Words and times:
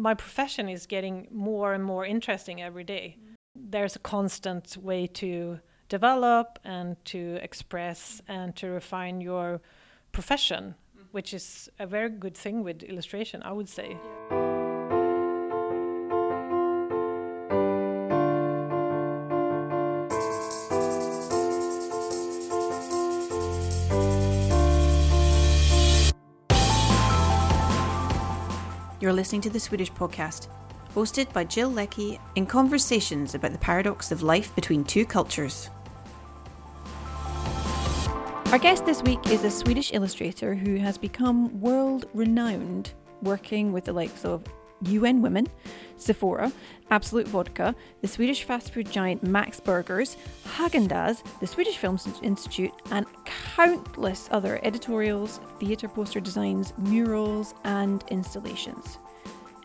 my 0.00 0.14
profession 0.14 0.68
is 0.68 0.86
getting 0.86 1.28
more 1.30 1.74
and 1.74 1.84
more 1.84 2.04
interesting 2.06 2.62
every 2.62 2.84
day. 2.84 3.16
There's 3.54 3.96
a 3.96 3.98
constant 3.98 4.76
way 4.76 5.06
to 5.22 5.60
develop 5.88 6.58
and 6.64 6.96
to 7.06 7.38
express 7.42 8.22
and 8.26 8.56
to 8.56 8.68
refine 8.68 9.20
your 9.20 9.60
profession, 10.12 10.74
mm-hmm. 10.96 11.06
which 11.12 11.34
is 11.34 11.68
a 11.78 11.86
very 11.86 12.08
good 12.08 12.36
thing 12.36 12.64
with 12.64 12.82
illustration, 12.82 13.42
I 13.42 13.52
would 13.52 13.68
say. 13.68 13.96
You're 29.10 29.16
listening 29.16 29.40
to 29.40 29.50
the 29.50 29.58
Swedish 29.58 29.90
podcast, 29.90 30.46
hosted 30.94 31.32
by 31.32 31.42
Jill 31.42 31.68
Leckie 31.68 32.20
in 32.36 32.46
conversations 32.46 33.34
about 33.34 33.50
the 33.50 33.58
paradox 33.58 34.12
of 34.12 34.22
life 34.22 34.54
between 34.54 34.84
two 34.84 35.04
cultures. 35.04 35.68
Our 38.52 38.58
guest 38.60 38.86
this 38.86 39.02
week 39.02 39.18
is 39.26 39.42
a 39.42 39.50
Swedish 39.50 39.92
illustrator 39.92 40.54
who 40.54 40.76
has 40.76 40.96
become 40.96 41.60
world 41.60 42.06
renowned 42.14 42.92
working 43.20 43.72
with 43.72 43.84
the 43.84 43.92
likes 43.92 44.24
of 44.24 44.44
UN 44.82 45.22
Women, 45.22 45.46
Sephora, 45.96 46.52
Absolut 46.90 47.28
Vodka, 47.28 47.74
the 48.00 48.08
Swedish 48.08 48.44
fast 48.44 48.72
food 48.72 48.90
giant 48.90 49.22
Max 49.22 49.60
Burgers, 49.60 50.16
Häagen-Dazs, 50.44 51.22
the 51.40 51.46
Swedish 51.46 51.76
Film 51.76 51.98
Institute, 52.22 52.72
and 52.90 53.06
countless 53.24 54.28
other 54.32 54.58
editorials, 54.62 55.40
theatre 55.60 55.88
poster 55.88 56.20
designs, 56.20 56.72
murals, 56.78 57.54
and 57.64 58.04
installations. 58.08 58.98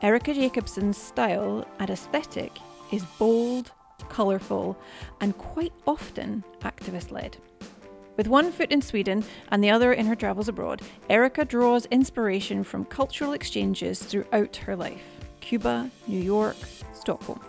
Erica 0.02 0.34
Jacobson's 0.34 0.98
style 0.98 1.66
and 1.80 1.90
aesthetic 1.90 2.52
is 2.92 3.04
bold, 3.18 3.72
colourful, 4.10 4.78
and 5.22 5.38
quite 5.38 5.74
often 5.88 6.44
activist 6.62 7.12
led. 7.12 7.38
With 8.18 8.28
one 8.28 8.52
foot 8.52 8.72
in 8.72 8.82
Sweden 8.82 9.26
and 9.50 9.64
the 9.64 9.72
other 9.72 9.94
in 9.94 10.06
her 10.06 10.16
travels 10.16 10.48
abroad, 10.48 10.82
Erica 11.10 11.44
draws 11.44 11.86
inspiration 11.88 12.64
from 12.64 12.86
cultural 12.86 13.34
exchanges 13.34 14.00
throughout 14.00 14.56
her 14.58 14.76
life 14.76 15.15
Cuba, 15.46 15.92
New 16.08 16.20
York, 16.20 16.58
Stockholm. 16.92 17.40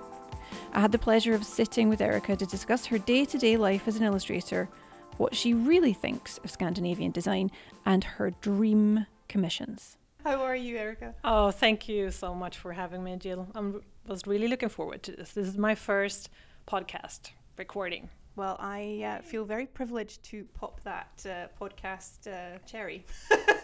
I 0.75 0.81
had 0.81 0.93
the 0.93 0.99
pleasure 0.99 1.35
of 1.35 1.45
sitting 1.45 1.89
with 1.89 2.03
Erica 2.03 2.37
to 2.37 2.45
discuss 2.45 2.85
her 2.85 2.99
day 2.99 3.25
to 3.25 3.39
day 3.39 3.57
life 3.57 3.89
as 3.89 3.97
an 3.97 4.05
illustrator, 4.05 4.69
what 5.17 5.35
she 5.35 5.55
really 5.55 5.95
thinks 5.95 6.37
of 6.45 6.51
Scandinavian 6.51 7.11
design, 7.11 7.51
and 7.87 8.05
her 8.05 8.33
dream 8.43 9.07
commissions. 9.29 9.97
How 10.25 10.43
are 10.43 10.55
you, 10.55 10.77
Erica? 10.77 11.15
Oh, 11.25 11.51
thank 11.51 11.89
you 11.89 12.11
so 12.11 12.35
much 12.35 12.59
for 12.59 12.75
having 12.75 13.03
me, 13.03 13.17
Jill. 13.17 13.49
I 13.55 13.63
was 14.07 14.27
really 14.27 14.49
looking 14.49 14.69
forward 14.69 15.03
to 15.05 15.13
this. 15.13 15.33
This 15.33 15.47
is 15.47 15.57
my 15.57 15.75
first 15.75 16.29
podcast 16.69 17.31
recording. 17.57 18.11
Well, 18.37 18.59
I 18.61 19.03
uh, 19.03 19.23
feel 19.23 19.47
very 19.47 19.65
privileged 19.65 20.23
to 20.25 20.45
pop 20.53 20.83
that 20.83 21.25
uh, 21.25 21.47
podcast 21.59 22.27
uh, 22.27 22.59
cherry. 22.67 23.06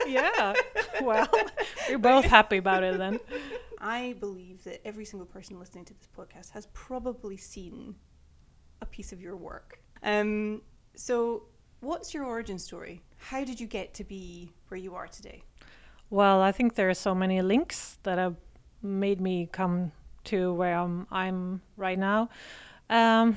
yeah, 0.07 0.55
well, 1.03 1.29
we're 1.91 1.99
both 1.99 2.25
happy 2.25 2.57
about 2.57 2.83
it 2.83 2.97
then. 2.97 3.21
I 3.79 4.15
believe 4.19 4.65
that 4.65 4.81
every 4.87 5.05
single 5.05 5.27
person 5.27 5.59
listening 5.59 5.85
to 5.85 5.95
this 5.95 6.09
podcast 6.17 6.51
has 6.53 6.69
probably 6.73 7.37
seen 7.37 7.95
a 8.81 8.87
piece 8.87 9.13
of 9.13 9.21
your 9.21 9.37
work. 9.37 9.79
Um, 10.03 10.63
so, 10.95 11.43
what's 11.81 12.15
your 12.15 12.25
origin 12.25 12.59
story? 12.59 13.03
How 13.19 13.45
did 13.45 13.61
you 13.61 13.67
get 13.67 13.93
to 13.95 14.05
be 14.05 14.55
where 14.69 14.79
you 14.79 14.95
are 14.95 15.07
today? 15.07 15.43
Well, 16.09 16.41
I 16.41 16.51
think 16.51 16.77
there 16.77 16.89
are 16.89 16.95
so 16.95 17.15
many 17.15 17.43
links 17.43 17.99
that 18.05 18.17
have 18.17 18.37
made 18.83 19.21
me 19.21 19.51
come 19.53 19.93
to 20.25 20.55
where 20.55 20.77
I'm, 20.79 21.07
I'm 21.11 21.61
right 21.77 21.99
now. 21.99 22.31
Um, 22.89 23.37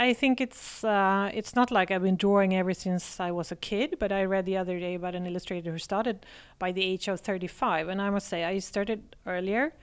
I 0.00 0.14
think 0.14 0.40
it's 0.40 0.82
uh, 0.82 1.30
it's 1.34 1.54
not 1.54 1.70
like 1.70 1.90
I've 1.90 2.02
been 2.02 2.16
drawing 2.16 2.56
ever 2.56 2.72
since 2.72 3.20
I 3.20 3.32
was 3.32 3.52
a 3.52 3.56
kid, 3.56 3.96
but 3.98 4.10
I 4.10 4.24
read 4.24 4.46
the 4.46 4.56
other 4.56 4.80
day 4.80 4.94
about 4.94 5.14
an 5.14 5.26
illustrator 5.26 5.72
who 5.72 5.78
started 5.78 6.24
by 6.58 6.72
the 6.72 6.82
age 6.82 7.06
of 7.06 7.20
35, 7.20 7.88
and 7.88 8.00
I 8.00 8.08
must 8.08 8.26
say 8.26 8.44
I 8.44 8.60
started 8.60 9.14
earlier. 9.26 9.74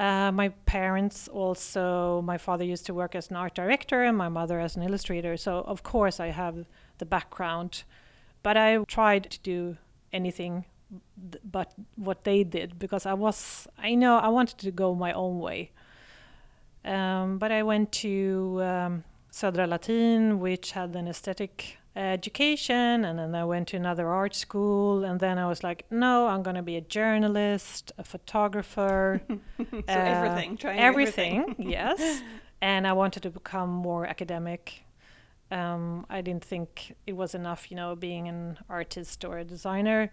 Uh, 0.00 0.32
my 0.32 0.48
parents 0.66 1.28
also, 1.28 2.20
my 2.22 2.36
father 2.36 2.64
used 2.64 2.84
to 2.86 2.94
work 2.94 3.14
as 3.14 3.30
an 3.30 3.36
art 3.36 3.54
director, 3.54 4.02
and 4.02 4.18
my 4.18 4.28
mother 4.28 4.58
as 4.58 4.74
an 4.74 4.82
illustrator. 4.82 5.36
So 5.36 5.58
of 5.58 5.84
course 5.84 6.18
I 6.18 6.30
have 6.30 6.66
the 6.98 7.06
background, 7.06 7.84
but 8.42 8.56
I 8.56 8.78
tried 8.88 9.30
to 9.30 9.38
do 9.38 9.76
anything 10.12 10.64
but 11.44 11.72
what 11.94 12.24
they 12.24 12.42
did 12.44 12.78
because 12.78 13.06
I 13.06 13.14
was 13.14 13.68
I 13.78 13.94
know 13.94 14.18
I 14.18 14.28
wanted 14.28 14.58
to 14.58 14.72
go 14.72 14.96
my 14.96 15.12
own 15.12 15.38
way. 15.38 15.70
Um, 16.84 17.38
but 17.38 17.52
I 17.52 17.62
went 17.62 17.92
to 17.92 18.60
um, 18.62 19.04
Södra 19.34 19.68
Latin, 19.68 20.38
which 20.38 20.70
had 20.70 20.94
an 20.94 21.08
aesthetic 21.08 21.78
education, 21.96 23.04
and 23.04 23.18
then 23.18 23.34
I 23.34 23.44
went 23.44 23.66
to 23.68 23.76
another 23.76 24.06
art 24.06 24.32
school, 24.32 25.04
and 25.04 25.18
then 25.18 25.38
I 25.38 25.48
was 25.48 25.64
like, 25.64 25.84
no, 25.90 26.28
I'm 26.28 26.44
going 26.44 26.54
to 26.54 26.62
be 26.62 26.76
a 26.76 26.80
journalist, 26.80 27.90
a 27.98 28.04
photographer, 28.04 29.20
so 29.28 29.34
uh, 29.88 29.92
everything, 29.92 30.56
trying 30.56 30.78
everything, 30.78 31.40
everything. 31.40 31.68
yes. 31.68 32.22
And 32.60 32.86
I 32.86 32.92
wanted 32.92 33.24
to 33.24 33.30
become 33.30 33.70
more 33.70 34.06
academic. 34.06 34.84
Um, 35.50 36.06
I 36.08 36.20
didn't 36.20 36.44
think 36.44 36.94
it 37.04 37.16
was 37.16 37.34
enough, 37.34 37.72
you 37.72 37.76
know, 37.76 37.96
being 37.96 38.28
an 38.28 38.58
artist 38.68 39.24
or 39.24 39.38
a 39.38 39.44
designer 39.44 40.12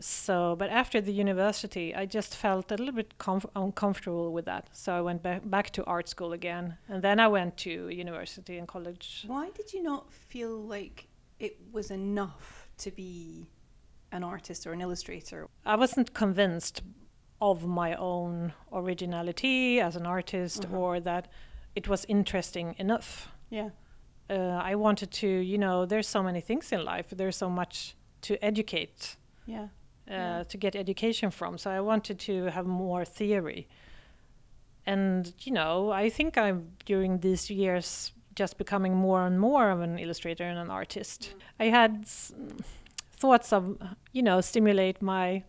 so 0.00 0.56
but 0.56 0.70
after 0.70 1.00
the 1.00 1.12
university 1.12 1.94
i 1.94 2.04
just 2.04 2.36
felt 2.36 2.70
a 2.70 2.76
little 2.76 2.94
bit 2.94 3.16
comf- 3.18 3.50
uncomfortable 3.56 4.32
with 4.32 4.44
that. 4.44 4.68
So 4.72 4.94
i 4.94 5.00
went 5.00 5.22
back, 5.22 5.48
back 5.48 5.70
to 5.70 5.84
art 5.84 6.08
school 6.08 6.32
again 6.32 6.76
and 6.88 7.02
then 7.02 7.20
i 7.20 7.28
went 7.28 7.56
to 7.58 7.88
university 7.88 8.58
and 8.58 8.68
college. 8.68 9.24
Why 9.26 9.50
did 9.50 9.72
you 9.72 9.82
not 9.82 10.12
feel 10.12 10.56
like 10.62 11.08
it 11.38 11.56
was 11.72 11.90
enough 11.90 12.68
to 12.78 12.90
be 12.90 13.50
an 14.12 14.22
artist 14.22 14.66
or 14.66 14.72
an 14.72 14.80
illustrator? 14.80 15.48
I 15.64 15.76
wasn't 15.76 16.14
convinced 16.14 16.82
of 17.40 17.66
my 17.66 17.94
own 17.94 18.52
originality 18.72 19.80
as 19.80 19.96
an 19.96 20.06
artist 20.06 20.64
uh-huh. 20.64 20.76
or 20.76 21.00
that 21.00 21.28
it 21.74 21.88
was 21.88 22.06
interesting 22.08 22.74
enough. 22.78 23.28
Yeah. 23.50 23.70
Uh, 24.28 24.60
i 24.72 24.74
wanted 24.74 25.08
to 25.12 25.28
you 25.28 25.56
know 25.56 25.86
there's 25.86 26.08
so 26.08 26.22
many 26.22 26.40
things 26.40 26.72
in 26.72 26.84
life. 26.84 27.06
There's 27.10 27.36
so 27.36 27.48
much 27.48 27.94
to 28.22 28.44
educate 28.44 29.16
yeah 29.46 29.68
uh, 30.10 30.44
to 30.44 30.56
get 30.56 30.76
education 30.76 31.30
from. 31.30 31.58
So 31.58 31.70
I 31.70 31.80
wanted 31.80 32.18
to 32.20 32.44
have 32.46 32.66
more 32.66 33.04
theory. 33.04 33.68
And, 34.86 35.32
you 35.40 35.52
know, 35.52 35.90
I 35.90 36.08
think 36.08 36.38
I'm 36.38 36.68
during 36.84 37.18
these 37.18 37.50
years 37.50 38.12
just 38.36 38.56
becoming 38.58 38.94
more 38.94 39.26
and 39.26 39.40
more 39.40 39.70
of 39.70 39.80
an 39.80 39.98
illustrator 39.98 40.44
and 40.44 40.58
an 40.58 40.70
artist. 40.70 41.34
Mm. 41.34 41.40
I 41.58 41.64
had 41.70 42.06
thoughts 43.16 43.52
of, 43.52 43.78
you 44.12 44.22
know, 44.22 44.40
stimulate 44.40 45.02
my 45.02 45.42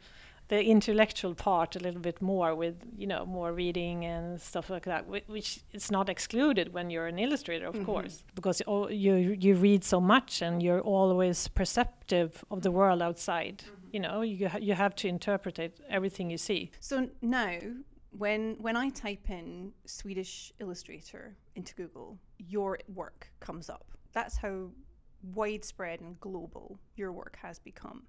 the 0.48 0.64
intellectual 0.64 1.36
part 1.36 1.76
a 1.76 1.80
little 1.80 2.00
bit 2.00 2.22
more 2.22 2.56
with 2.56 2.76
you 2.98 3.06
know 3.06 3.26
more 3.26 3.52
reading 3.52 4.06
and 4.06 4.40
stuff 4.40 4.70
like 4.70 4.86
that 4.86 5.06
which 5.06 5.60
is 5.74 5.92
not 5.92 6.08
excluded 6.08 6.74
when 6.74 6.90
you're 6.90 7.08
an 7.08 7.20
illustrator 7.20 7.68
of 7.68 7.76
mm-hmm. 7.76 7.84
course 7.84 8.24
because 8.34 8.62
you 8.90 9.16
you 9.16 9.56
read 9.56 9.84
so 9.84 10.00
much 10.00 10.42
and 10.42 10.64
you're 10.64 10.80
always 10.80 11.50
perceptive 11.50 12.46
of 12.50 12.62
the 12.62 12.72
world 12.72 13.02
outside 13.02 13.58
mm-hmm 13.66 13.77
you 13.92 14.00
know 14.00 14.22
you 14.22 14.48
ha- 14.50 14.60
you 14.60 14.74
have 14.74 14.96
to 14.96 15.08
interpret 15.08 15.60
it, 15.60 15.80
everything 15.90 16.30
you 16.30 16.38
see. 16.38 16.72
So 16.80 17.10
now, 17.22 17.58
when 18.12 18.56
when 18.60 18.76
I 18.76 18.90
type 18.90 19.30
in 19.30 19.72
Swedish 19.86 20.54
illustrator 20.60 21.36
into 21.56 21.74
Google, 21.76 22.18
your 22.38 22.80
work 22.94 23.30
comes 23.40 23.70
up. 23.70 23.86
That's 24.14 24.38
how 24.38 24.70
widespread 25.34 26.02
and 26.02 26.20
global 26.20 26.80
your 26.96 27.12
work 27.12 27.38
has 27.42 27.60
become. 27.60 28.04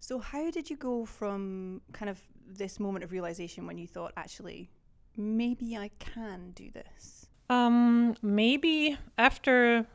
So 0.00 0.18
how 0.18 0.50
did 0.50 0.68
you 0.68 0.76
go 0.76 1.04
from 1.04 1.80
kind 1.92 2.10
of 2.10 2.18
this 2.46 2.80
moment 2.80 3.04
of 3.04 3.12
realization 3.12 3.66
when 3.66 3.78
you 3.78 3.86
thought 3.86 4.12
actually 4.16 4.70
maybe 5.16 5.76
I 5.76 5.90
can 5.98 6.50
do 6.54 6.70
this? 6.70 7.26
Um, 7.48 8.16
maybe 8.22 8.96
after 9.18 9.86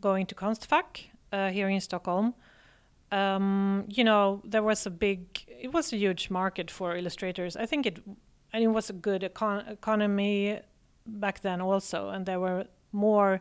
going 0.00 0.26
to 0.26 0.34
Konstfack 0.34 1.04
uh, 1.32 1.50
here 1.50 1.68
in 1.68 1.80
Stockholm, 1.80 2.34
um, 3.14 3.84
you 3.88 4.02
know, 4.02 4.42
there 4.44 4.62
was 4.62 4.86
a 4.86 4.90
big, 4.90 5.20
it 5.46 5.72
was 5.72 5.92
a 5.92 5.96
huge 5.96 6.30
market 6.30 6.68
for 6.70 6.96
illustrators. 6.96 7.56
I 7.56 7.64
think 7.64 7.86
it, 7.86 8.00
and 8.52 8.64
it 8.64 8.68
was 8.68 8.90
a 8.90 8.92
good 8.92 9.22
econ- 9.22 9.70
economy 9.70 10.60
back 11.06 11.40
then 11.40 11.60
also, 11.60 12.08
and 12.08 12.26
there 12.26 12.40
were 12.40 12.64
more 12.90 13.40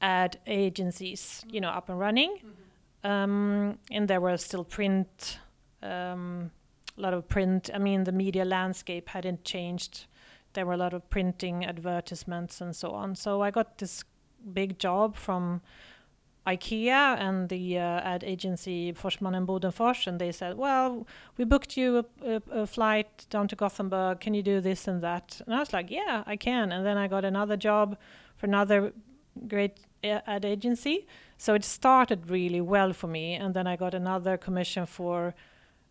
ad 0.00 0.38
agencies, 0.46 1.44
you 1.50 1.60
know, 1.60 1.68
up 1.68 1.90
and 1.90 1.98
running, 1.98 2.38
mm-hmm. 2.38 3.10
um, 3.10 3.78
and 3.90 4.08
there 4.08 4.22
were 4.22 4.38
still 4.38 4.64
print, 4.64 5.38
um, 5.82 6.50
a 6.96 7.00
lot 7.00 7.12
of 7.12 7.28
print. 7.28 7.68
I 7.74 7.78
mean, 7.78 8.04
the 8.04 8.12
media 8.12 8.46
landscape 8.46 9.10
hadn't 9.10 9.44
changed. 9.44 10.06
There 10.54 10.64
were 10.64 10.74
a 10.74 10.78
lot 10.78 10.94
of 10.94 11.10
printing 11.10 11.66
advertisements 11.66 12.60
and 12.60 12.74
so 12.74 12.92
on. 12.92 13.16
So 13.16 13.42
I 13.42 13.50
got 13.50 13.78
this 13.78 14.04
big 14.52 14.78
job 14.78 15.16
from 15.16 15.60
IKEA 16.46 17.18
and 17.18 17.48
the 17.48 17.78
uh, 17.78 18.00
ad 18.00 18.22
agency 18.22 18.92
Forsman 18.92 19.34
and 19.34 19.46
Bodenfors, 19.46 20.06
and 20.06 20.20
they 20.20 20.30
said, 20.30 20.56
"Well, 20.58 21.06
we 21.38 21.44
booked 21.44 21.76
you 21.76 21.98
a, 21.98 22.04
a, 22.22 22.42
a, 22.62 22.66
flight 22.66 23.26
down 23.30 23.48
to 23.48 23.56
Gothenburg. 23.56 24.20
Can 24.20 24.34
you 24.34 24.42
do 24.42 24.60
this 24.60 24.86
and 24.86 25.02
that?" 25.02 25.40
And 25.46 25.54
I 25.54 25.60
was 25.60 25.72
like, 25.72 25.90
"Yeah, 25.90 26.22
I 26.26 26.36
can." 26.36 26.70
And 26.72 26.84
then 26.84 26.98
I 26.98 27.08
got 27.08 27.24
another 27.24 27.56
job 27.56 27.96
for 28.36 28.46
another 28.46 28.92
great 29.48 29.80
ad 30.02 30.44
agency. 30.44 31.06
So 31.38 31.54
it 31.54 31.64
started 31.64 32.28
really 32.28 32.60
well 32.60 32.92
for 32.92 33.06
me, 33.06 33.34
and 33.34 33.54
then 33.54 33.66
I 33.66 33.76
got 33.76 33.94
another 33.94 34.36
commission 34.36 34.86
for. 34.86 35.34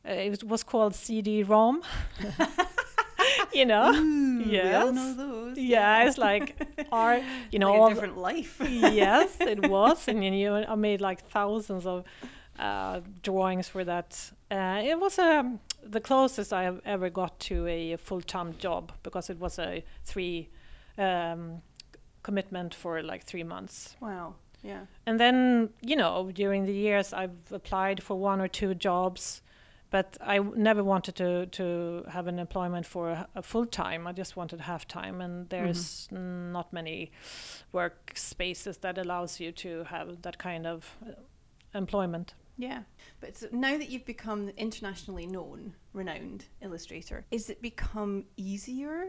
Uh, 0.05 0.11
it 0.11 0.43
was 0.43 0.63
called 0.63 0.93
CD-ROM. 0.93 1.81
you 3.59 3.65
know, 3.65 3.93
Ooh, 3.93 4.39
yes. 4.45 4.85
we 4.85 4.91
know 4.91 5.13
those. 5.13 5.57
Yeah, 5.57 6.07
it's 6.07 6.17
like 6.17 6.55
our, 6.91 7.21
you 7.51 7.59
know, 7.59 7.73
like 7.73 7.93
different 7.93 8.17
life. 8.17 8.61
yes, 8.67 9.37
it 9.39 9.69
was, 9.69 10.07
and 10.07 10.23
you 10.23 10.49
know, 10.49 10.65
I 10.67 10.75
made 10.75 11.01
like 11.01 11.27
thousands 11.29 11.85
of 11.85 12.03
uh, 12.59 13.01
drawings 13.21 13.67
for 13.67 13.83
that. 13.83 14.31
Uh, 14.49 14.81
it 14.83 14.99
was 14.99 15.19
um, 15.19 15.59
the 15.83 15.99
closest 15.99 16.53
I 16.53 16.63
have 16.63 16.81
ever 16.85 17.09
got 17.09 17.39
to 17.41 17.67
a 17.67 17.95
full-time 17.97 18.55
job 18.57 18.91
because 19.03 19.29
it 19.29 19.39
was 19.39 19.59
a 19.59 19.83
three 20.05 20.49
um, 20.97 21.61
commitment 22.23 22.73
for 22.73 23.01
like 23.01 23.23
three 23.25 23.43
months. 23.43 23.95
Wow. 23.99 24.35
Yeah. 24.63 24.85
And 25.05 25.19
then, 25.19 25.69
you 25.81 25.95
know, 25.95 26.31
during 26.33 26.65
the 26.65 26.73
years, 26.73 27.13
I've 27.13 27.35
applied 27.51 28.01
for 28.01 28.17
one 28.17 28.39
or 28.39 28.47
two 28.47 28.73
jobs 28.73 29.41
but 29.93 30.17
I 30.21 30.39
never 30.39 30.83
wanted 30.83 31.15
to 31.17 31.45
to 31.45 32.03
have 32.09 32.25
an 32.27 32.39
employment 32.39 32.85
for 32.87 33.09
a, 33.11 33.27
a 33.35 33.43
full 33.43 33.67
time. 33.67 34.07
I 34.07 34.11
just 34.11 34.35
wanted 34.35 34.59
half 34.61 34.87
time, 34.87 35.21
and 35.21 35.47
there's 35.49 36.07
mm-hmm. 36.07 36.51
not 36.51 36.73
many 36.73 37.11
work 37.71 38.11
spaces 38.15 38.77
that 38.77 38.97
allows 38.97 39.39
you 39.39 39.51
to 39.51 39.83
have 39.83 40.23
that 40.23 40.39
kind 40.39 40.65
of 40.65 40.97
uh, 41.07 41.11
employment. 41.75 42.33
Yeah, 42.57 42.81
but 43.19 43.37
so 43.37 43.47
now 43.51 43.77
that 43.77 43.89
you've 43.89 44.05
become 44.05 44.49
internationally 44.57 45.27
known, 45.27 45.75
renowned 45.93 46.45
illustrator, 46.61 47.23
is 47.29 47.51
it 47.51 47.61
become 47.61 48.25
easier 48.35 49.05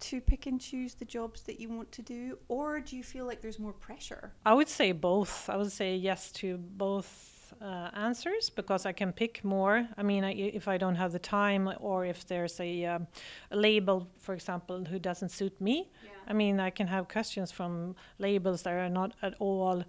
to 0.00 0.20
pick 0.20 0.46
and 0.46 0.58
choose 0.58 0.94
the 0.94 1.04
jobs 1.04 1.42
that 1.42 1.60
you 1.60 1.68
want 1.68 1.92
to 1.92 2.02
do, 2.02 2.38
or 2.48 2.80
do 2.80 2.96
you 2.96 3.02
feel 3.02 3.26
like 3.26 3.42
there's 3.42 3.58
more 3.58 3.74
pressure? 3.74 4.32
I 4.46 4.54
would 4.54 4.68
say 4.68 4.92
both. 4.92 5.50
I 5.50 5.58
would 5.58 5.72
say 5.72 5.94
yes 5.94 6.32
to 6.40 6.56
both 6.56 7.31
uh, 7.60 7.90
answers 7.94 8.50
because 8.50 8.86
I 8.86 8.92
can 8.92 9.12
pick 9.12 9.44
more. 9.44 9.86
I 9.96 10.02
mean, 10.02 10.24
I, 10.24 10.32
if 10.32 10.68
I 10.68 10.78
don't 10.78 10.94
have 10.94 11.12
the 11.12 11.18
time 11.18 11.72
or 11.80 12.04
if 12.04 12.26
there's 12.26 12.58
a, 12.60 12.84
um, 12.86 13.06
a 13.50 13.56
label, 13.56 14.08
for 14.18 14.34
example, 14.34 14.84
who 14.84 14.98
doesn't 14.98 15.30
suit 15.30 15.60
me, 15.60 15.90
yeah. 16.04 16.10
I 16.26 16.32
mean, 16.32 16.60
I 16.60 16.70
can 16.70 16.86
have 16.86 17.08
questions 17.08 17.52
from 17.52 17.96
labels 18.18 18.62
that 18.62 18.74
are 18.74 18.88
not 18.88 19.14
at 19.22 19.34
all 19.38 19.84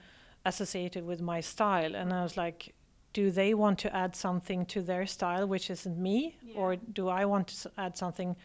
associated 0.46 1.06
with 1.06 1.22
my 1.22 1.42
style. 1.42 1.96
And 1.96 2.12
I 2.12 2.24
was 2.24 2.38
like, 2.38 2.74
do 3.14 3.32
they 3.32 3.54
want 3.54 3.80
to 3.80 3.96
add 3.96 4.16
something 4.16 4.66
to 4.66 4.82
their 4.82 5.06
style 5.06 5.48
which 5.48 5.70
isn't 5.70 5.98
me, 5.98 6.38
yeah. 6.42 6.56
or 6.58 6.76
do 6.76 7.08
I 7.08 7.26
want 7.26 7.48
to 7.48 7.72
add 7.78 7.96
something 7.98 8.36
to 8.36 8.42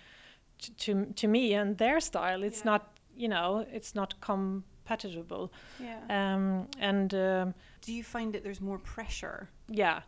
to, 0.58 1.06
to 1.06 1.28
me 1.28 1.54
and 1.54 1.78
their 1.78 2.00
style? 2.00 2.42
It's 2.42 2.60
yeah. 2.60 2.72
not, 2.72 2.98
you 3.16 3.28
know, 3.28 3.64
it's 3.72 3.94
not 3.94 4.20
compatible. 4.88 5.52
Yeah. 5.78 5.98
Um, 6.08 6.66
and 6.80 7.14
um, 7.14 7.54
do 7.82 7.92
you 7.92 8.02
find 8.02 8.32
that 8.34 8.42
there's 8.42 8.60
more 8.60 8.78
pressure? 8.78 9.48
Yeah, 9.68 10.00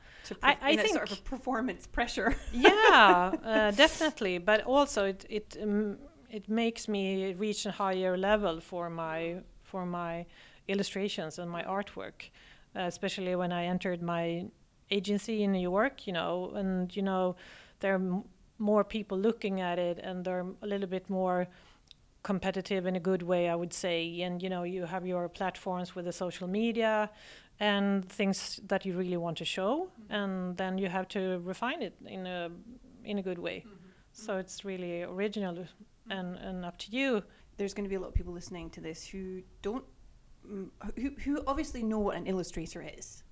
I, 0.42 0.56
I 0.62 0.76
think 0.76 0.94
sort 0.94 1.10
of 1.10 1.18
a 1.18 1.22
performance 1.22 1.86
pressure. 1.86 2.34
yeah, 2.52 3.32
uh, 3.44 3.70
definitely. 3.72 4.38
But 4.38 4.64
also, 4.64 5.04
it 5.04 5.24
it 5.28 5.56
um, 5.62 5.98
it 6.30 6.48
makes 6.48 6.88
me 6.88 7.34
reach 7.34 7.66
a 7.66 7.70
higher 7.70 8.16
level 8.16 8.60
for 8.60 8.90
my 8.90 9.42
for 9.62 9.86
my 9.86 10.26
illustrations 10.68 11.38
and 11.38 11.50
my 11.50 11.62
artwork, 11.62 12.30
uh, 12.76 12.80
especially 12.80 13.36
when 13.36 13.52
I 13.52 13.64
entered 13.66 14.02
my 14.02 14.46
agency 14.90 15.42
in 15.42 15.52
New 15.52 15.62
York. 15.62 16.06
You 16.06 16.12
know, 16.14 16.52
and 16.54 16.94
you 16.96 17.02
know, 17.02 17.36
there 17.80 17.92
are 17.92 18.02
m- 18.02 18.24
more 18.58 18.84
people 18.84 19.18
looking 19.18 19.60
at 19.60 19.78
it, 19.78 19.98
and 20.02 20.24
they're 20.24 20.46
a 20.62 20.66
little 20.66 20.88
bit 20.88 21.08
more 21.08 21.46
competitive 22.22 22.86
in 22.86 22.96
a 22.96 23.00
good 23.00 23.22
way, 23.22 23.48
I 23.48 23.54
would 23.54 23.72
say. 23.72 24.20
And 24.22 24.42
you 24.42 24.48
know, 24.48 24.62
you 24.62 24.84
have 24.84 25.06
your 25.06 25.28
platforms 25.28 25.94
with 25.94 26.04
the 26.04 26.12
social 26.12 26.48
media, 26.48 27.10
and 27.60 28.08
things 28.08 28.58
that 28.68 28.86
you 28.86 28.96
really 28.96 29.18
want 29.18 29.36
to 29.38 29.44
show, 29.44 29.90
mm-hmm. 30.02 30.14
and 30.14 30.56
then 30.56 30.78
you 30.78 30.88
have 30.88 31.06
to 31.08 31.40
refine 31.44 31.82
it 31.82 31.94
in 32.06 32.26
a 32.26 32.50
in 33.04 33.18
a 33.18 33.22
good 33.22 33.38
way. 33.38 33.64
Mm-hmm. 33.66 33.76
So 34.12 34.38
it's 34.38 34.64
really 34.64 35.02
original 35.02 35.54
mm-hmm. 35.54 36.12
and 36.12 36.36
and 36.38 36.64
up 36.64 36.78
to 36.78 36.90
you. 36.90 37.22
There's 37.58 37.74
going 37.74 37.84
to 37.84 37.90
be 37.90 37.96
a 37.96 38.00
lot 38.00 38.08
of 38.08 38.14
people 38.14 38.32
listening 38.32 38.70
to 38.70 38.80
this 38.80 39.06
who 39.06 39.42
don't 39.60 39.84
mm, 40.50 40.70
who 40.96 41.10
who 41.22 41.42
obviously 41.46 41.82
know 41.82 41.98
what 41.98 42.16
an 42.16 42.26
illustrator 42.26 42.82
is, 42.98 43.22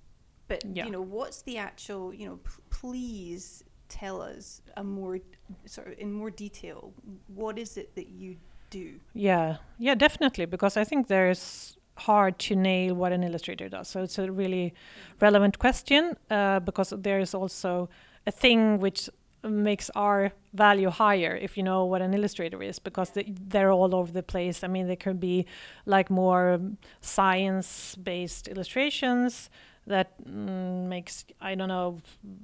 but 0.46 0.62
yeah. 0.64 0.84
you 0.84 0.90
know 0.90 1.00
what's 1.00 1.42
the 1.42 1.56
actual 1.56 2.12
you 2.12 2.26
know 2.28 2.36
p- 2.36 2.62
please 2.68 3.64
tell 3.88 4.20
us 4.20 4.60
a 4.76 4.84
more 4.84 5.18
sort 5.64 5.88
of 5.88 5.98
in 5.98 6.12
more 6.12 6.30
detail 6.30 6.92
what 7.28 7.58
is 7.58 7.78
it 7.78 7.94
that 7.94 8.08
you 8.08 8.36
do 8.70 9.00
yeah 9.14 9.56
yeah 9.78 9.94
definitely 9.94 10.44
because 10.44 10.76
i 10.76 10.84
think 10.84 11.06
there's 11.08 11.78
hard 11.98 12.38
to 12.38 12.56
nail 12.56 12.94
what 12.94 13.12
an 13.12 13.22
illustrator 13.22 13.68
does. 13.68 13.88
So 13.88 14.02
it's 14.02 14.18
a 14.18 14.30
really 14.30 14.74
relevant 15.20 15.58
question 15.58 16.16
uh, 16.30 16.60
because 16.60 16.90
there 16.96 17.18
is 17.18 17.34
also 17.34 17.88
a 18.26 18.30
thing 18.30 18.78
which 18.78 19.10
makes 19.44 19.88
our 19.94 20.32
value 20.52 20.90
higher 20.90 21.36
if 21.40 21.56
you 21.56 21.62
know 21.62 21.84
what 21.84 22.02
an 22.02 22.12
illustrator 22.12 22.60
is 22.60 22.78
because 22.80 23.10
they, 23.10 23.32
they're 23.48 23.70
all 23.70 23.94
over 23.94 24.10
the 24.10 24.22
place. 24.22 24.64
I 24.64 24.68
mean, 24.68 24.88
they 24.88 24.96
could 24.96 25.20
be 25.20 25.46
like 25.86 26.10
more 26.10 26.60
science-based 27.00 28.48
illustrations 28.48 29.50
that 29.88 30.12
mm, 30.24 30.86
makes 30.86 31.24
I 31.40 31.54
don't 31.54 31.68
know 31.68 31.98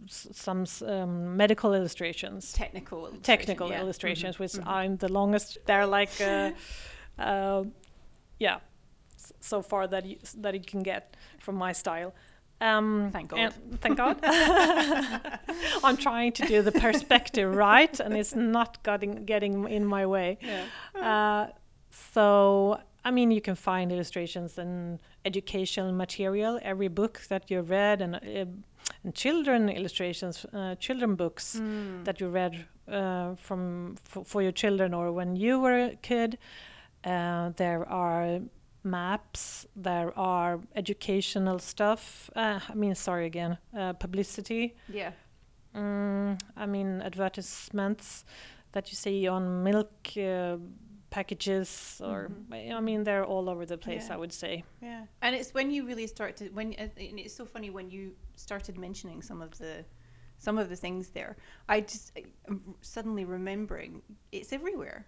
some 0.09 0.67
um, 0.87 1.37
medical 1.37 1.75
illustrations, 1.75 2.53
technical 2.53 3.07
illustration, 3.07 3.23
technical 3.23 3.71
yeah. 3.71 3.81
illustrations, 3.81 4.35
mm-hmm. 4.35 4.43
which 4.43 4.53
mm-hmm. 4.53 4.69
I'm 4.69 4.97
the 4.97 5.13
longest. 5.13 5.59
They're 5.67 5.87
like, 5.87 6.21
uh, 6.21 6.51
uh, 7.19 7.65
yeah, 8.39 8.59
so 9.41 9.63
far 9.63 9.87
that 9.87 10.05
you, 10.05 10.19
that 10.39 10.55
you 10.55 10.61
can 10.61 10.83
get 10.83 11.17
from 11.39 11.57
my 11.57 11.73
style. 11.73 12.15
Um, 12.61 13.11
thank 13.13 13.31
God. 13.31 13.53
Thank 13.81 13.97
God. 13.99 14.19
I'm 15.85 15.97
trying 15.97 16.33
to 16.33 16.47
do 16.47 16.63
the 16.63 16.73
perspective 16.73 17.55
right, 17.55 17.99
and 18.01 18.17
it's 18.17 18.35
not 18.35 18.83
getting 18.83 19.25
getting 19.25 19.69
in 19.69 19.85
my 19.85 20.07
way. 20.07 20.39
Yeah. 20.41 20.65
Uh, 20.95 21.53
so 21.91 22.81
I 23.05 23.11
mean, 23.11 23.31
you 23.31 23.41
can 23.41 23.55
find 23.55 23.93
illustrations 23.93 24.59
and 24.59 24.99
educational 25.25 25.93
material. 25.93 26.59
Every 26.63 26.89
book 26.89 27.21
that 27.29 27.51
you 27.51 27.61
read, 27.61 28.01
and, 28.01 28.15
uh, 28.17 28.47
and 29.05 29.15
children 29.15 29.69
illustrations, 29.69 30.47
uh, 30.53 30.75
children 30.77 31.15
books 31.15 31.57
mm. 31.61 32.05
that 32.05 32.21
you 32.21 32.29
read 32.29 32.65
uh, 32.89 33.35
from 33.37 33.97
for 34.05 34.43
your 34.43 34.53
children 34.53 34.95
or 34.95 35.13
when 35.13 35.37
you 35.37 35.61
were 35.61 35.87
a 35.87 35.97
kid. 35.97 36.39
Uh, 37.05 37.51
there 37.57 37.87
are 37.89 38.41
maps, 38.83 39.67
there 39.77 40.17
are 40.19 40.61
educational 40.75 41.59
stuff. 41.59 42.31
Uh, 42.35 42.61
I 42.69 42.75
mean, 42.75 42.95
sorry 42.95 43.27
again, 43.27 43.59
uh, 43.77 43.93
publicity. 43.95 44.75
Yeah. 44.89 45.13
Mm, 45.75 46.39
I 46.57 46.67
mean, 46.67 47.03
advertisements 47.03 48.25
that 48.73 48.91
you 48.91 48.97
see 48.97 49.27
on 49.27 49.63
milk 49.63 49.93
uh, 50.17 50.57
packages, 51.15 52.01
or 52.05 52.19
mm-hmm. 52.29 52.77
I 52.79 52.81
mean, 52.81 53.05
they're 53.05 53.29
all 53.33 53.47
over 53.49 53.65
the 53.65 53.79
place. 53.87 54.07
Yeah. 54.07 54.15
I 54.15 54.17
would 54.23 54.33
say. 54.43 54.65
Yeah, 54.83 55.03
and 55.23 55.33
it's 55.39 55.55
when 55.55 55.71
you 55.75 55.87
really 55.91 56.09
start 56.17 56.33
to 56.39 56.45
when 56.59 56.73
and 56.75 57.19
it's 57.25 57.37
so 57.41 57.45
funny 57.55 57.71
when 57.71 57.89
you 57.95 58.03
started 58.35 58.77
mentioning 58.87 59.23
some 59.23 59.41
of 59.47 59.51
the 59.63 59.75
some 60.39 60.57
of 60.63 60.67
the 60.73 60.79
things 60.85 61.05
there. 61.19 61.33
I 61.75 61.77
just 61.93 62.07
I'm 62.49 62.61
suddenly 62.81 63.25
remembering 63.37 64.03
it's 64.33 64.53
everywhere. 64.59 65.01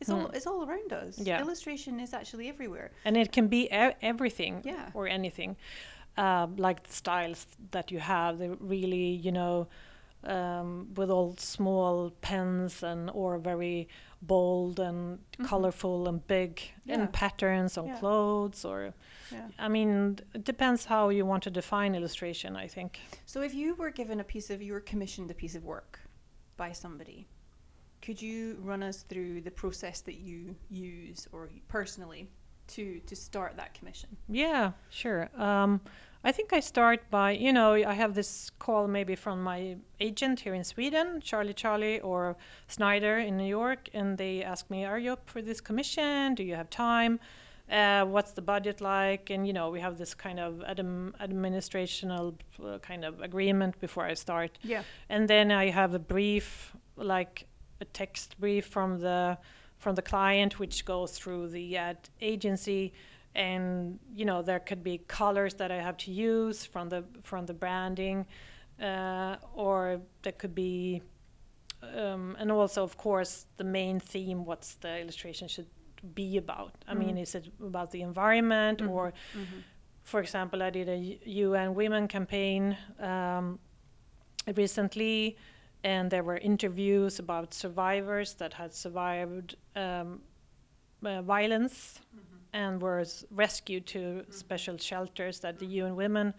It's 0.00 0.10
all 0.10 0.26
hmm. 0.26 0.36
it's 0.36 0.48
all 0.50 0.60
around 0.68 0.90
us. 0.92 1.12
Yeah. 1.30 1.40
Illustration 1.44 2.00
is 2.00 2.12
actually 2.20 2.46
everywhere. 2.54 2.88
And 3.04 3.16
it 3.16 3.30
can 3.36 3.46
be 3.46 3.62
e- 3.82 3.98
everything 4.12 4.54
yeah. 4.64 4.90
or 4.94 5.04
anything. 5.18 5.56
Uh, 6.24 6.46
like 6.66 6.78
the 6.88 6.92
styles 7.02 7.46
that 7.70 7.90
you 7.92 8.00
have, 8.00 8.38
they 8.38 8.50
really, 8.74 9.08
you 9.26 9.32
know, 9.32 9.66
um, 10.24 10.68
with 10.98 11.10
all 11.10 11.34
small 11.38 12.10
pens 12.20 12.82
and 12.82 13.10
or 13.20 13.38
very 13.38 13.88
bold 14.22 14.78
and 14.80 15.18
mm-hmm. 15.18 15.44
colorful 15.44 16.08
and 16.08 16.26
big 16.26 16.60
yeah. 16.84 16.94
and 16.94 17.12
patterns 17.12 17.76
on 17.76 17.86
yeah. 17.86 17.98
clothes 17.98 18.64
or 18.64 18.94
yeah. 19.30 19.48
I 19.58 19.68
mean 19.68 20.18
it 20.34 20.44
depends 20.44 20.84
how 20.84 21.08
you 21.08 21.26
want 21.26 21.42
to 21.44 21.50
define 21.50 21.94
illustration 21.94 22.56
I 22.56 22.68
think. 22.68 23.00
So 23.26 23.42
if 23.42 23.54
you 23.54 23.74
were 23.74 23.90
given 23.90 24.20
a 24.20 24.24
piece 24.24 24.50
of 24.50 24.62
you 24.62 24.72
were 24.72 24.80
commissioned 24.80 25.30
a 25.30 25.34
piece 25.34 25.54
of 25.54 25.64
work 25.64 26.00
by 26.56 26.72
somebody 26.72 27.26
could 28.02 28.20
you 28.20 28.58
run 28.60 28.82
us 28.82 29.02
through 29.02 29.40
the 29.42 29.50
process 29.50 30.00
that 30.02 30.16
you 30.16 30.56
use 30.68 31.28
or 31.32 31.48
personally 31.68 32.28
to 32.66 33.00
to 33.06 33.16
start 33.16 33.56
that 33.56 33.74
commission? 33.74 34.10
Yeah, 34.28 34.72
sure. 34.90 35.30
Um, 35.36 35.80
I 36.24 36.30
think 36.32 36.52
I 36.52 36.60
start 36.60 37.10
by 37.10 37.32
you 37.32 37.52
know 37.52 37.74
I 37.74 37.94
have 37.94 38.14
this 38.14 38.50
call 38.58 38.86
maybe 38.86 39.16
from 39.16 39.42
my 39.42 39.76
agent 40.00 40.40
here 40.40 40.54
in 40.54 40.64
Sweden, 40.64 41.20
Charlie 41.20 41.54
Charlie 41.54 42.00
or 42.00 42.36
Snyder 42.68 43.18
in 43.18 43.36
New 43.36 43.48
York, 43.60 43.88
and 43.94 44.16
they 44.18 44.42
ask 44.44 44.70
me, 44.70 44.84
"Are 44.84 44.98
you 44.98 45.12
up 45.12 45.28
for 45.28 45.42
this 45.42 45.60
commission? 45.60 46.34
Do 46.34 46.42
you 46.44 46.54
have 46.54 46.70
time?" 46.70 47.18
uh, 47.70 48.04
what's 48.04 48.32
the 48.32 48.42
budget 48.42 48.80
like, 48.80 49.30
and 49.30 49.46
you 49.46 49.52
know 49.52 49.70
we 49.70 49.80
have 49.80 49.96
this 49.96 50.14
kind 50.14 50.38
of 50.38 50.54
adm- 50.68 51.12
administrational 51.20 52.34
uh, 52.62 52.78
kind 52.78 53.04
of 53.04 53.20
agreement 53.20 53.78
before 53.80 54.04
I 54.04 54.14
start, 54.14 54.58
Yeah. 54.62 54.82
and 55.08 55.26
then 55.28 55.50
I 55.50 55.70
have 55.70 55.94
a 55.94 55.98
brief, 55.98 56.72
like 56.96 57.46
a 57.80 57.84
text 57.84 58.38
brief 58.40 58.66
from 58.66 58.98
the 59.00 59.38
from 59.78 59.94
the 59.96 60.02
client, 60.02 60.58
which 60.60 60.84
goes 60.84 61.12
through 61.18 61.48
the 61.48 61.76
ad 61.76 61.98
agency, 62.20 62.92
and 63.34 63.98
you 64.14 64.24
know 64.24 64.42
there 64.42 64.60
could 64.60 64.82
be 64.82 64.98
colors 65.08 65.54
that 65.54 65.70
I 65.70 65.80
have 65.80 65.96
to 65.98 66.10
use 66.12 66.64
from 66.64 66.88
the 66.88 67.04
from 67.22 67.46
the 67.46 67.54
branding, 67.54 68.26
uh, 68.80 69.36
or 69.54 70.00
there 70.22 70.32
could 70.32 70.54
be, 70.54 71.02
um, 71.96 72.36
and 72.38 72.50
also 72.52 72.82
of 72.82 72.96
course 72.96 73.46
the 73.56 73.64
main 73.64 74.00
theme, 74.00 74.44
what's 74.44 74.74
the 74.74 75.00
illustration 75.00 75.48
should 75.48 75.68
be 76.14 76.36
about. 76.36 76.72
I 76.88 76.94
mean, 76.94 77.16
is 77.16 77.34
it 77.34 77.48
about 77.60 77.90
the 77.92 78.02
environment 78.02 78.80
Mhm. 78.80 78.90
or 78.90 79.12
Mhm. 79.34 79.62
for 80.02 80.20
example, 80.20 80.62
I 80.62 80.70
did 80.70 80.88
a 80.88 80.98
UN 81.24 81.74
Women 81.74 82.08
campaign 82.08 82.76
um, 82.98 83.58
recently, 84.56 85.36
and 85.84 86.10
there 86.10 86.24
were 86.24 86.38
interviews 86.38 87.18
about 87.18 87.54
survivors 87.54 88.34
that 88.34 88.52
had 88.54 88.74
survived 88.74 89.56
um, 89.76 90.20
uh, 91.04 91.22
violence 91.22 92.00
and 92.52 92.80
were 92.82 93.04
rescued 93.30 93.86
to 93.86 94.24
special 94.30 94.76
shelters 94.78 95.40
that 95.40 95.58
the 95.58 95.66
UN 95.66 95.96
Women 95.96 96.34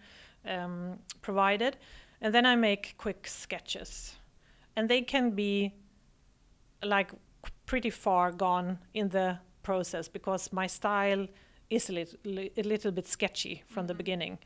um, 0.46 0.98
provided. 1.22 1.76
And 2.20 2.34
then 2.34 2.46
I 2.46 2.56
make 2.56 2.94
quick 2.98 3.26
sketches, 3.26 4.16
and 4.76 4.88
they 4.88 5.02
can 5.02 5.30
be 5.30 5.72
like 6.82 7.10
pretty 7.66 7.90
far 7.90 8.32
gone 8.32 8.78
in 8.94 9.08
the 9.08 9.38
process 9.62 10.08
because 10.08 10.52
my 10.52 10.66
style 10.66 11.26
is 11.70 11.88
a 11.90 11.92
little, 11.92 12.18
a 12.56 12.62
little 12.62 12.92
bit 12.92 13.06
sketchy 13.06 13.62
from 13.66 13.86
the 13.86 13.94
beginning. 13.94 14.38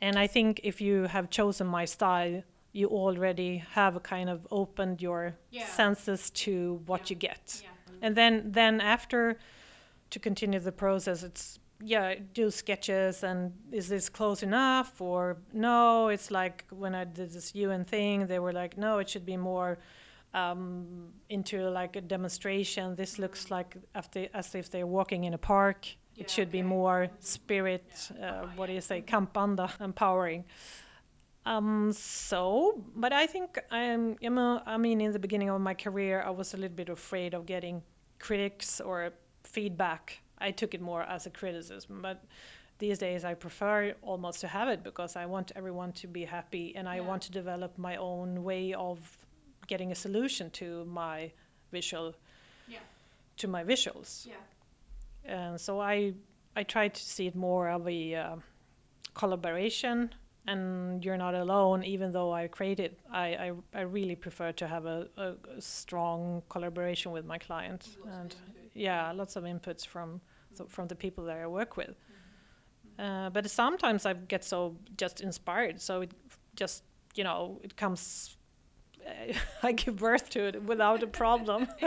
And 0.00 0.18
I 0.18 0.26
think 0.26 0.60
if 0.62 0.80
you 0.80 1.04
have 1.04 1.30
chosen 1.30 1.66
my 1.66 1.84
style, 1.84 2.42
you 2.72 2.88
already 2.88 3.58
have 3.74 4.02
kind 4.02 4.30
of 4.30 4.46
opened 4.50 5.02
your 5.02 5.34
Yeah. 5.50 5.64
senses 5.66 6.30
to 6.30 6.80
what 6.86 7.10
you 7.10 7.16
get. 7.16 7.62
And 8.02 8.16
then 8.16 8.52
then 8.52 8.80
after 8.80 9.38
to 10.10 10.18
continue 10.18 10.60
the 10.60 10.72
process, 10.72 11.22
it's 11.22 11.58
yeah, 11.82 12.14
do 12.34 12.50
sketches 12.50 13.22
and 13.22 13.52
is 13.72 13.88
this 13.88 14.08
close 14.08 14.42
enough 14.42 15.00
or 15.00 15.38
no? 15.52 16.08
It's 16.08 16.30
like 16.30 16.64
when 16.70 16.94
I 16.94 17.04
did 17.04 17.30
this 17.32 17.54
UN 17.54 17.84
thing, 17.84 18.26
they 18.26 18.38
were 18.38 18.52
like, 18.52 18.76
no, 18.76 18.98
it 18.98 19.08
should 19.08 19.24
be 19.24 19.36
more 19.36 19.78
um, 20.34 21.08
into 21.28 21.68
like 21.70 21.96
a 21.96 22.00
demonstration. 22.00 22.94
This 22.94 23.18
looks 23.18 23.50
like 23.50 23.76
after, 23.94 24.28
as 24.34 24.54
if 24.54 24.70
they're 24.70 24.86
walking 24.86 25.24
in 25.24 25.34
a 25.34 25.38
park. 25.38 25.86
it 26.16 26.28
should 26.28 26.50
be 26.50 26.60
more 26.60 27.08
spirit, 27.20 27.86
uh, 28.22 28.46
what 28.56 28.66
do 28.66 28.74
you 28.74 28.80
say, 28.82 29.00
kampanda, 29.00 29.70
empowering. 29.80 30.44
Um, 31.46 31.92
so, 31.92 32.84
but 32.94 33.14
I 33.14 33.26
think 33.26 33.58
I'm, 33.70 34.16
I'm 34.22 34.36
a, 34.36 34.62
I 34.66 34.76
mean, 34.76 35.00
in 35.00 35.12
the 35.12 35.18
beginning 35.18 35.48
of 35.48 35.60
my 35.62 35.72
career, 35.72 36.22
I 36.22 36.30
was 36.30 36.52
a 36.52 36.58
little 36.58 36.76
bit 36.76 36.90
afraid 36.90 37.32
of 37.32 37.46
getting 37.46 37.82
critics 38.18 38.82
or 38.82 39.14
feedback. 39.54 40.20
I 40.38 40.50
took 40.52 40.74
it 40.74 40.80
more 40.80 41.02
as 41.02 41.26
a 41.26 41.30
criticism, 41.30 42.00
but 42.02 42.24
these 42.78 42.98
days 42.98 43.24
I 43.24 43.34
prefer 43.34 43.94
almost 44.02 44.40
to 44.40 44.48
have 44.48 44.68
it 44.68 44.82
because 44.82 45.16
I 45.16 45.26
want 45.26 45.52
everyone 45.56 45.92
to 46.00 46.06
be 46.06 46.24
happy 46.24 46.74
and 46.76 46.88
I 46.88 46.96
Yeah. 46.96 47.08
want 47.08 47.22
to 47.22 47.30
develop 47.32 47.76
my 47.78 47.96
own 47.96 48.42
way 48.42 48.72
of 48.74 48.98
getting 49.66 49.92
a 49.92 49.94
solution 49.94 50.50
to 50.50 50.84
my 50.86 51.30
visual, 51.72 52.14
Yeah. 52.68 52.78
to 53.36 53.48
my 53.48 53.64
visuals. 53.64 54.26
Yeah. 54.26 54.36
And 55.24 55.60
so 55.60 55.80
I 55.80 56.14
I 56.56 56.64
try 56.64 56.88
to 56.88 57.00
see 57.00 57.26
it 57.26 57.34
more 57.36 57.68
of 57.68 57.86
a 57.86 58.14
uh, 58.14 58.36
collaboration, 59.14 60.10
and 60.46 61.04
you're 61.04 61.18
not 61.18 61.34
alone. 61.34 61.84
Even 61.84 62.12
though 62.12 62.32
I 62.32 62.48
create 62.48 62.80
it, 62.80 62.98
I 63.10 63.26
I, 63.46 63.52
I 63.74 63.80
really 63.82 64.16
prefer 64.16 64.52
to 64.52 64.66
have 64.66 64.86
a, 64.86 65.08
a, 65.16 65.34
a 65.56 65.60
strong 65.60 66.42
collaboration 66.48 67.12
with 67.12 67.24
my 67.26 67.38
clients, 67.38 67.98
and 68.06 68.34
yeah, 68.74 69.12
lots 69.12 69.36
of 69.36 69.44
inputs 69.44 69.86
from 69.86 70.20
so 70.54 70.66
from 70.66 70.88
the 70.88 70.96
people 70.96 71.24
that 71.24 71.36
I 71.38 71.46
work 71.46 71.76
with. 71.76 71.94
Uh, 72.98 73.30
but 73.30 73.50
sometimes 73.50 74.04
I 74.06 74.12
get 74.14 74.44
so 74.44 74.76
just 74.96 75.20
inspired, 75.20 75.80
so 75.80 76.02
it 76.02 76.12
just 76.56 76.84
you 77.14 77.24
know 77.24 77.60
it 77.62 77.76
comes. 77.76 78.36
I 79.62 79.72
give 79.72 79.96
birth 79.96 80.28
to 80.30 80.40
it 80.48 80.62
without 80.64 81.02
a 81.02 81.06
problem. 81.06 81.66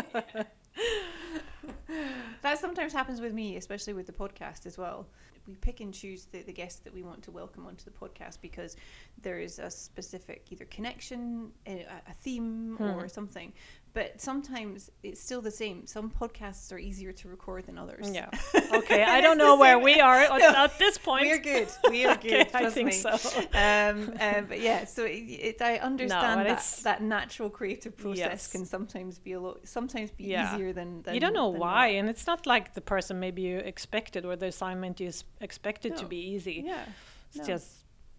That 2.42 2.60
sometimes 2.60 2.92
happens 2.92 3.22
with 3.22 3.34
me, 3.34 3.56
especially 3.56 3.94
with 3.94 4.06
the 4.06 4.12
podcast 4.12 4.66
as 4.66 4.78
well. 4.78 5.08
We 5.48 5.56
pick 5.56 5.80
and 5.80 5.94
choose 5.94 6.26
the, 6.26 6.42
the 6.42 6.52
guests 6.52 6.80
that 6.80 6.94
we 6.94 7.04
want 7.04 7.22
to 7.24 7.32
welcome 7.32 7.66
onto 7.66 7.86
the 7.86 7.92
podcast 7.92 8.40
because 8.42 8.76
there 9.22 9.40
is 9.40 9.60
a 9.60 9.70
specific 9.70 10.46
either 10.50 10.66
connection, 10.66 11.52
a, 11.68 11.86
a 12.08 12.14
theme, 12.14 12.76
Hmm. 12.78 12.84
or 12.84 13.08
something. 13.08 13.54
But 13.94 14.20
sometimes 14.20 14.90
it's 15.04 15.22
still 15.22 15.40
the 15.42 15.52
same. 15.52 15.86
Some 15.86 16.10
podcasts 16.10 16.72
are 16.74 16.80
easier 16.80 17.12
to 17.12 17.28
record 17.30 17.68
than 17.68 17.78
others. 17.78 18.10
Yeah. 18.12 18.30
Okay. 18.74 19.04
I 19.04 19.22
don't 19.22 19.38
know 19.38 19.56
where 19.56 19.78
we 19.78 20.00
are 20.02 20.16
at, 20.22 20.30
No, 20.40 20.48
at 20.66 20.80
this 20.80 20.98
point. 20.98 21.28
We're 21.28 21.38
good. 21.38 21.68
We 21.90 22.06
are 22.06 22.14
Okay, 22.18 22.44
good. 22.44 22.56
I 22.56 22.70
think 22.72 22.88
me. 22.88 22.92
so. 22.94 23.12
Um, 23.54 24.12
um, 24.20 24.46
but 24.48 24.60
yeah, 24.60 24.86
so 24.86 25.06
it, 25.06 25.12
it, 25.50 25.62
I 25.62 25.78
understand 25.78 26.40
but 26.40 26.48
that 26.48 26.80
that 26.84 27.02
natural 27.04 27.52
creative 27.52 27.96
process 27.96 28.18
Yes. 28.18 28.48
can 28.48 28.66
sometimes 28.66 29.20
be 29.20 29.34
a 29.34 29.40
lot, 29.40 29.60
sometimes 29.68 30.10
be 30.10 30.24
Yeah. 30.24 30.56
easier 30.56 30.74
than, 30.74 31.04
than 31.04 31.14
you 31.14 31.20
don't 31.20 31.34
know 31.34 31.50
why, 31.50 31.92
not. 31.92 32.00
and 32.00 32.10
it's 32.10 32.26
not 32.26 32.48
like 32.48 32.74
the 32.74 32.82
person 32.82 33.20
maybe 33.20 33.44
you 33.44 33.60
expected 33.60 34.26
or 34.26 34.36
the 34.36 34.48
assignment 34.48 35.00
you 35.00 35.12
expected 35.40 35.96
to 35.98 36.06
be 36.06 36.18
easy. 36.18 36.64
Yeah. 36.66 36.84
It's 37.30 37.38
no. 37.38 37.44
just 37.54 37.68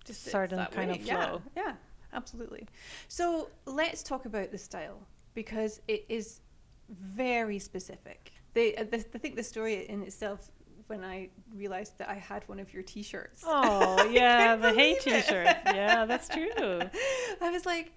just 0.04 0.24
certain 0.24 0.64
kind 0.66 0.90
way. 0.90 0.98
of 0.98 1.04
Yeah, 1.04 1.26
flow. 1.26 1.42
Yeah, 1.56 1.72
absolutely. 2.12 2.68
So 3.08 3.48
let's 3.66 4.02
talk 4.04 4.24
about 4.26 4.52
the 4.52 4.58
style 4.58 5.00
because 5.34 5.80
it 5.88 6.04
is 6.08 6.40
very 6.88 7.58
specific. 7.58 8.32
The, 8.54 8.76
uh, 8.78 8.84
the, 8.84 9.04
I 9.14 9.18
think 9.18 9.36
the 9.36 9.42
story 9.42 9.88
in 9.88 10.02
itself, 10.02 10.50
when 10.86 11.02
I 11.02 11.30
realized 11.54 11.98
that 11.98 12.08
I 12.08 12.14
had 12.14 12.46
one 12.48 12.60
of 12.60 12.72
your 12.72 12.82
T-shirts. 12.82 13.42
Oh 13.46 14.04
yeah, 14.10 14.54
the 14.56 14.78
it. 14.78 15.00
T-shirt. 15.00 15.56
Yeah, 15.66 16.04
that's 16.04 16.28
true. 16.28 16.50
I 17.40 17.50
was 17.50 17.66
like 17.66 17.92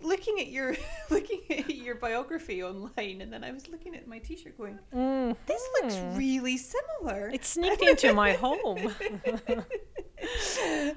looking 0.00 0.38
at 0.40 0.48
your 0.48 0.76
looking 1.10 1.40
at 1.50 1.74
your 1.74 1.96
biography 1.96 2.62
online, 2.62 3.20
and 3.20 3.32
then 3.32 3.44
I 3.44 3.52
was 3.52 3.68
looking 3.68 3.94
at 3.94 4.06
my 4.06 4.18
T-shirt, 4.18 4.56
going, 4.56 4.78
Mm, 4.94 5.36
"This 5.46 5.62
looks 5.80 5.96
hmm. 5.96 6.16
really 6.16 6.56
similar." 6.56 7.30
It 7.32 7.44
sneaked 7.44 7.82
into 7.82 8.14
my 8.14 8.32
home. 8.32 8.92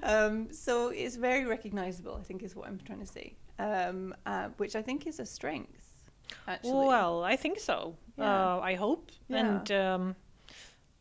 um, 0.04 0.52
so 0.52 0.90
it's 0.90 1.16
very 1.16 1.46
recognizable, 1.46 2.16
I 2.20 2.24
think, 2.24 2.44
is 2.44 2.56
what 2.56 2.68
I'm 2.68 2.80
trying 2.86 3.00
to 3.00 3.08
say, 3.08 3.36
um, 3.60 4.14
uh, 4.26 4.50
which 4.58 4.76
I 4.76 4.82
think 4.82 5.08
is 5.08 5.20
a 5.20 5.26
strength. 5.26 6.10
Actually, 6.48 6.88
Well, 6.88 7.24
I 7.24 7.36
think 7.36 7.60
so. 7.60 7.96
Yeah. 8.18 8.56
Uh, 8.56 8.60
I 8.60 8.76
hope. 8.76 9.12
Yeah. 9.28 9.38
And 9.38 9.72
um, 9.72 10.16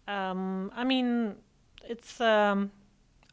um, 0.08 0.72
I 0.74 0.84
mean, 0.84 1.36
it's. 1.88 2.20
Um, 2.20 2.70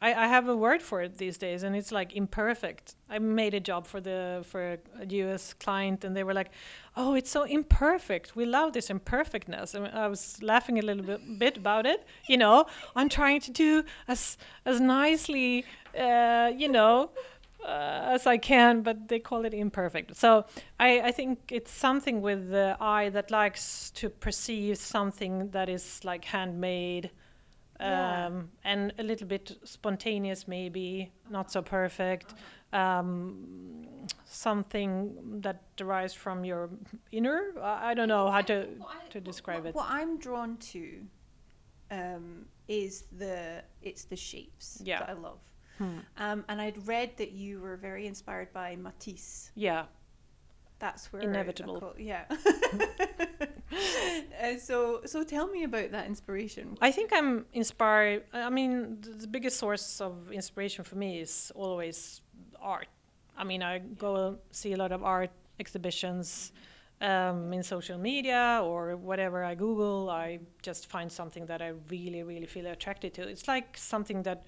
I, 0.02 0.14
I 0.14 0.26
have 0.26 0.48
a 0.48 0.56
word 0.56 0.82
for 0.82 1.00
it 1.00 1.16
these 1.16 1.38
days, 1.38 1.62
and 1.62 1.76
it's 1.76 1.92
like 1.92 2.16
imperfect. 2.16 2.96
I 3.08 3.20
made 3.20 3.54
a 3.54 3.60
job 3.60 3.86
for 3.86 4.00
the 4.00 4.44
for 4.48 4.78
a 5.00 5.06
U.S. 5.06 5.54
client, 5.54 6.04
and 6.04 6.16
they 6.16 6.24
were 6.24 6.34
like, 6.34 6.50
"Oh, 6.96 7.14
it's 7.14 7.30
so 7.30 7.44
imperfect. 7.44 8.34
We 8.34 8.44
love 8.44 8.72
this 8.72 8.90
imperfectness." 8.90 9.74
And 9.74 9.86
I 9.86 10.08
was 10.08 10.42
laughing 10.42 10.80
a 10.80 10.82
little 10.82 11.04
bit, 11.04 11.38
bit 11.38 11.56
about 11.56 11.86
it. 11.86 12.04
You 12.26 12.36
know, 12.36 12.66
I'm 12.96 13.08
trying 13.08 13.40
to 13.42 13.52
do 13.52 13.84
as 14.08 14.38
as 14.66 14.80
nicely, 14.80 15.64
uh, 15.96 16.50
you 16.56 16.68
know, 16.68 17.10
uh, 17.66 18.14
as 18.14 18.26
I 18.26 18.38
can, 18.38 18.82
but 18.82 19.08
they 19.08 19.18
call 19.20 19.44
it 19.44 19.54
imperfect. 19.54 20.16
So 20.16 20.44
I, 20.80 21.00
I 21.00 21.12
think 21.12 21.38
it's 21.50 21.70
something 21.70 22.20
with 22.22 22.50
the 22.50 22.76
eye 22.80 23.10
that 23.10 23.30
likes 23.30 23.90
to 23.92 24.08
perceive 24.10 24.76
something 24.78 25.50
that 25.50 25.68
is 25.68 26.00
like 26.04 26.24
handmade 26.24 27.10
Yeah. 27.80 28.26
um, 28.26 28.48
and 28.64 28.92
a 28.98 29.02
little 29.02 29.26
bit 29.26 29.58
spontaneous, 29.64 30.46
maybe 30.48 31.10
not 31.30 31.50
so 31.50 31.62
perfect. 31.62 32.34
Um, 32.72 33.34
something 34.24 35.40
that 35.42 35.60
derives 35.76 36.14
from 36.14 36.44
your 36.44 36.70
inner. 37.10 37.52
I 37.62 37.94
don't 37.94 38.08
know 38.08 38.30
how 38.30 38.42
to 38.42 38.66
to 39.10 39.20
describe 39.20 39.64
what, 39.64 39.68
it. 39.68 39.74
What 39.74 39.86
I'm 39.90 40.18
drawn 40.18 40.56
to 40.72 40.84
um, 41.90 42.46
is 42.68 43.04
the 43.18 43.62
it's 43.82 44.04
the 44.04 44.16
shapes 44.16 44.80
Yeah. 44.84 45.00
that 45.00 45.10
I 45.10 45.12
love. 45.12 45.38
Hmm. 45.78 45.98
Um, 46.18 46.44
and 46.48 46.60
I'd 46.60 46.86
read 46.86 47.16
that 47.16 47.32
you 47.32 47.60
were 47.60 47.76
very 47.76 48.06
inspired 48.06 48.52
by 48.52 48.76
Matisse. 48.76 49.50
Yeah. 49.54 49.84
That's 50.78 51.12
where 51.12 51.22
Inevitable. 51.22 51.80
Call- 51.80 51.94
yeah. 51.98 52.24
uh, 54.42 54.58
so 54.58 55.02
so 55.04 55.22
tell 55.22 55.46
me 55.46 55.62
about 55.64 55.92
that 55.92 56.06
inspiration. 56.06 56.76
I 56.80 56.90
think 56.90 57.12
I'm 57.12 57.46
inspired. 57.52 58.24
I 58.32 58.50
mean, 58.50 58.98
the 59.00 59.28
biggest 59.28 59.58
source 59.58 60.00
of 60.00 60.32
inspiration 60.32 60.84
for 60.84 60.96
me 60.96 61.20
is 61.20 61.52
always 61.54 62.20
art. 62.60 62.88
I 63.38 63.44
mean, 63.44 63.62
I 63.62 63.78
go 63.78 64.38
see 64.50 64.72
a 64.72 64.76
lot 64.76 64.90
of 64.90 65.04
art 65.04 65.30
exhibitions, 65.60 66.52
um, 67.02 67.52
in 67.52 67.62
social 67.62 67.98
media 67.98 68.60
or 68.62 68.96
whatever 68.96 69.44
I 69.44 69.54
Google, 69.54 70.08
I 70.08 70.38
just 70.62 70.86
find 70.86 71.10
something 71.10 71.46
that 71.46 71.60
I 71.60 71.72
really, 71.90 72.22
really 72.22 72.46
feel 72.46 72.66
attracted 72.66 73.12
to. 73.14 73.22
It's 73.22 73.48
like 73.48 73.76
something 73.76 74.22
that 74.22 74.44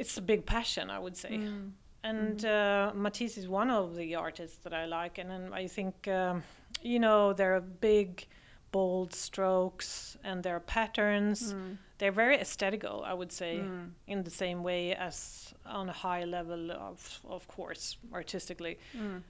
it's 0.00 0.16
a 0.18 0.22
big 0.22 0.42
passion, 0.46 0.90
I 0.90 0.98
would 1.04 1.16
say. 1.16 1.32
Mm. 1.38 1.70
And 2.02 2.44
uh, 2.44 2.92
Matisse 2.94 3.36
is 3.36 3.46
one 3.46 3.70
of 3.70 3.94
the 3.94 4.14
artists 4.26 4.58
that 4.64 4.72
I 4.72 4.86
like, 4.86 5.18
and, 5.20 5.28
then 5.30 5.44
I 5.62 5.66
think 5.76 6.08
um, 6.08 6.42
you 6.82 6.98
know 6.98 7.34
there 7.34 7.52
are 7.56 7.60
big, 7.60 8.26
bold 8.72 9.12
strokes 9.14 10.16
and 10.24 10.42
there 10.42 10.56
are 10.56 10.64
patterns. 10.78 11.52
Mm. 11.52 11.76
They're 11.98 12.18
very 12.24 12.36
aesthetical, 12.46 12.96
I 13.04 13.14
would 13.20 13.32
say, 13.32 13.52
Mm. 13.58 13.90
in 14.06 14.18
the 14.24 14.30
same 14.44 14.62
way 14.62 14.82
as 14.94 15.52
on 15.66 15.88
a 15.88 15.92
high 15.92 16.24
level 16.24 16.72
of, 16.72 17.20
of 17.28 17.46
course, 17.56 17.98
artistically. 18.12 18.78
Mm. 18.96 19.22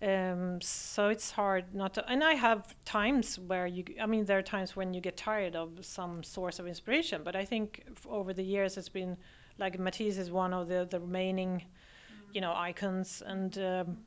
Um, 0.00 0.60
so 0.60 1.08
it's 1.08 1.30
hard 1.30 1.64
not 1.74 1.94
to. 1.94 2.00
And 2.12 2.22
I 2.22 2.34
have 2.34 2.60
times 2.84 3.38
where 3.50 3.66
you, 3.66 3.82
I 4.04 4.06
mean, 4.06 4.24
there 4.26 4.38
are 4.38 4.42
times 4.56 4.76
when 4.76 4.94
you 4.94 5.00
get 5.00 5.16
tired 5.16 5.56
of 5.56 5.68
some 5.84 6.22
source 6.22 6.58
of 6.60 6.66
inspiration. 6.66 7.22
But 7.24 7.34
I 7.42 7.44
think 7.44 7.68
f- 7.96 8.06
over 8.18 8.32
the 8.34 8.44
years 8.44 8.76
it's 8.76 8.90
been 8.90 9.16
like 9.58 9.78
Matisse 9.78 10.18
is 10.18 10.30
one 10.30 10.52
of 10.54 10.68
the 10.68 10.86
the 10.90 11.00
remaining, 11.00 11.62
you 12.32 12.40
know, 12.40 12.52
icons. 12.54 13.22
And 13.26 13.56
um, 13.58 13.98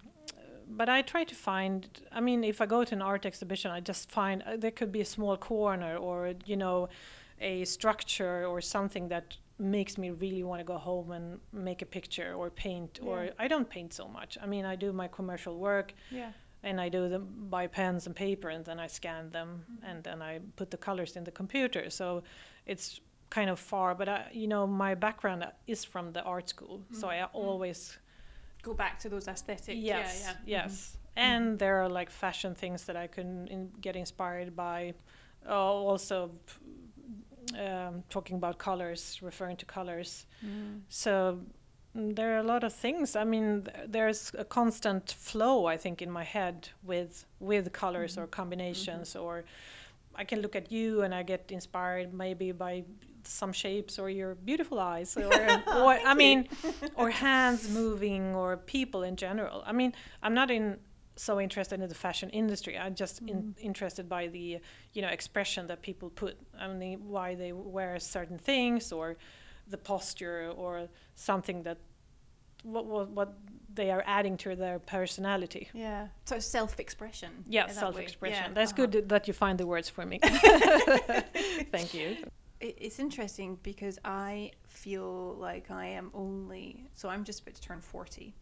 but 0.70 0.88
I 0.90 1.02
try 1.02 1.24
to 1.26 1.36
find. 1.36 1.88
I 2.12 2.22
mean, 2.22 2.44
if 2.44 2.62
I 2.62 2.66
go 2.66 2.84
to 2.84 2.96
an 2.96 3.02
art 3.02 3.26
exhibition, 3.26 3.72
I 3.72 3.80
just 3.80 4.10
find 4.12 4.42
uh, 4.44 4.58
there 4.58 4.72
could 4.72 4.92
be 4.92 5.02
a 5.02 5.06
small 5.06 5.38
corner 5.38 5.98
or 5.98 6.34
you 6.46 6.58
know, 6.58 6.90
a 7.40 7.66
structure 7.66 8.46
or 8.46 8.62
something 8.62 9.10
that 9.10 9.38
makes 9.60 9.98
me 9.98 10.10
really 10.10 10.44
want 10.44 10.60
to 10.60 10.64
go 10.66 10.78
home 10.78 11.12
and 11.12 11.40
make 11.54 11.84
a 11.84 11.86
picture 11.86 12.34
or 12.34 12.50
paint 12.50 13.00
or 13.04 13.30
I 13.38 13.48
don't 13.48 13.70
paint 13.70 13.94
so 13.94 14.08
much. 14.08 14.38
I 14.42 14.48
mean, 14.48 14.66
I 14.66 14.76
do 14.76 14.92
my 14.92 15.08
commercial 15.08 15.56
work 15.60 15.94
Yeah. 16.10 16.32
and 16.64 16.82
I 16.82 16.90
do 16.90 17.10
them 17.10 17.28
by 17.50 17.68
pens 17.68 18.08
and 18.08 18.16
paper, 18.16 18.50
and 18.50 18.66
then 18.66 18.80
I 18.80 18.88
scan 18.88 19.30
them, 19.32 19.64
and 19.84 20.04
then 20.04 20.22
I 20.22 20.40
put 20.56 20.72
the 20.72 20.78
colors 20.78 21.16
in 21.16 21.24
the 21.24 21.32
computer. 21.32 21.90
So 21.92 22.24
it's 22.66 23.02
kind 23.32 23.50
of 23.50 23.60
far, 23.60 23.96
but 23.96 24.08
I, 24.08 24.28
you 24.32 24.48
know, 24.48 24.68
my 24.68 24.94
background 24.94 25.44
is 25.66 25.84
from 25.84 26.14
the 26.14 26.22
art 26.22 26.50
school, 26.50 26.84
so 26.92 27.08
mm-hmm. 27.08 27.08
I 27.08 27.16
mm-hmm. 27.26 27.38
always 27.38 27.98
Go 28.62 28.74
back 28.74 29.00
to 29.00 29.10
those 29.10 29.28
aesthetic. 29.28 29.76
yes, 29.80 30.22
Yeah. 30.24 30.34
Yeah. 30.46 30.64
yes. 30.64 30.98
And 31.16 31.58
there 31.58 31.82
are 31.82 31.90
like 31.90 32.10
fashion 32.10 32.54
things 32.56 32.86
that 32.86 32.96
I 32.96 33.08
can 33.08 33.48
in, 33.48 33.72
get 33.82 33.96
inspired 33.96 34.56
by. 34.56 34.94
Uh, 35.48 35.54
also, 35.54 36.32
um, 37.60 38.04
talking 38.10 38.36
about 38.36 38.60
colors, 38.60 39.20
referring 39.22 39.58
to 39.58 39.66
colors. 39.66 40.28
Mm. 40.46 40.82
So 40.90 41.40
there 41.96 42.36
are 42.36 42.38
a 42.38 42.44
lot 42.44 42.64
of 42.64 42.74
things. 42.74 43.16
I 43.16 43.24
mean, 43.24 43.64
th- 43.64 43.88
there's 43.88 44.32
a 44.38 44.46
constant 44.46 45.12
flow, 45.12 45.66
I 45.66 45.78
think, 45.78 46.02
in 46.02 46.12
my 46.12 46.24
head 46.24 46.70
with 46.84 47.26
with 47.40 47.74
colors 47.74 48.18
or 48.18 48.28
combinations, 48.28 49.16
or 49.16 49.44
I 50.16 50.24
can 50.24 50.42
look 50.42 50.56
at 50.56 50.72
you 50.72 51.02
and 51.02 51.14
I 51.14 51.24
get 51.24 51.52
inspired 51.52 52.14
maybe 52.14 52.52
by 52.52 52.84
some 53.28 53.54
shapes 53.54 54.00
or 54.00 54.10
your 54.10 54.36
beautiful 54.36 54.80
eyes, 54.80 55.16
or, 55.18 55.24
or 55.68 56.00
I 56.06 56.14
mean, 56.14 56.48
or 56.96 57.10
hands 57.10 57.70
moving, 57.70 58.36
or 58.36 58.58
people 58.58 59.04
in 59.04 59.16
general. 59.16 59.64
I 59.66 59.72
mean, 59.72 59.94
I'm 60.24 60.34
not 60.34 60.52
in 60.52 60.78
so 61.16 61.40
interested 61.40 61.82
in 61.82 61.88
the 61.90 61.96
fashion 61.96 62.30
industry. 62.30 62.78
I'm 62.78 62.96
just 62.96 63.22
in, 63.22 63.56
interested 63.62 64.08
by 64.08 64.28
the 64.28 64.60
you 64.94 65.02
know 65.02 65.10
expression 65.10 65.68
that 65.68 65.82
people 65.82 66.10
put. 66.10 66.38
I 66.60 66.68
mean, 66.68 67.00
why 67.08 67.36
they 67.36 67.52
wear 67.54 68.00
certain 68.00 68.38
things 68.38 68.92
or 68.92 69.18
the 69.68 69.78
posture 69.78 70.52
or 70.56 70.88
something 71.16 71.64
that 71.64 71.78
what 72.64 72.86
what, 72.86 73.10
what 73.10 73.34
they 73.74 73.92
are 73.92 74.04
adding 74.06 74.38
to 74.38 74.56
their 74.56 74.80
personality. 74.80 75.70
Yeah. 75.74 76.08
So 76.26 76.40
self-expression. 76.40 77.30
Yeah, 77.48 77.62
in 77.62 77.68
that 77.68 77.76
way. 77.76 77.80
self-expression. 77.80 78.44
Yeah, 78.48 78.54
That's 78.54 78.74
uh-huh. 78.74 78.86
good 78.88 79.10
that 79.10 79.28
you 79.28 79.34
find 79.34 79.58
the 79.58 79.66
words 79.66 79.90
for 79.90 80.06
me. 80.06 80.20
Thank 81.72 81.94
you. 81.94 82.18
It- 82.62 82.78
It's 82.80 83.00
interesting 83.00 83.58
because 83.64 84.00
I 84.06 84.52
feel 84.68 85.36
like 85.40 85.72
I 85.72 85.86
am 85.88 86.12
only 86.14 86.86
so 86.94 87.10
I'm 87.10 87.24
just 87.24 87.42
about 87.42 87.56
to 87.56 87.62
turn 87.62 87.82
40 87.82 88.34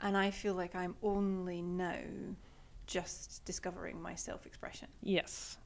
and 0.00 0.16
I 0.16 0.30
feel 0.30 0.54
like 0.54 0.74
I'm 0.74 0.94
only 1.02 1.62
now 1.62 1.96
just 2.86 3.44
discovering 3.44 4.00
my 4.02 4.14
self-expression 4.14 4.88
Yes. 5.02 5.58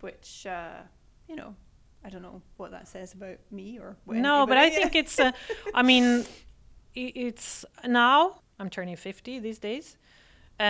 which 0.00 0.46
uh, 0.46 0.80
you 1.28 1.36
know 1.36 1.54
I 2.04 2.10
don't 2.10 2.22
know 2.22 2.42
what 2.56 2.70
that 2.72 2.88
says 2.88 3.12
about 3.14 3.38
me 3.50 3.78
or 3.78 3.96
what 4.04 4.16
No, 4.16 4.44
but 4.46 4.58
I 4.58 4.70
think 4.70 4.94
it's. 5.02 5.20
Uh, 5.20 5.30
I 5.72 5.82
mean, 5.84 6.24
it's 6.94 7.64
now. 7.86 8.40
I'm 8.58 8.68
turning 8.70 8.96
50 8.96 9.38
these 9.38 9.58
days, 9.60 9.96
uh, 10.58 10.62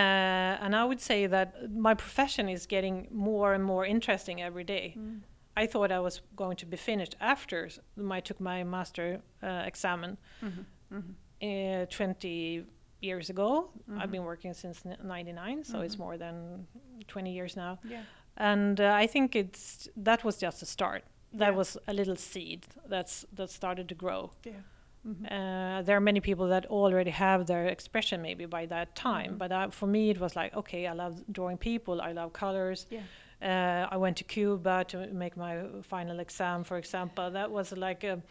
and 0.63 0.75
I 0.75 0.85
would 0.85 1.01
say 1.01 1.25
that 1.27 1.71
my 1.71 1.95
profession 1.95 2.49
is 2.49 2.67
getting 2.67 3.07
more 3.11 3.55
and 3.55 3.63
more 3.63 3.83
interesting 3.85 4.41
every 4.43 4.63
day. 4.63 4.93
Mm. 4.97 5.21
I 5.55 5.67
thought 5.67 5.91
I 5.91 5.99
was 5.99 6.21
going 6.35 6.57
to 6.57 6.65
be 6.65 6.77
finished 6.77 7.15
after 7.19 7.69
I 8.11 8.21
took 8.21 8.39
my 8.39 8.63
master 8.63 9.21
uh, 9.43 9.63
examen 9.67 10.17
Mhm, 10.41 10.65
mhm. 10.91 11.83
uh, 11.83 11.85
20 11.89 12.65
years 13.01 13.29
ago. 13.29 13.69
Mhm. 13.89 13.99
I've 14.01 14.11
been 14.11 14.23
working 14.23 14.53
since 14.53 14.81
n- 14.85 14.97
99, 15.03 15.63
so 15.63 15.81
it's 15.81 15.95
Mhm. 15.95 15.99
more 15.99 16.17
than 16.17 16.67
20 17.07 17.31
years 17.33 17.55
now. 17.55 17.77
yeah 17.83 18.03
And 18.37 18.79
uh, 18.79 19.03
I 19.03 19.07
think 19.07 19.35
it's 19.35 19.89
that 20.03 20.23
was 20.23 20.37
just 20.41 20.63
a 20.63 20.65
start. 20.65 21.03
That 21.33 21.49
Yeah. 21.51 21.57
was 21.57 21.77
a 21.87 21.93
little 21.93 22.15
seed 22.15 22.65
that's 22.89 23.25
that 23.35 23.49
started 23.49 23.87
to 23.89 23.95
grow. 23.95 24.31
yeah. 24.45 24.61
Uh, 25.05 25.81
there 25.83 25.97
are 25.97 26.01
many 26.01 26.21
people 26.21 26.47
that 26.47 26.65
already 26.67 27.11
have 27.11 27.45
their 27.45 27.65
expression 27.67 28.21
maybe 28.21 28.45
by 28.45 28.65
that 28.67 28.95
time, 28.95 29.31
Mhm. 29.33 29.37
but 29.37 29.51
uh, 29.51 29.69
for 29.71 29.87
me 29.87 30.09
it 30.09 30.19
was 30.19 30.35
like, 30.35 30.55
okay, 30.55 30.87
I 30.87 30.93
love 30.93 31.13
drawing 31.31 31.57
people, 31.57 32.01
I 32.01 32.13
love 32.13 32.31
colors. 32.31 32.87
Yeah. 32.89 33.01
Uh, 33.43 33.87
I 33.91 33.97
went 33.97 34.17
to 34.17 34.23
Cuba 34.23 34.85
to 34.87 35.07
make 35.07 35.35
my 35.35 35.63
final 35.81 36.19
exam, 36.19 36.63
for 36.63 36.77
example. 36.77 37.29
That 37.31 37.51
was 37.51 37.71
like, 37.73 38.03
a, 38.03 38.21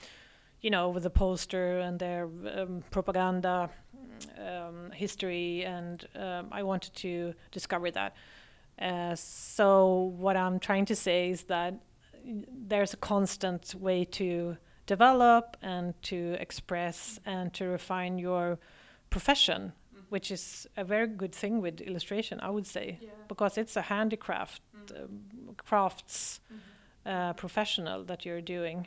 you 0.63 0.71
know, 0.71 0.89
with 0.89 1.03
the 1.03 1.11
poster 1.11 1.81
and 1.81 1.99
their 1.99 2.29
um, 2.57 2.83
propaganda 2.91 3.69
um, 4.39 4.91
history, 4.93 5.65
and 5.65 6.07
um, 6.15 6.49
I 6.51 6.63
wanted 6.63 6.95
to 6.95 7.35
discover 7.51 7.91
that. 7.91 8.15
Uh, 8.79 9.15
so 9.15 10.15
what 10.17 10.37
I'm 10.37 10.59
trying 10.59 10.87
to 10.87 10.97
say 10.97 11.31
is 11.31 11.43
that 11.45 11.75
there's 12.67 12.95
a 12.95 12.97
constant 12.97 13.75
way 13.75 14.05
to 14.05 14.57
develop 14.87 15.57
and 15.63 15.95
to 16.03 16.37
express 16.41 17.21
and 17.27 17.53
to 17.55 17.67
refine 17.67 18.19
your 18.19 18.59
profession, 19.11 19.73
which 20.13 20.31
is 20.31 20.67
a 20.77 20.85
very 20.85 21.07
good 21.07 21.33
thing 21.35 21.63
with 21.63 21.81
illustration, 21.81 22.39
I 22.41 22.51
would 22.51 22.67
say, 22.67 22.99
because 23.29 23.57
it's 23.63 23.77
a 23.77 23.83
handicraft, 23.83 24.61
um, 24.97 25.57
crafts 25.57 26.41
uh, 27.07 27.33
professional 27.33 28.05
that 28.05 28.25
you're 28.27 28.43
doing. 28.43 28.87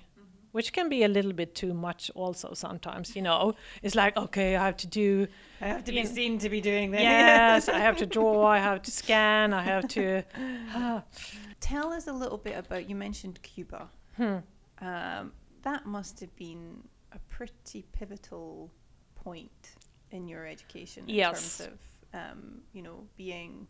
Which 0.51 0.71
can 0.71 0.88
be 0.89 1.03
a 1.03 1.07
little 1.09 1.33
bit 1.33 1.53
too 1.53 1.73
much, 1.73 2.11
also 2.15 2.53
sometimes. 2.53 3.15
You 3.15 3.23
know, 3.23 3.55
it's 3.83 3.95
like 3.95 4.15
okay, 4.17 4.55
I 4.55 4.65
have 4.65 4.77
to 4.77 4.88
do 4.88 5.27
I 5.61 5.67
have 5.67 5.83
to 5.83 5.91
be 5.91 6.03
know- 6.03 6.09
seen 6.15 6.38
to 6.39 6.49
be 6.49 6.61
doing 6.61 6.91
that 6.91 7.01
yes, 7.01 7.67
I 7.69 7.79
have 7.79 7.97
to 7.97 8.05
draw, 8.15 8.45
I 8.47 8.59
have 8.59 8.81
to 8.83 8.91
scan, 8.91 9.53
I 9.53 9.63
have 9.63 9.88
to. 9.89 10.23
tell 11.59 11.91
us 11.91 12.07
a 12.07 12.13
little 12.13 12.38
bit 12.38 12.57
about 12.57 12.89
you 12.89 12.95
mentioned 12.95 13.39
Cuba 13.41 13.89
Hmm. 14.17 14.38
um, 14.81 15.31
that 15.63 15.85
must 15.85 16.19
have 16.21 16.33
been 16.38 16.83
a 17.11 17.19
pretty 17.29 17.83
pivotal 17.91 18.71
point 19.15 19.74
in 20.15 20.28
your 20.28 20.45
education 20.47 21.04
in 21.08 21.15
Yes. 21.15 21.58
terms 21.58 21.71
of 21.71 22.19
um, 22.19 22.62
you 22.73 22.82
know 22.82 22.97
being 23.17 23.67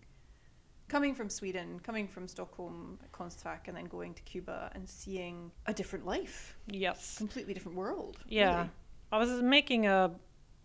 coming 0.88 1.16
from 1.16 1.30
Sweden, 1.30 1.80
coming 1.80 2.08
from 2.08 2.28
Stockholm, 2.28 3.00
Konstfack, 3.12 3.68
and 3.68 3.76
then 3.76 3.86
going 3.86 4.14
to 4.14 4.22
Cuba 4.22 4.72
and 4.76 4.88
seeing 4.88 5.52
a 5.66 5.74
different 5.74 6.06
life, 6.06 6.56
Yes. 6.68 7.18
completely 7.18 7.54
different 7.56 7.76
world. 7.78 8.20
Yeah. 8.28 8.56
really. 8.58 8.70
I 9.12 9.18
was 9.18 9.42
making 9.42 9.88
a 9.88 10.12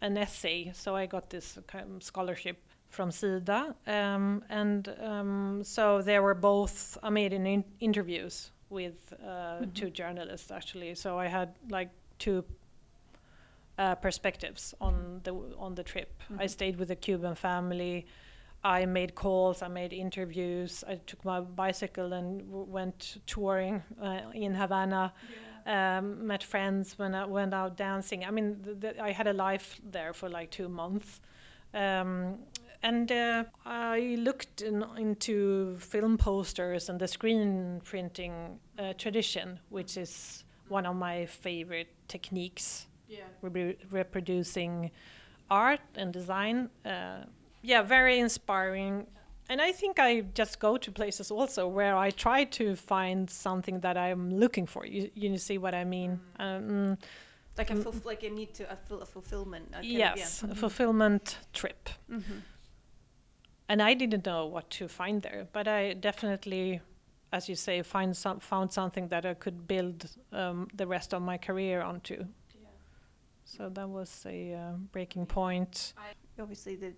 an 0.03 0.17
essay, 0.17 0.73
so 0.75 0.97
I 0.97 1.07
got 1.07 1.29
this 1.31 1.59
kind 1.67 1.97
of 1.97 2.03
scholarship 2.03 2.57
from 2.89 3.11
SIDA, 3.11 3.75
um, 3.87 4.43
and 4.49 4.89
um, 5.01 5.63
so 5.65 6.03
they 6.03 6.19
were 6.19 6.35
both. 6.35 6.97
I 7.03 7.11
made 7.11 7.33
an 7.33 7.47
in- 7.47 7.65
interviews 7.81 8.51
with 8.71 9.13
uh, 9.27 9.67
two 9.75 9.91
journalists 9.91 10.51
actually, 10.51 10.95
so 10.95 11.19
I 11.19 11.29
had 11.29 11.49
like 11.71 11.91
two 12.19 12.45
uh, 13.81 13.95
perspectives 13.95 14.75
on 14.81 15.21
the 15.25 15.33
on 15.59 15.75
the 15.75 15.83
trip. 15.83 16.23
I 16.39 16.47
stayed 16.47 16.77
with 16.79 16.91
a 16.91 16.97
Cuban 16.97 17.35
family. 17.35 18.07
I 18.63 18.85
made 18.85 19.15
calls. 19.15 19.63
I 19.63 19.69
made 19.69 19.95
interviews. 19.95 20.85
I 20.87 20.97
took 21.07 21.25
my 21.25 21.41
bicycle 21.41 22.13
and 22.13 22.41
w- 22.41 22.67
went 22.69 23.23
touring 23.27 23.83
uh, 24.03 24.21
in 24.35 24.55
Havana. 24.55 25.13
Um, 25.67 26.27
met 26.27 26.43
friends 26.43 26.99
when 26.99 27.15
I 27.15 27.25
went 27.25 27.55
out 27.55 27.77
dancing. 27.77 28.25
I 28.25 28.31
mean, 28.31 28.57
th- 28.65 28.81
th- 28.81 28.99
I 28.99 29.13
had 29.13 29.27
a 29.27 29.33
life 29.33 29.81
there 29.91 30.13
for 30.13 30.29
like 30.29 30.51
two 30.51 30.69
months. 30.69 31.21
Um, 31.73 32.39
and 32.83 33.13
uh, 33.13 33.45
I 33.67 34.17
looked 34.19 34.63
in, 34.63 34.85
into 34.99 35.77
film 35.79 36.17
posters 36.19 36.89
and 36.89 36.99
the 36.99 37.09
screen 37.09 37.81
printing 37.85 38.59
uh, 38.79 38.95
tradition, 38.95 39.61
which 39.69 39.97
is 39.97 40.45
one 40.69 40.87
of 40.87 40.97
my 40.97 41.27
favorite 41.27 41.89
techniques 42.09 42.87
Yeah. 43.11 43.25
repro- 43.43 43.77
reproducing 43.91 44.91
art 45.51 45.81
and 45.97 46.13
design. 46.13 46.71
Uh, 46.85 47.25
yeah, 47.63 47.83
very 47.83 48.19
inspiring. 48.21 49.07
and 49.51 49.61
I 49.61 49.73
think 49.73 49.99
I 49.99 50.21
just 50.39 50.61
go 50.61 50.77
to 50.79 50.93
places 50.93 51.31
also 51.33 51.67
where 51.67 51.97
I 51.97 52.11
try 52.13 52.45
to 52.45 52.77
find 52.77 53.29
something 53.29 53.81
that 53.81 53.97
I'm 53.97 54.31
looking 54.39 54.67
for. 54.67 54.87
You, 54.87 55.11
you 55.15 55.37
see 55.39 55.59
what 55.59 55.75
I 55.75 55.85
mean? 55.85 56.21
Um, 56.39 56.97
Like 57.59 57.71
a 57.73 57.75
fulf- 57.75 58.05
like 58.05 58.23
a 58.27 58.31
need 58.31 58.55
to 58.55 58.65
a, 58.73 58.77
ful- 58.77 59.03
a 59.03 59.07
fulfillment. 59.07 59.67
a 59.71 59.73
kind 59.73 59.85
of- 59.85 59.91
yes, 59.91 60.43
yeah. 60.45 60.53
a 60.53 60.55
fulfillment 60.55 61.39
trip. 61.53 61.89
Mhm. 62.09 62.43
And 63.69 63.83
I 63.83 63.95
didn't 63.95 64.25
know 64.27 64.47
what 64.47 64.71
to 64.79 64.89
find 64.89 65.23
there, 65.23 65.47
but 65.53 65.67
I 65.69 65.95
definitely, 65.95 66.81
as 67.33 67.49
you 67.49 67.55
say, 67.57 67.83
find 67.83 68.17
some 68.17 68.41
found 68.41 68.73
something 68.73 69.09
that 69.09 69.25
I 69.25 69.35
could 69.35 69.67
build 69.67 70.05
um, 70.33 70.69
the 70.75 70.87
rest 70.87 71.13
of 71.15 71.23
my 71.23 71.39
career 71.39 71.83
onto. 71.83 72.25
So 73.57 73.69
that 73.71 73.89
was 73.89 74.25
a 74.27 74.55
uh, 74.55 74.73
breaking 74.93 75.27
point. 75.27 75.95
Obviously, 76.39 76.77
the 76.77 76.93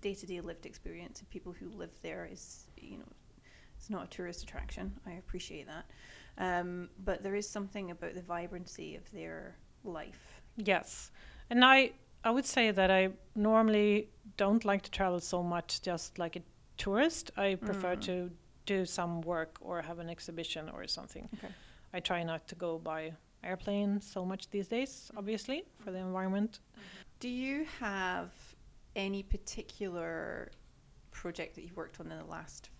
day-to-day 0.00 0.40
lived 0.40 0.66
experience 0.66 1.20
of 1.20 1.30
people 1.30 1.52
who 1.52 1.68
live 1.70 1.90
there 2.02 2.28
is, 2.30 2.66
you 2.76 2.98
know, 2.98 3.12
it's 3.76 3.90
not 3.90 4.04
a 4.04 4.08
tourist 4.08 4.42
attraction. 4.42 4.92
I 5.06 5.12
appreciate 5.12 5.66
that, 5.66 5.84
um, 6.38 6.88
but 7.04 7.22
there 7.22 7.36
is 7.36 7.48
something 7.48 7.90
about 7.90 8.14
the 8.14 8.22
vibrancy 8.22 8.96
of 8.96 9.08
their 9.12 9.56
life. 9.84 10.40
Yes, 10.56 11.12
and 11.50 11.64
I 11.64 11.92
I 12.24 12.30
would 12.30 12.46
say 12.46 12.72
that 12.72 12.90
I 12.90 13.10
normally 13.36 14.08
don't 14.36 14.64
like 14.64 14.82
to 14.82 14.90
travel 14.90 15.20
so 15.20 15.42
much 15.42 15.80
just 15.82 16.18
like 16.18 16.34
a 16.36 16.42
tourist. 16.76 17.30
I 17.36 17.54
prefer 17.54 17.94
Mm. 17.96 18.00
to 18.02 18.30
do 18.66 18.84
some 18.84 19.20
work 19.20 19.58
or 19.60 19.82
have 19.82 20.00
an 20.00 20.08
exhibition 20.10 20.68
or 20.70 20.88
something. 20.88 21.28
Okay. 21.34 21.52
I 21.92 22.00
try 22.00 22.24
not 22.24 22.48
to 22.48 22.54
go 22.56 22.78
by 22.78 23.12
airplane 23.44 24.00
so 24.00 24.24
much 24.24 24.50
these 24.50 24.68
days, 24.68 25.10
obviously, 25.16 25.64
for 25.78 25.90
the 25.90 25.98
environment. 25.98 26.60
Do 27.20 27.28
you 27.28 27.66
have 27.80 28.30
any 28.96 29.22
particular 29.22 30.50
project 31.10 31.54
that 31.54 31.62
you've 31.62 31.76
worked 31.76 32.00
on 32.00 32.10
in 32.10 32.18
the 32.18 32.24
last 32.24 32.70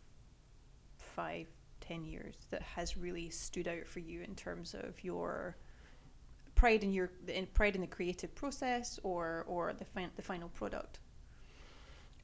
five, 0.97 1.47
ten 1.81 2.05
years 2.05 2.35
that 2.51 2.63
has 2.63 2.97
really 2.97 3.31
stood 3.31 3.69
out 3.69 3.87
for 3.87 4.01
you 4.01 4.23
in 4.23 4.35
terms 4.35 4.75
of 4.75 5.03
your 5.03 5.57
pride 6.55 6.83
in 6.83 6.93
your 6.93 7.11
in 7.29 7.47
pride 7.47 7.75
in 7.77 7.81
the 7.81 7.87
creative 7.87 8.35
process 8.35 8.99
or 9.03 9.45
or 9.49 9.73
the 9.73 9.85
fin- 9.85 10.11
the 10.17 10.23
final 10.23 10.49
product? 10.51 10.99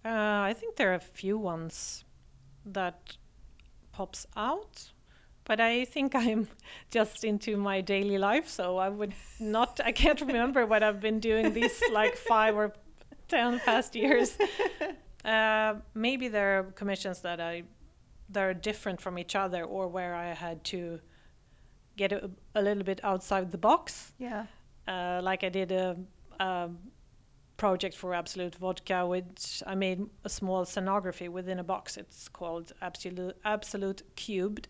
Uh, 0.05 0.40
I 0.51 0.55
think 0.59 0.77
there 0.77 0.90
are 0.90 0.97
a 0.97 1.01
few 1.01 1.38
ones 1.38 2.05
that 2.66 3.16
pops 3.92 4.27
out, 4.37 4.90
but 5.44 5.61
I 5.61 5.85
think 5.85 6.14
I'm 6.14 6.48
just 6.90 7.24
into 7.24 7.57
my 7.57 7.80
daily 7.80 8.18
life, 8.18 8.48
so 8.48 8.78
I 8.78 8.88
would 8.88 9.12
not. 9.40 9.80
I 9.85 9.92
can't 9.92 10.20
remember 10.20 10.66
what 10.66 10.83
I've 10.83 11.00
been 11.00 11.20
doing 11.20 11.52
these 11.52 11.83
like 11.92 12.16
five 12.16 12.57
or 12.57 12.72
ten 13.28 13.61
past 13.61 13.94
years. 13.94 14.38
Uh, 15.24 15.76
maybe 15.94 16.28
there 16.28 16.59
are 16.59 16.64
commissions 16.72 17.20
that 17.22 17.40
I 17.40 17.62
that 18.28 18.42
are 18.42 18.52
different 18.52 19.00
from 19.00 19.18
each 19.18 19.35
other, 19.35 19.64
or 19.64 19.88
where 19.88 20.14
I 20.14 20.35
had 20.35 20.62
to 20.64 21.00
get 21.96 22.12
a, 22.12 22.30
a 22.54 22.61
little 22.61 22.83
bit 22.83 23.00
outside 23.02 23.50
the 23.50 23.57
box 23.59 24.12
Yeah. 24.18 24.44
uh, 24.87 25.20
like 25.22 25.42
I 25.42 25.48
did 25.48 25.72
a, 25.72 25.96
a 26.40 26.68
project 27.57 27.96
for 27.96 28.12
Absolut 28.14 28.54
Vodka, 28.57 29.07
which 29.07 29.62
I 29.66 29.74
made 29.74 30.00
a 30.24 30.28
small 30.28 30.66
scenography 30.66 31.28
within 31.30 31.59
a 31.59 31.64
box. 31.64 31.96
It's 31.96 32.28
called 32.28 32.72
Absolut 32.83 33.37
Absolut 33.46 34.02
Cubed, 34.16 34.68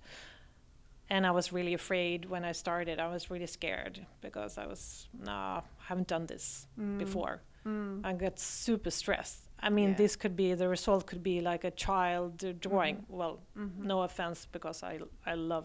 and 1.14 1.24
I 1.24 1.31
was 1.31 1.53
really 1.53 1.74
afraid 1.74 2.24
when 2.33 2.44
I 2.44 2.53
started. 2.53 2.98
I 2.98 3.09
was 3.16 3.31
really 3.31 3.46
scared 3.46 4.05
because 4.20 4.59
I 4.59 4.66
was 4.66 5.09
nah, 5.27 5.59
I 5.59 5.85
haven't 5.88 6.09
done 6.09 6.27
this 6.27 6.66
mm. 6.79 6.98
before. 6.98 7.35
Mm. 7.64 8.05
I 8.05 8.12
got 8.24 8.38
super 8.40 8.90
stressed. 8.90 9.42
I 9.61 9.70
mean, 9.70 9.90
Yeah. 9.90 10.03
this 10.03 10.16
could 10.16 10.35
be 10.35 10.55
the 10.55 10.68
result 10.68 11.07
could 11.07 11.22
be 11.22 11.40
like 11.40 11.62
a 11.64 11.70
child 11.87 12.33
drawing. 12.61 12.96
Mm-hmm. 12.96 13.16
Well, 13.18 13.35
mm-hmm. 13.57 13.87
no 13.92 14.03
offense, 14.03 14.48
because 14.57 14.83
I 14.83 14.94
I 15.33 15.35
love 15.35 15.64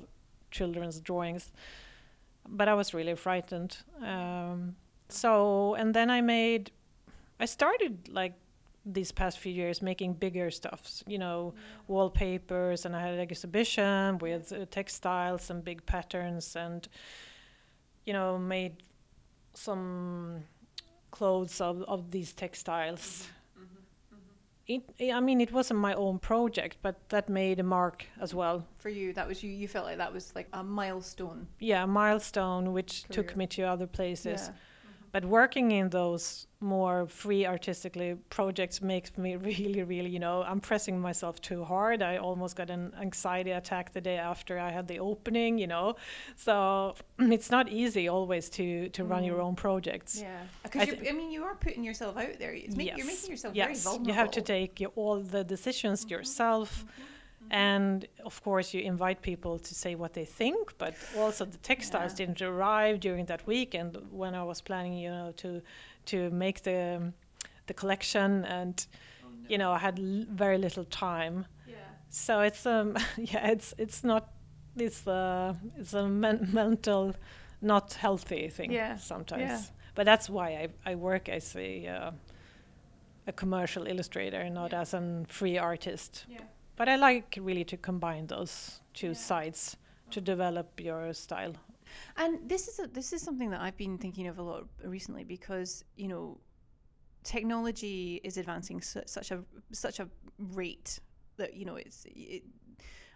children's 0.52 1.02
drawings, 1.02 1.52
but 2.60 2.68
I 2.68 2.76
was 2.82 2.94
really 2.94 3.16
frightened. 3.16 3.74
Um, 4.14 4.76
so 5.22 5.32
and 5.80 5.94
then 5.94 6.10
I 6.18 6.22
made, 6.22 6.72
I 7.44 7.46
started 7.48 7.94
like 8.22 8.36
these 8.86 9.12
past 9.12 9.39
few 9.39 9.52
years 9.52 9.82
making 9.82 10.13
bigger 10.13 10.50
stuffs, 10.50 11.04
you 11.08 11.18
know, 11.18 11.54
wallpapers, 11.88 12.86
and 12.86 12.96
I 12.96 13.02
had 13.02 13.13
an 13.13 13.20
exhibition 13.20 14.18
with 14.20 14.52
uh, 14.52 14.65
textiles 14.72 15.50
and 15.50 15.63
big 15.63 15.86
patterns, 15.86 16.56
and 16.56 16.88
you 18.06 18.13
know 18.13 18.38
made 18.38 18.84
some 19.54 20.44
clothes 21.12 21.60
of, 21.62 21.84
of 21.84 22.12
these 22.12 22.34
textiles. 22.34 23.28
It, 24.68 24.84
I 25.12 25.20
mean, 25.20 25.42
it 25.42 25.52
wasn't 25.52 25.80
my 25.80 25.96
own 25.96 26.20
project, 26.20 26.78
but 26.84 27.10
that 27.10 27.28
made 27.28 27.60
a 27.60 27.63
mark 27.63 28.06
as 28.22 28.36
well. 28.36 28.68
For 28.78 28.89
you, 28.89 29.13
that 29.13 29.28
was 29.28 29.42
you. 29.42 29.50
You 29.50 29.68
felt 29.68 29.86
like 29.88 29.98
that 29.98 30.13
was 30.13 30.32
like 30.36 30.48
a 30.54 30.63
milestone. 30.63 31.48
Yeah, 31.58 31.86
a 31.86 31.88
milestone 31.88 32.72
which 32.72 33.04
took 33.06 33.36
me 33.36 33.48
to 33.48 33.63
other 33.63 33.88
places. 33.88 34.42
Yeah. 34.46 34.54
But 35.12 35.26
working 35.26 35.72
in 35.72 35.89
those 35.89 36.48
more 36.62 37.08
free 37.08 37.45
artistically 37.45 38.15
projects 38.30 38.82
makes 38.82 39.17
me 39.17 39.36
really, 39.50 39.84
really, 39.84 40.10
you 40.10 40.19
know, 40.19 40.43
I'm 40.43 40.60
pressing 40.60 41.00
myself 41.00 41.41
too 41.41 41.63
hard. 41.63 42.02
I 42.02 42.17
almost 42.17 42.56
got 42.56 42.69
an 42.69 42.93
anxiety 43.00 43.52
attack 43.52 43.93
the 43.93 44.02
day 44.02 44.17
after 44.17 44.60
I 44.60 44.69
had 44.69 44.88
the 44.88 45.00
opening, 45.00 45.58
you 45.58 45.67
know. 45.67 45.95
So 46.36 46.95
it's 47.19 47.50
not 47.50 47.69
easy 47.69 48.08
always 48.08 48.50
to 48.52 48.89
to 48.89 49.04
run 49.04 49.24
your 49.24 49.38
mm. 49.38 49.45
own 49.45 49.56
projects. 49.56 50.22
Yeah, 50.22 50.41
I 50.65 50.69
because 50.69 51.08
I 51.08 51.12
mean, 51.12 51.32
you 51.32 51.43
are 51.43 51.56
putting 51.56 51.84
yourself 51.84 52.17
out 52.17 52.38
there. 52.39 52.52
Make, 52.52 52.98
You're 52.98 53.06
making 53.06 53.32
yourself 53.32 53.54
very 53.54 53.72
yes. 53.72 53.84
vulnerable. 53.84 54.08
You 54.08 54.13
have 54.13 54.32
to 54.32 54.41
take 54.41 54.80
your, 54.80 54.91
all 54.95 55.19
the 55.19 55.43
decisions 55.43 56.02
mm-hmm. 56.02 56.12
yourself. 56.12 56.86
Mm-hmm. 56.86 57.04
And 57.52 58.06
of 58.26 58.44
course, 58.44 58.74
you 58.78 58.82
invite 58.84 59.22
people 59.22 59.60
to 59.60 59.74
say 59.76 59.96
what 59.96 60.14
they 60.14 60.26
think, 60.26 60.78
but 60.78 60.94
also 61.18 61.46
the 61.46 61.58
textiles 61.58 62.12
Yeah. 62.12 62.26
didn't 62.26 62.42
arrive 62.42 63.00
during 63.00 63.26
that 63.26 63.46
week. 63.48 63.74
And 63.76 63.98
when 64.12 64.36
I 64.36 64.44
was 64.44 64.62
planning, 64.62 64.94
you 64.94 65.10
know, 65.10 65.32
to 65.38 65.62
to 66.06 66.30
make 66.32 66.62
the 66.62 67.12
the 67.68 67.74
collection, 67.74 68.46
and 68.46 68.88
you 69.48 69.58
know, 69.58 69.72
I 69.72 69.80
had 69.80 70.00
l- 70.00 70.26
very 70.30 70.58
little 70.58 70.86
time. 70.86 71.46
Yeah. 71.68 71.76
So 72.10 72.42
it's 72.42 72.66
um 72.66 72.96
yeah, 73.18 73.52
it's 73.52 73.74
it's 73.78 74.04
not 74.04 74.24
it's 74.78 75.08
uh 75.08 75.54
it's 75.80 75.94
a 75.94 76.08
men- 76.08 76.50
mental, 76.54 77.14
not 77.62 77.94
healthy 77.94 78.50
thing 78.50 78.72
Yeah, 78.74 78.98
sometimes. 78.98 79.42
yeah. 79.42 79.62
But 79.96 80.06
that's 80.06 80.30
why 80.30 80.50
I 80.86 80.92
I 80.92 80.96
work 80.96 81.30
as 81.30 81.56
a 81.56 81.88
uh, 81.88 82.12
a 83.28 83.32
commercial 83.32 83.88
illustrator, 83.88 84.50
not 84.50 84.72
Yeah. 84.72 84.82
as 84.82 84.94
a 84.94 85.24
free 85.28 85.58
artist. 85.60 86.26
Yeah. 86.30 86.42
But 86.80 86.88
I 86.88 86.96
like 86.96 87.38
really 87.42 87.65
to 87.65 87.78
combine 87.78 88.28
those 88.28 88.80
two 88.94 89.08
Yeah. 89.08 89.28
sides 89.30 89.78
to 90.12 90.22
develop 90.22 90.80
your 90.80 91.13
style. 91.13 91.54
And 92.15 92.50
this 92.50 92.70
is 92.70 92.80
a, 92.80 92.88
this 92.88 93.12
is 93.12 93.22
something 93.22 93.50
that 93.52 93.60
I've 93.60 93.76
been 93.76 93.98
thinking 93.98 94.28
of 94.28 94.39
a 94.39 94.42
lot 94.42 94.63
recently 94.86 95.26
because 95.26 95.84
you 95.98 96.08
know, 96.08 96.39
technology 97.24 98.22
is 98.24 98.38
advancing 98.38 98.80
su- 98.82 99.04
such 99.06 99.32
a 99.32 99.44
such 99.74 100.00
a 100.00 100.08
rate 100.56 101.00
that 101.36 101.54
you 101.54 101.65
know 101.65 101.76
it's. 101.76 102.06
It, 102.06 102.44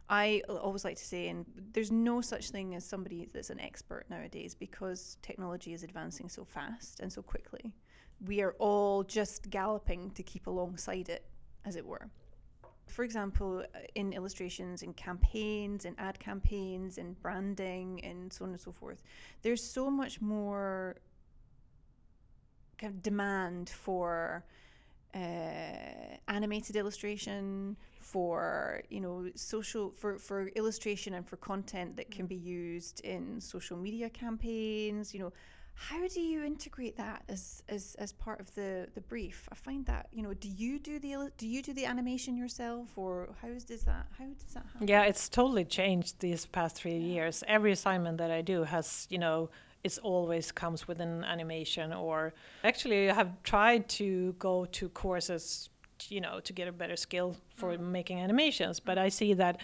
I 0.10 0.42
always 0.50 0.84
like 0.84 0.98
to 0.98 1.06
say, 1.06 1.30
and 1.30 1.46
there's 1.72 1.92
no 1.92 2.20
such 2.20 2.50
thing 2.50 2.76
as 2.76 2.84
somebody 2.84 3.30
that's 3.34 3.50
an 3.50 3.62
expert 3.62 4.04
nowadays 4.10 4.54
because 4.54 5.18
technology 5.22 5.72
is 5.74 5.84
advancing 5.84 6.28
so 6.28 6.44
fast 6.44 7.00
and 7.00 7.10
so 7.10 7.22
quickly. 7.22 7.72
We 8.28 8.42
are 8.42 8.56
all 8.60 9.04
just 9.04 9.50
galloping 9.50 10.12
to 10.12 10.24
keep 10.24 10.48
alongside 10.48 11.08
it, 11.08 11.24
as 11.64 11.78
it 11.78 11.86
were. 11.86 12.10
For 12.88 13.04
example, 13.04 13.64
uh, 13.74 13.80
in 13.96 14.14
illustrations, 14.14 14.84
in 14.84 14.94
campaigns, 14.94 15.86
in 15.86 15.96
ad 15.98 16.20
campaigns, 16.20 16.98
in 16.98 17.14
branding, 17.22 18.04
and 18.04 18.32
so 18.32 18.46
on 18.46 18.52
and 18.52 18.60
so 18.60 18.72
forth, 18.72 19.04
there's 19.42 19.64
so 19.64 19.90
much 19.90 20.22
more 20.22 20.96
kind 22.78 22.94
of 22.94 23.02
demand 23.02 23.70
for 23.70 24.44
uh, 25.16 25.18
animated 26.28 26.76
illustration, 26.76 27.78
for 28.00 28.84
you 28.90 29.00
know 29.00 29.30
social 29.36 29.92
for 29.92 30.20
for 30.20 30.48
illustration 30.50 31.14
and 31.14 31.28
for 31.28 31.38
content 31.38 31.96
that 31.96 32.12
can 32.12 32.28
be 32.28 32.36
used 32.36 33.00
in 33.02 33.40
social 33.40 33.78
media 33.78 34.10
campaigns. 34.10 35.14
You 35.14 35.22
know, 35.22 35.34
how 35.76 36.08
do 36.08 36.22
you 36.22 36.44
integrate 36.44 36.96
that 36.98 37.24
as 37.30 37.64
as 37.68 37.96
as 38.00 38.14
part 38.14 38.40
of 38.40 38.54
the 38.56 38.88
the 38.94 39.02
brief? 39.02 39.48
I 39.52 39.56
find 39.56 39.86
that 39.86 40.08
you 40.12 40.22
know, 40.22 40.34
do 40.34 40.48
you 40.48 40.80
do 40.80 41.00
the 41.00 41.32
do 41.38 41.48
you 41.48 41.62
do 41.62 41.74
the 41.74 41.86
animation 41.86 42.38
yourself, 42.38 42.98
or 42.98 43.30
how 43.42 43.50
does 43.50 43.84
that 43.84 44.08
how 44.18 44.26
does 44.26 44.54
that 44.54 44.66
happen? 44.72 44.88
Yeah, 44.88 45.04
it's 45.04 45.28
totally 45.30 45.66
changed 45.66 46.20
these 46.20 46.46
past 46.46 46.76
three 46.76 46.98
years. 46.98 47.44
Every 47.48 47.72
assignment 47.72 48.18
that 48.20 48.32
I 48.32 48.42
do 48.42 48.64
has, 48.64 49.08
you 49.10 49.18
know, 49.18 49.50
it's 49.84 49.98
always 49.98 50.52
comes 50.52 50.88
with 50.88 51.00
an 51.02 51.24
animation 51.26 51.92
or 51.92 52.34
actually 52.64 53.10
I 53.10 53.14
have 53.14 53.32
tried 53.44 53.90
to 53.90 54.34
go 54.40 54.66
to 54.66 54.90
courses, 54.90 55.70
you 56.08 56.22
know, 56.22 56.40
to 56.40 56.54
get 56.54 56.68
a 56.68 56.72
better 56.72 56.96
skill 56.96 57.36
for 57.56 57.76
mm. 57.76 57.80
making 57.80 58.20
animations, 58.20 58.80
but 58.80 58.98
I 58.98 59.10
see 59.10 59.34
that 59.34 59.60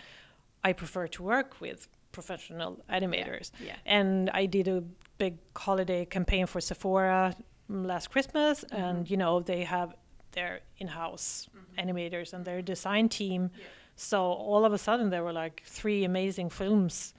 I 0.63 0.73
prefer 0.73 1.07
to 1.07 1.23
work 1.23 1.61
with 1.61 1.87
professional 2.11 2.83
animators. 2.89 3.51
yeah. 3.63 3.75
And 3.85 4.29
I 4.31 4.45
did 4.45 4.67
a 4.67 4.81
big 5.17 5.37
holiday 5.55 6.05
campaign 6.05 6.45
for 6.47 6.59
Sephora 6.61 7.35
last 7.67 8.09
Christmas 8.11 8.63
and 8.71 9.09
you 9.09 9.17
know, 9.17 9.41
they 9.41 9.63
have 9.63 9.93
their 10.31 10.59
in-house 10.77 11.49
animators 11.77 12.33
and 12.33 12.45
their 12.45 12.61
design 12.61 13.09
team 13.09 13.49
Yeah. 13.57 13.65
So 13.95 14.19
all 14.21 14.63
of 14.65 14.71
a 14.73 14.77
sudden 14.77 15.09
there 15.09 15.23
were 15.23 15.33
like 15.33 15.61
three 15.65 16.05
amazing 16.05 16.49
films 16.49 17.13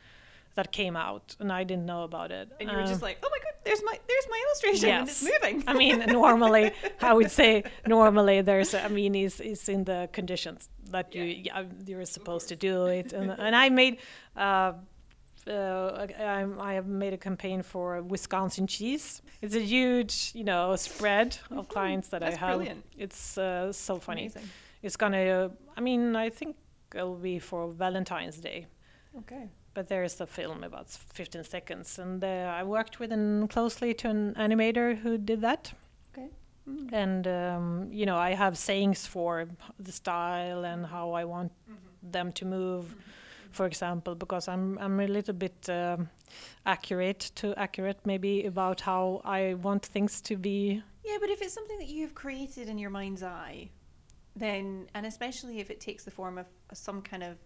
that 0.55 0.72
came 0.72 0.96
out, 0.96 1.37
and 1.38 1.53
I 1.53 1.62
didn't 1.62 1.85
know 1.87 2.03
about 2.05 2.31
it. 2.33 2.48
And 2.59 2.68
you 2.70 2.74
were 2.76 2.83
just 2.83 3.03
Um, 3.03 3.09
like, 3.09 3.18
oh 3.22 3.29
my 3.31 3.38
god, 3.38 3.50
there's 3.64 3.83
my 3.85 3.99
there's 4.09 4.27
my 4.31 4.40
illustration 4.46 4.90
and 4.90 5.09
it's 5.09 5.23
Yes. 5.23 5.31
moving. 5.42 5.64
I 5.66 5.75
mean, 5.75 5.99
normally, 6.09 6.73
I 7.01 7.12
would 7.12 7.31
say 7.31 7.64
normally 7.87 8.40
there's, 8.42 8.75
I 8.75 8.88
mean, 8.88 9.14
is 9.14 9.40
is 9.40 9.68
in 9.68 9.85
the 9.85 10.09
conditions 10.12 10.68
that 10.90 11.14
you 11.14 11.25
yeah, 11.25 11.64
you're 11.87 12.05
supposed 12.07 12.49
to 12.49 12.57
do 12.57 12.87
it, 12.87 13.12
and 13.12 13.31
and 13.46 13.55
I 13.57 13.68
made. 13.68 13.99
Uh, 14.37 14.73
uh, 15.46 16.07
I, 16.20 16.44
I 16.61 16.75
have 16.75 16.87
made 16.87 17.14
a 17.14 17.16
campaign 17.16 17.62
for 17.62 18.03
Wisconsin 18.03 18.66
cheese. 18.66 19.23
It's 19.40 19.55
a 19.55 19.61
huge, 19.61 20.33
you 20.35 20.44
know, 20.44 20.77
spread 20.77 21.38
of 21.51 21.66
clients 21.68 22.09
that 22.09 22.20
That's 22.20 22.37
I 22.37 22.38
have. 22.46 22.57
brilliant. 22.59 22.85
It's 22.99 23.38
uh, 23.38 23.73
so 23.73 23.96
funny. 23.99 24.27
Amazing. 24.27 24.49
It's 24.83 24.96
gonna. 24.96 25.25
Uh, 25.25 25.49
I 25.79 25.81
mean, 25.81 26.14
I 26.14 26.29
think 26.31 26.57
it'll 26.94 27.16
be 27.16 27.38
for 27.38 27.73
Valentine's 27.73 28.37
Day 28.38 28.66
Okay. 29.18 29.49
But 29.75 29.89
there's 29.89 30.21
a 30.21 30.27
film 30.27 30.65
about 30.65 30.89
15 30.89 31.45
seconds 31.45 31.99
and 31.99 32.23
uh, 32.25 32.27
i 32.61 32.63
worked 32.63 32.99
with 33.01 33.13
an 33.13 33.47
closely 33.49 33.95
to 33.95 34.09
an 34.09 34.35
animator 34.35 34.97
who 34.97 35.17
did 35.19 35.41
that 35.41 35.73
Okay. 36.13 36.29
Mm. 36.69 36.93
and 36.93 37.27
um, 37.27 37.89
you 37.93 38.05
know 38.07 38.17
i 38.17 38.35
have 38.35 38.57
sayings 38.59 39.07
for 39.07 39.47
the 39.79 39.93
style 39.93 40.65
and 40.65 40.87
how 40.87 41.13
i 41.13 41.25
want 41.25 41.53
them 42.03 42.33
to 42.33 42.45
move 42.45 42.85
for 43.51 43.67
example 43.67 44.15
because 44.15 44.49
i'm 44.49 44.79
i'm 44.79 45.01
a 45.01 45.07
little 45.07 45.35
bit 45.35 45.69
um, 45.69 46.09
accurate 46.67 47.31
to 47.35 47.55
accurate 47.57 47.99
maybe 48.05 48.45
about 48.47 48.81
how 48.81 49.21
i 49.25 49.55
want 49.63 49.85
things 49.87 50.21
to 50.21 50.37
be 50.37 50.83
Yeah, 51.05 51.19
but 51.21 51.31
if 51.31 51.41
it's 51.43 51.55
something 51.55 51.79
that 51.79 51.89
you've 51.89 52.15
created 52.15 52.69
in 52.69 52.79
your 52.79 52.91
mind's 52.91 53.23
eye, 53.23 53.71
then 54.37 54.87
and 54.95 55.07
especially 55.07 55.59
if 55.61 55.71
it 55.71 55.81
takes 55.81 56.05
the 56.05 56.11
form 56.11 56.39
of 56.39 56.47
some 56.73 57.03
kind 57.03 57.23
of 57.23 57.37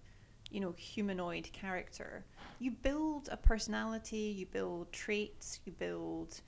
you 0.55 0.61
know 0.61 0.73
humanoid 0.79 1.47
character, 1.53 2.25
you 2.61 2.71
build 2.71 3.29
a 3.33 3.37
personality, 3.37 4.35
you 4.39 4.47
build 4.47 4.93
traits, 4.93 5.61
you 5.65 5.73
build 5.73 6.41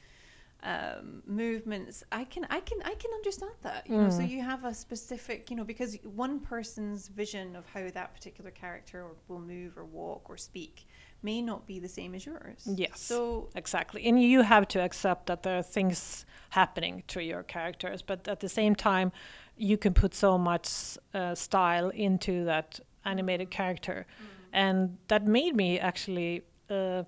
um, 0.63 1.23
movements. 1.27 2.03
I 2.13 2.25
can 2.25 2.45
I 2.51 2.61
can 2.61 2.79
I 2.85 2.95
can 2.95 3.11
understand 3.15 3.53
that. 3.63 3.87
You 3.89 3.99
know, 3.99 4.09
so 4.11 4.23
Mm. 4.23 4.31
you 4.31 4.43
have 4.43 4.65
a 4.65 4.73
specific 4.75 5.51
you 5.51 5.57
know 5.57 5.65
because 5.65 5.99
one 6.05 6.41
person's 6.41 7.09
vision 7.09 7.57
of 7.57 7.65
how 7.75 7.91
that 7.91 8.15
particular 8.15 8.51
character 8.51 9.07
will 9.29 9.41
move 9.41 9.77
or 9.77 9.85
walk 9.85 10.31
or 10.31 10.37
speak 10.37 10.87
may 11.23 11.43
not 11.43 11.67
be 11.67 11.79
the 11.79 11.89
same 11.89 12.15
as 12.15 12.25
yours. 12.25 12.63
Yes. 12.77 13.01
So 13.01 13.49
Exactly. 13.55 14.07
And 14.07 14.23
you 14.23 14.43
have 14.43 14.67
to 14.69 14.81
accept 14.81 15.27
that 15.27 15.43
there 15.43 15.59
are 15.59 15.63
things 15.63 16.25
happening 16.51 17.03
to 17.09 17.23
your 17.23 17.43
characters, 17.43 18.03
but 18.03 18.27
at 18.29 18.41
the 18.41 18.49
same 18.49 18.75
time, 18.75 19.13
you 19.57 19.77
can 19.77 19.95
put 19.95 20.15
so 20.15 20.39
much 20.39 20.69
uh, 21.15 21.35
style 21.35 21.89
into 21.91 22.45
that 22.45 22.81
animated 23.07 23.51
character. 23.51 24.07
And 24.53 24.97
that 25.09 25.27
made 25.27 25.55
me 25.55 25.79
actually 25.79 26.43
uh, 26.71 27.03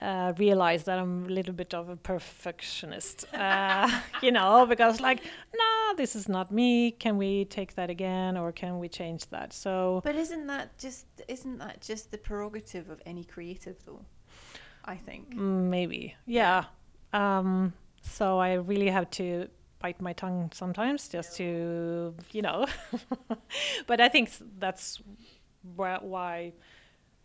uh, 0.00 0.32
realize 0.36 0.84
that 0.84 0.98
I'm 0.98 1.24
a 1.24 1.28
little 1.28 1.54
bit 1.54 1.72
of 1.74 1.88
a 1.88 1.96
perfectionist, 1.96 3.24
uh, 3.32 3.88
you 4.22 4.30
know, 4.30 4.66
because 4.66 5.00
like, 5.00 5.20
nah, 5.54 5.94
this 5.96 6.14
is 6.14 6.28
not 6.28 6.50
me. 6.50 6.90
Can 6.90 7.16
we 7.16 7.46
take 7.46 7.74
that 7.76 7.88
again 7.90 8.36
or 8.36 8.52
can 8.52 8.78
we 8.78 8.88
change 8.88 9.26
that? 9.30 9.52
So, 9.52 10.00
But 10.04 10.16
isn't 10.16 10.46
that 10.48 10.76
just 10.78 11.06
isn't 11.28 11.58
that 11.58 11.80
just 11.80 12.10
the 12.10 12.18
prerogative 12.18 12.90
of 12.90 13.00
any 13.06 13.24
creative 13.24 13.76
though? 13.86 14.04
I 14.84 14.96
think. 14.96 15.34
Mm, 15.34 15.70
Maybe, 15.70 16.14
yeah. 16.26 16.64
Um, 17.12 17.72
so 18.02 18.38
I 18.38 18.54
really 18.54 18.88
have 18.90 19.10
to 19.12 19.48
bite 19.86 20.00
my 20.00 20.12
tongue 20.12 20.50
sometimes, 20.52 21.08
just 21.08 21.36
to, 21.36 22.14
you 22.32 22.42
know. 22.42 22.66
but 23.86 24.00
I 24.00 24.08
think 24.08 24.30
that's 24.58 25.00
why. 25.76 26.52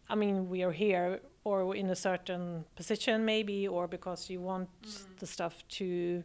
I 0.09 0.15
mean, 0.15 0.49
we 0.49 0.63
are 0.63 0.75
here, 0.85 1.21
or 1.43 1.75
in 1.75 1.89
a 1.89 1.95
certain 1.95 2.65
position, 2.75 3.25
maybe, 3.25 3.67
or 3.67 3.87
because 3.87 4.29
you 4.29 4.41
want 4.41 4.69
mm. 4.83 5.19
the 5.19 5.27
stuff 5.27 5.55
to 5.79 6.23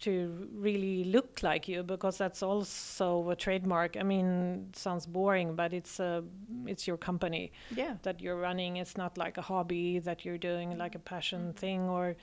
to 0.00 0.48
really 0.52 1.04
look 1.04 1.40
like 1.42 1.68
you 1.68 1.82
because 1.82 2.18
that's 2.18 2.42
also 2.42 3.30
a 3.30 3.36
trademark 3.36 3.96
i 3.96 4.02
mean 4.02 4.66
it 4.68 4.76
sounds 4.76 5.06
boring 5.06 5.54
but 5.54 5.72
it's 5.72 6.00
a 6.00 6.22
it's 6.66 6.86
your 6.86 6.96
company 6.96 7.52
Yeah. 7.74 7.94
that 8.02 8.20
you're 8.20 8.36
running. 8.36 8.76
It's 8.76 8.96
not 8.96 9.18
like 9.18 9.38
a 9.38 9.42
hobby 9.42 9.98
that 10.00 10.24
you're 10.24 10.38
doing, 10.38 10.76
like 10.78 10.94
a 10.94 10.98
passion 10.98 11.40
mm-hmm. 11.40 11.58
thing. 11.58 11.80
Or 11.82 12.16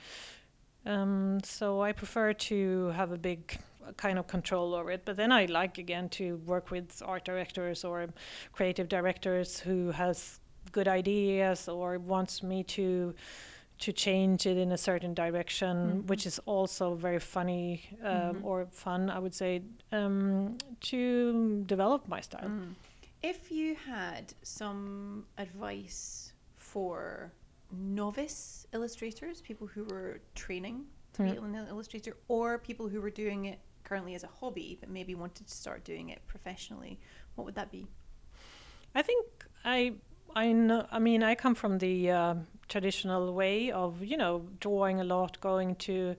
um, 0.86 1.40
so 1.44 1.82
I 1.82 1.92
prefer 1.92 2.34
to 2.34 2.88
have 2.90 3.12
a 3.12 3.18
big 3.18 3.60
kind 3.98 4.18
of 4.20 4.28
control 4.28 4.74
over 4.76 4.92
it. 4.92 5.04
But 5.06 5.18
then 5.18 5.32
I 5.32 5.46
like 5.46 5.78
again 5.78 6.10
to 6.10 6.38
work 6.46 6.72
with 6.72 7.02
art 7.06 7.26
directors 7.26 7.84
or 7.84 8.08
creative 8.54 8.88
directors 8.88 9.60
who 9.60 9.92
has 9.92 10.40
good 10.72 10.88
ideas 10.88 11.68
or 11.68 12.00
wants 12.00 12.44
me 12.44 12.64
to 12.64 13.14
to 13.80 13.92
change 13.92 14.46
it 14.46 14.58
in 14.58 14.72
a 14.74 14.78
certain 14.78 15.12
direction, 15.16 16.06
which 16.06 16.28
is 16.28 16.40
also 16.46 16.94
very 16.94 17.18
funny 17.20 17.82
um, 18.04 18.38
or 18.44 18.68
fun, 18.68 19.10
I 19.10 19.18
would 19.18 19.34
say, 19.34 19.64
um, 19.92 20.60
to 20.82 21.64
develop 21.66 22.08
my 22.08 22.22
style. 22.22 22.48
Mm. 22.48 22.76
If 23.24 23.52
you 23.52 23.74
had 23.74 24.36
some 24.44 25.26
advice 25.40 26.34
for 26.58 27.32
novice 27.72 28.66
illustrators, 28.74 29.42
people 29.42 29.68
who 29.68 29.84
were 29.86 30.20
training 30.36 30.86
to 31.14 31.24
be 31.24 31.30
Mm. 31.32 31.44
an 31.60 31.68
illustrator, 31.68 32.16
or 32.28 32.58
people 32.58 32.88
who 32.88 33.02
were 33.02 33.10
doing 33.10 33.46
it 33.46 33.60
currently 33.84 34.16
as 34.16 34.24
a 34.24 34.28
hobby 34.28 34.78
but 34.80 34.90
maybe 34.90 35.16
wanted 35.16 35.46
to 35.48 35.54
start 35.54 35.84
doing 35.84 36.10
it 36.10 36.20
professionally, 36.28 37.00
what 37.36 37.46
would 37.46 37.56
that 37.56 37.72
be? 37.72 37.88
I 38.96 39.02
think 39.02 39.26
I 39.66 39.94
I 40.36 40.54
know. 40.54 40.88
I 40.92 41.00
mean, 41.00 41.24
I 41.24 41.36
come 41.36 41.56
from 41.56 41.78
the 41.80 42.12
uh, 42.12 42.36
traditional 42.70 43.34
way 43.34 43.72
of 43.72 44.02
you 44.04 44.18
know 44.18 44.48
drawing 44.60 45.00
a 45.02 45.04
lot, 45.04 45.40
going 45.42 45.76
to. 45.88 46.16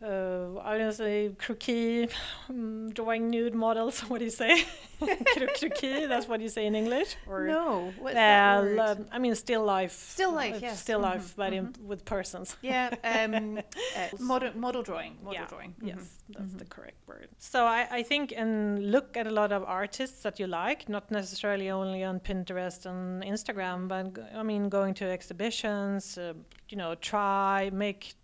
Uh, 0.00 0.60
I 0.62 0.78
don't 0.78 0.92
say 0.92 1.30
croquis, 1.38 2.08
um, 2.48 2.90
drawing 2.90 3.30
nude 3.30 3.54
models. 3.54 4.00
What 4.08 4.18
do 4.18 4.24
you 4.26 4.30
say? 4.30 4.64
Cro- 5.00 5.46
croquis. 5.58 6.06
That's 6.08 6.28
what 6.28 6.40
you 6.40 6.48
say 6.48 6.66
in 6.66 6.74
English. 6.76 7.16
Or 7.26 7.46
no, 7.46 7.92
what's 7.98 8.14
that 8.14 8.62
word? 8.62 8.78
um, 8.78 9.06
I 9.10 9.18
mean, 9.18 9.34
still 9.34 9.64
life. 9.64 9.92
Still 9.92 10.32
life, 10.32 10.54
uh, 10.56 10.58
yes. 10.62 10.80
Still 10.80 11.00
Mhm, 11.00 11.02
life, 11.02 11.34
but 11.36 11.52
in, 11.52 11.74
with 11.84 12.04
persons. 12.04 12.56
yeah, 12.62 12.94
um, 13.02 13.58
uh, 13.96 14.08
model 14.20 14.52
model 14.54 14.82
drawing, 14.82 15.16
model 15.22 15.40
yeah. 15.40 15.46
drawing. 15.48 15.74
Yes, 15.82 15.98
Mhm. 15.98 16.36
that's 16.38 16.54
the 16.54 16.64
correct 16.64 16.98
word. 17.08 17.28
So 17.38 17.64
I, 17.66 17.88
I 17.90 18.02
think 18.04 18.32
and 18.36 18.92
look 18.92 19.16
at 19.16 19.26
a 19.26 19.30
lot 19.32 19.50
of 19.52 19.62
artists 19.64 20.22
that 20.22 20.38
you 20.38 20.46
like, 20.46 20.88
not 20.88 21.10
necessarily 21.10 21.70
only 21.70 22.04
on 22.04 22.20
Pinterest 22.20 22.86
and 22.86 23.22
Instagram, 23.24 23.88
but 23.88 24.16
I 24.36 24.42
mean 24.44 24.68
going 24.68 24.94
to 24.94 25.04
exhibitions, 25.10 26.18
uh, 26.18 26.34
you 26.68 26.76
know, 26.76 26.94
try 26.96 27.70
make 27.72 28.02
ma- 28.02 28.17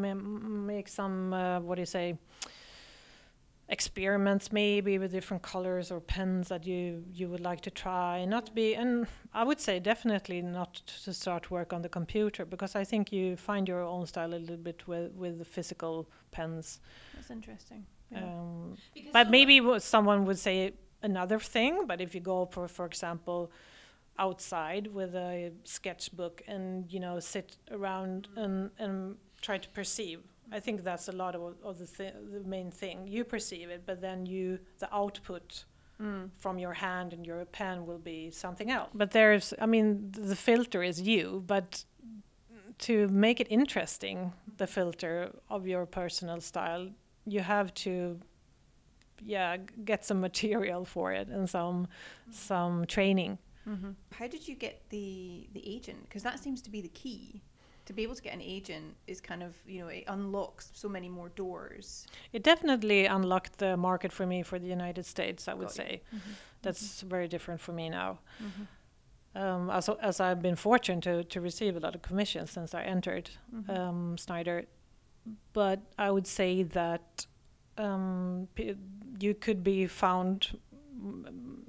make 0.00 0.88
some 0.88 1.32
uh, 1.32 1.60
what 1.60 1.76
do 1.76 1.82
you 1.82 1.86
say 1.86 2.16
experiments 3.68 4.52
maybe 4.52 4.98
with 4.98 5.12
different 5.12 5.42
colors 5.42 5.90
or 5.90 5.98
pens 6.00 6.48
that 6.48 6.66
you 6.66 7.02
you 7.12 7.26
would 7.28 7.40
like 7.40 7.60
to 7.62 7.70
try 7.70 8.24
not 8.24 8.54
be 8.54 8.74
and 8.74 9.06
i 9.32 9.42
would 9.42 9.58
say 9.60 9.78
definitely 9.78 10.42
not 10.42 10.74
to 11.04 11.12
start 11.12 11.50
work 11.50 11.72
on 11.72 11.80
the 11.80 11.88
computer 11.88 12.44
because 12.44 12.76
i 12.76 12.84
think 12.84 13.10
you 13.12 13.34
find 13.36 13.66
your 13.66 13.80
own 13.82 14.04
style 14.04 14.34
a 14.34 14.36
little 14.36 14.56
bit 14.58 14.86
with 14.86 15.10
with 15.12 15.38
the 15.38 15.44
physical 15.44 16.06
pens 16.32 16.80
That's 17.14 17.30
interesting. 17.30 17.86
Yeah. 18.10 18.24
um, 18.24 18.76
but 19.12 19.30
maybe 19.30 19.60
someone 19.78 20.26
would 20.26 20.38
say 20.38 20.74
another 21.02 21.38
thing 21.38 21.86
but 21.86 22.00
if 22.00 22.14
you 22.14 22.20
go 22.20 22.44
for 22.44 22.68
for 22.68 22.84
example 22.84 23.50
outside 24.18 24.86
with 24.88 25.14
a 25.14 25.52
sketchbook 25.64 26.42
and 26.46 26.90
you 26.92 27.00
know 27.00 27.18
sit 27.20 27.56
around 27.70 28.28
and 28.36 28.70
and 28.78 29.16
try 29.40 29.58
to 29.58 29.68
perceive. 29.70 30.20
I 30.54 30.60
think 30.60 30.84
that's 30.84 31.08
a 31.08 31.12
lot 31.12 31.34
of, 31.34 31.54
of 31.64 31.78
the, 31.78 31.86
th- 31.86 32.14
the 32.32 32.40
main 32.48 32.70
thing. 32.70 33.06
You 33.08 33.24
perceive 33.24 33.70
it 33.70 33.82
but 33.86 34.00
then 34.00 34.26
you 34.26 34.58
the 34.78 34.88
output 34.94 35.64
Mm. 36.00 36.30
from 36.38 36.58
your 36.58 36.72
hand 36.72 37.12
and 37.12 37.24
your 37.26 37.44
pen 37.44 37.86
will 37.86 37.98
be 37.98 38.30
something 38.30 38.70
else. 38.72 38.90
But 38.94 39.10
there's 39.12 39.54
i 39.60 39.66
mean 39.66 40.10
the 40.30 40.34
filter 40.36 40.82
is 40.82 41.00
you 41.00 41.44
but 41.46 41.84
to 42.78 43.06
make 43.08 43.38
it 43.40 43.46
interesting 43.50 44.32
the 44.56 44.66
filter 44.66 45.30
of 45.48 45.66
your 45.66 45.86
personal 45.86 46.40
style 46.40 46.88
you 47.26 47.40
have 47.40 47.72
to 47.74 48.18
yeah 49.24 49.56
g- 49.58 49.64
get 49.84 50.04
some 50.04 50.20
material 50.20 50.84
for 50.84 51.12
it 51.12 51.28
and 51.28 51.48
some 51.48 51.86
some 52.30 52.84
training 52.86 53.38
hmm 53.64 53.90
How 54.12 54.26
did 54.28 54.46
you 54.48 54.54
get 54.56 54.74
the 54.90 55.48
the 55.54 55.62
agent? 55.76 56.00
Because 56.08 56.22
that 56.22 56.38
seems 56.42 56.60
to 56.62 56.70
be 56.70 56.80
the 56.80 56.88
key. 57.02 57.42
To 57.86 57.92
be 57.92 58.02
able 58.04 58.14
to 58.14 58.22
get 58.22 58.32
an 58.34 58.40
agent 58.56 58.94
is 59.06 59.20
kind 59.20 59.42
of 59.42 59.52
you 59.66 59.80
know 59.80 59.88
it 59.88 60.04
unlocks 60.06 60.70
so 60.74 60.88
many 60.88 61.08
more 61.08 61.30
doors. 61.30 62.06
it 62.32 62.42
definitely 62.44 63.06
unlocked 63.06 63.58
the 63.58 63.76
market 63.76 64.12
for 64.12 64.24
me 64.26 64.42
for 64.44 64.58
the 64.60 64.68
united 64.78 65.04
states 65.04 65.48
i 65.48 65.54
would 65.54 65.68
Got 65.68 65.76
say 65.82 66.00
that's 66.62 67.02
very 67.02 67.28
different 67.28 67.60
for 67.60 67.72
me 67.72 67.88
now 67.90 68.18
Mhm. 68.40 68.66
um, 69.42 69.70
as, 69.70 69.88
as 70.00 70.20
I've 70.20 70.42
been 70.42 70.56
fortunate 70.56 71.02
to, 71.04 71.24
to 71.24 71.40
receive 71.40 71.76
a 71.76 71.80
lot 71.80 71.94
of 71.94 72.02
commissions 72.02 72.50
since 72.50 72.74
I 72.74 72.82
entered 72.82 73.30
Mhm. 73.54 73.78
um, 73.78 74.18
Snyder, 74.18 74.64
but 75.52 75.78
I 75.98 76.10
would 76.10 76.26
say 76.26 76.62
that 76.64 77.26
um, 77.78 78.48
p- 78.54 78.76
you 79.20 79.34
could 79.34 79.60
be 79.64 79.86
found 79.86 80.58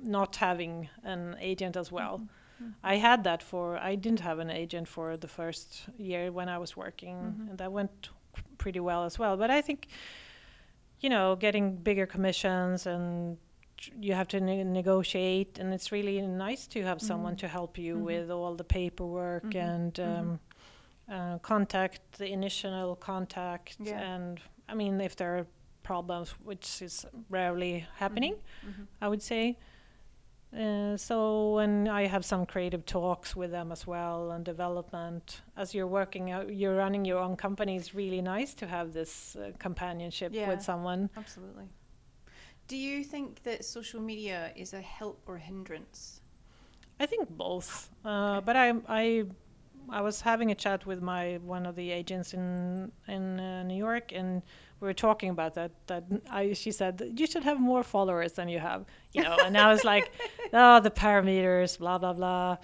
not 0.02 0.36
having 0.36 0.90
an 1.04 1.36
agent 1.40 1.76
as 1.78 1.92
well. 1.92 2.20
Mm-hmm. 2.20 2.72
I 2.84 2.96
had 2.98 3.24
that 3.24 3.42
for 3.44 3.78
I 3.78 3.96
didn't 3.96 4.20
have 4.22 4.40
an 4.40 4.50
agent 4.50 4.88
for 4.88 5.18
the 5.18 5.28
first 5.28 5.84
year 5.98 6.32
when 6.32 6.50
I 6.50 6.58
was 6.58 6.78
working, 6.78 7.16
Mhm. 7.18 7.50
and 7.50 7.58
that 7.58 7.72
went 7.72 8.10
pretty 8.58 8.80
well 8.80 9.04
as 9.06 9.20
well. 9.20 9.38
But 9.38 9.50
I 9.50 9.62
think, 9.62 9.88
you 11.00 11.10
know, 11.10 11.36
getting 11.36 11.76
bigger 11.84 12.06
commissions 12.06 12.86
and 12.88 13.38
you 14.00 14.14
have 14.14 14.28
to 14.30 14.40
ne- 14.40 14.64
negotiate, 14.64 15.60
and 15.60 15.74
it's 15.74 15.92
really 15.92 16.22
nice 16.22 16.68
to 16.68 16.84
have 16.84 17.02
someone 17.02 17.34
Mhm. 17.34 17.40
to 17.40 17.48
help 17.48 17.78
you 17.78 17.96
Mhm. 17.98 18.04
with 18.06 18.32
all 18.32 18.56
the 18.56 18.64
paperwork 18.64 19.44
Mhm. 19.44 19.56
and 19.70 20.00
um, 20.00 20.40
uh, 21.12 21.38
contact 21.40 22.00
the 22.18 22.32
initial 22.32 22.96
contact, 22.96 23.76
Yeah. 23.80 24.00
and 24.16 24.40
I 24.70 24.74
mean 24.76 25.02
if 25.02 25.16
there 25.16 25.38
are 25.38 25.48
problems, 25.84 26.32
which 26.44 26.82
is 26.82 27.06
rarely 27.30 27.86
happening. 27.98 28.36
Mhm. 28.66 28.88
I 29.02 29.08
would 29.08 29.22
say. 29.22 29.58
Uh, 30.56 30.96
so 30.98 31.56
when 31.56 31.88
I 31.88 32.06
have 32.08 32.24
some 32.24 32.46
creative 32.46 32.86
talks 32.86 33.36
with 33.36 33.50
them 33.52 33.72
as 33.72 33.88
well 33.88 34.32
and 34.32 34.46
development, 34.46 35.42
as 35.58 35.74
you're 35.74 35.88
working 35.88 36.30
out, 36.32 36.54
you're 36.54 36.76
running 36.78 37.06
your 37.06 37.18
own 37.20 37.36
company, 37.36 37.76
it's 37.76 37.96
really 37.96 38.22
nice 38.22 38.54
to 38.56 38.68
have 38.68 38.94
this 38.94 39.36
uh, 39.36 39.52
companionship 39.58 40.32
Yeah. 40.32 40.48
with 40.50 40.62
someone. 40.62 41.10
Absolutely. 41.18 41.70
Do 42.68 42.78
you 42.78 43.04
think 43.04 43.42
that 43.44 43.66
social 43.66 44.00
media 44.00 44.52
is 44.56 44.74
a 44.74 44.82
help 44.82 45.24
or 45.28 45.38
hindrance? 45.40 46.22
I 47.00 47.08
think 47.08 47.30
both. 47.30 47.90
Uh, 48.06 48.10
Okay. 48.38 48.46
But 48.46 48.56
I, 48.56 48.74
I, 48.88 49.26
I 49.90 50.02
was 50.02 50.22
having 50.22 50.52
a 50.52 50.56
chat 50.56 50.86
with 50.86 51.02
my 51.02 51.40
one 51.44 51.66
of 51.66 51.76
the 51.76 51.92
agents 51.92 52.34
in 52.34 52.92
in 53.08 53.40
uh, 53.40 53.64
New 53.64 53.76
York, 53.78 54.12
and 54.12 54.42
we 54.80 54.88
were 54.88 54.94
talking 54.94 55.30
about 55.30 55.54
that. 55.56 55.72
That 55.88 56.04
I, 56.30 56.54
she 56.54 56.72
said 56.72 57.02
you 57.18 57.28
should 57.28 57.44
have 57.44 57.60
more 57.60 57.84
followers 57.84 58.34
than 58.34 58.50
you 58.50 58.60
have, 58.60 58.86
you 59.14 59.24
know. 59.24 59.38
and 59.46 59.58
I 59.58 59.72
was 59.72 59.84
like, 59.84 60.12
oh, 60.54 60.80
the 60.80 60.92
parameters, 60.92 61.78
blah 61.78 61.98
blah 61.98 62.14
blah. 62.14 62.58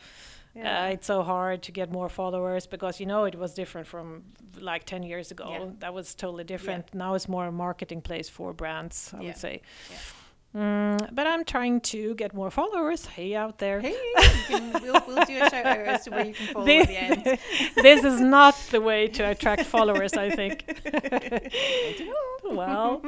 Uh, 0.60 0.90
it's 0.92 1.08
so 1.08 1.24
hard 1.24 1.62
to 1.62 1.72
get 1.72 1.90
more 1.92 2.10
followers 2.10 2.68
because 2.68 3.00
you 3.00 3.06
know 3.06 3.24
it 3.26 3.36
was 3.36 3.54
different 3.54 3.88
from 3.88 4.24
like 4.60 4.84
10 4.84 5.04
years 5.04 5.32
ago. 5.32 5.48
Yeah. 5.50 5.66
That 5.80 5.94
was 5.94 6.14
totally 6.16 6.44
different. 6.44 6.94
Now 6.94 7.14
it's 7.14 7.30
more 7.30 7.46
a 7.46 7.52
marketing 7.52 8.02
place 8.02 8.28
for 8.28 8.52
brands, 8.52 9.14
I 9.14 9.22
Yeah. 9.22 9.28
would 9.28 9.38
say. 9.38 9.62
Mm, 10.56 11.14
but 11.14 11.28
I'm 11.28 11.46
trying 11.46 11.80
to 11.82 12.16
get 12.16 12.34
more 12.34 12.50
followers. 12.50 13.06
Hey, 13.06 13.36
out 13.36 13.60
there. 13.60 13.80
Hey, 13.82 13.96
can, 14.48 14.74
we'll, 14.82 15.00
we'll 15.08 15.24
do 15.26 15.38
a 15.38 15.48
shout 15.50 15.66
out 15.66 15.78
as 15.80 16.06
to 16.06 16.10
where 16.12 16.26
you 16.26 16.34
can 16.34 16.48
follow 16.54 16.68
at 16.68 16.88
the 16.88 16.98
end. 16.98 17.40
this 17.76 18.04
is 18.12 18.20
not 18.20 18.56
the 18.72 18.82
way 18.82 19.08
to 19.10 19.30
attract 19.30 19.66
followers, 19.66 20.14
I 20.14 20.32
think. 20.32 20.82
well, 22.44 23.02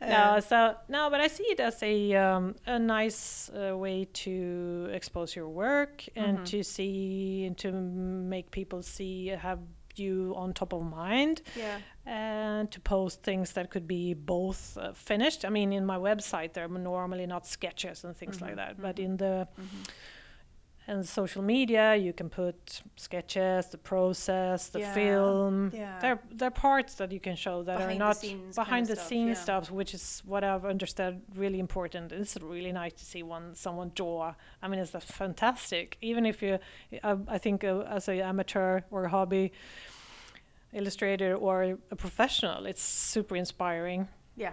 no, 0.00 0.40
so 0.40 0.74
no, 0.88 1.10
but 1.10 1.20
I 1.20 1.28
see 1.28 1.44
it 1.44 1.60
as 1.60 1.82
a 1.82 2.14
um, 2.14 2.54
a 2.66 2.78
nice 2.78 3.50
uh, 3.50 3.76
way 3.76 4.06
to 4.24 4.88
expose 4.92 5.36
your 5.36 5.48
work 5.48 6.04
and 6.16 6.38
Mhm. 6.38 6.46
to 6.46 6.62
see 6.62 7.44
and 7.46 7.58
to 7.58 7.70
make 7.72 8.50
people 8.50 8.82
see 8.82 9.26
have 9.28 9.58
you 9.98 10.34
on 10.36 10.52
top 10.52 10.72
of 10.72 10.82
mind 10.82 11.42
Yeah. 11.54 11.80
and 12.06 12.70
to 12.70 12.80
post 12.80 13.22
things 13.22 13.52
that 13.52 13.70
could 13.70 13.86
be 13.86 14.14
both 14.14 14.76
uh, 14.76 14.92
finished. 14.92 15.44
I 15.44 15.48
mean, 15.50 15.72
in 15.72 15.84
my 15.86 15.96
website, 15.98 16.52
there 16.54 16.64
are 16.64 16.78
normally 16.78 17.26
not 17.26 17.46
sketches 17.46 18.04
and 18.04 18.16
things 18.16 18.40
like 18.40 18.52
Mhm, 18.52 18.56
that, 18.56 18.80
but 18.80 18.96
mhm. 18.96 19.04
in 19.04 19.16
the 19.18 19.48
Mhm. 19.58 19.88
And 20.88 21.06
social 21.08 21.42
media, 21.42 21.94
you 21.94 22.12
can 22.12 22.28
put 22.28 22.82
sketches, 22.96 23.66
the 23.66 23.78
process, 23.78 24.68
the 24.68 24.80
Yeah, 24.80 24.94
film. 24.94 25.70
yeah. 25.72 25.98
There, 26.00 26.20
there 26.30 26.48
are 26.48 26.50
parts 26.50 26.94
that 26.94 27.12
you 27.12 27.20
can 27.20 27.36
show 27.36 27.62
that 27.62 27.78
Behind 27.78 27.90
are 27.90 27.94
the 27.94 27.98
not 27.98 28.16
scenes 28.16 28.56
behind 28.56 28.86
the 28.86 28.96
stuff, 28.96 29.06
scenes 29.08 29.36
yeah. 29.36 29.42
stuff, 29.42 29.70
which 29.70 29.94
is 29.94 30.22
what 30.26 30.42
I've 30.42 30.64
understood 30.64 31.22
really 31.36 31.60
important. 31.60 32.10
It's 32.10 32.36
really 32.40 32.72
nice 32.72 32.94
to 32.94 33.04
see 33.04 33.22
one 33.22 33.54
someone 33.54 33.92
draw. 33.94 34.34
I 34.60 34.68
mean, 34.68 34.80
it's 34.80 34.90
fantastic. 34.90 35.98
Even 36.00 36.26
if 36.26 36.42
you, 36.42 36.58
I, 37.04 37.16
I 37.28 37.38
think, 37.38 37.62
uh, 37.62 37.80
as 37.82 38.08
an 38.08 38.20
amateur 38.20 38.80
or 38.90 39.04
a 39.04 39.08
hobby 39.08 39.52
illustrator 40.72 41.36
or 41.36 41.78
a 41.90 41.96
professional, 41.96 42.66
it's 42.66 42.82
super 42.82 43.36
inspiring. 43.36 44.08
Yeah. 44.36 44.52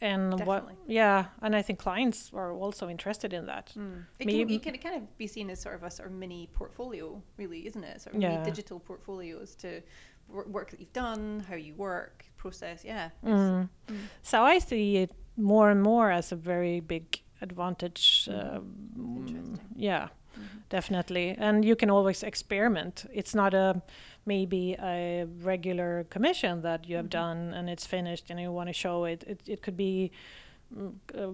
And 0.00 0.40
what? 0.46 0.68
Yeah, 0.86 1.26
and 1.42 1.56
I 1.56 1.62
think 1.62 1.78
clients 1.78 2.30
are 2.34 2.52
also 2.52 2.88
interested 2.88 3.32
in 3.32 3.46
that. 3.46 3.72
Mm. 3.76 4.04
It, 4.18 4.26
Me- 4.26 4.44
can, 4.44 4.50
it 4.54 4.62
can 4.62 4.78
kind 4.78 4.96
of 5.02 5.18
be 5.18 5.26
seen 5.26 5.50
as 5.50 5.60
sort 5.60 5.74
of 5.74 5.82
a 5.82 5.90
sort 5.90 6.10
of 6.10 6.14
mini 6.14 6.48
portfolio, 6.52 7.22
really, 7.38 7.66
isn't 7.66 7.82
it? 7.84 8.02
Sort 8.02 8.14
of 8.16 8.22
Yeah. 8.22 8.44
digital 8.44 8.78
portfolios 8.80 9.54
to 9.56 9.80
work 10.28 10.70
that 10.70 10.80
you've 10.80 10.92
done, 10.92 11.44
how 11.48 11.54
you 11.56 11.74
work, 11.74 12.24
process. 12.36 12.84
Yeah. 12.84 13.10
Mm. 13.24 13.68
Mm. 13.88 13.96
So 14.22 14.42
I 14.42 14.58
see 14.58 14.96
it 14.98 15.12
more 15.36 15.70
and 15.70 15.82
more 15.82 16.10
as 16.10 16.32
a 16.32 16.36
very 16.36 16.80
big 16.80 17.20
advantage. 17.40 18.28
Um, 18.30 19.58
Yeah, 19.76 20.08
Mhm. 20.36 20.62
definitely. 20.68 21.34
And 21.38 21.64
you 21.64 21.76
can 21.76 21.90
always 21.90 22.22
experiment. 22.22 23.06
It's 23.12 23.34
not 23.34 23.54
a 23.54 23.82
maybe 24.26 24.74
a 24.82 25.24
regular 25.42 26.04
commission 26.10 26.62
that 26.62 26.88
you 26.88 26.96
have 26.96 27.06
Mhm. 27.06 27.10
done 27.22 27.54
and 27.54 27.70
it's 27.70 27.86
finished 27.86 28.30
and 28.30 28.40
you 28.40 28.52
want 28.52 28.68
to 28.68 28.72
show 28.72 29.04
it. 29.04 29.22
It, 29.26 29.40
it 29.46 29.62
could 29.62 29.76
be, 29.76 30.10
uh, 30.76 31.32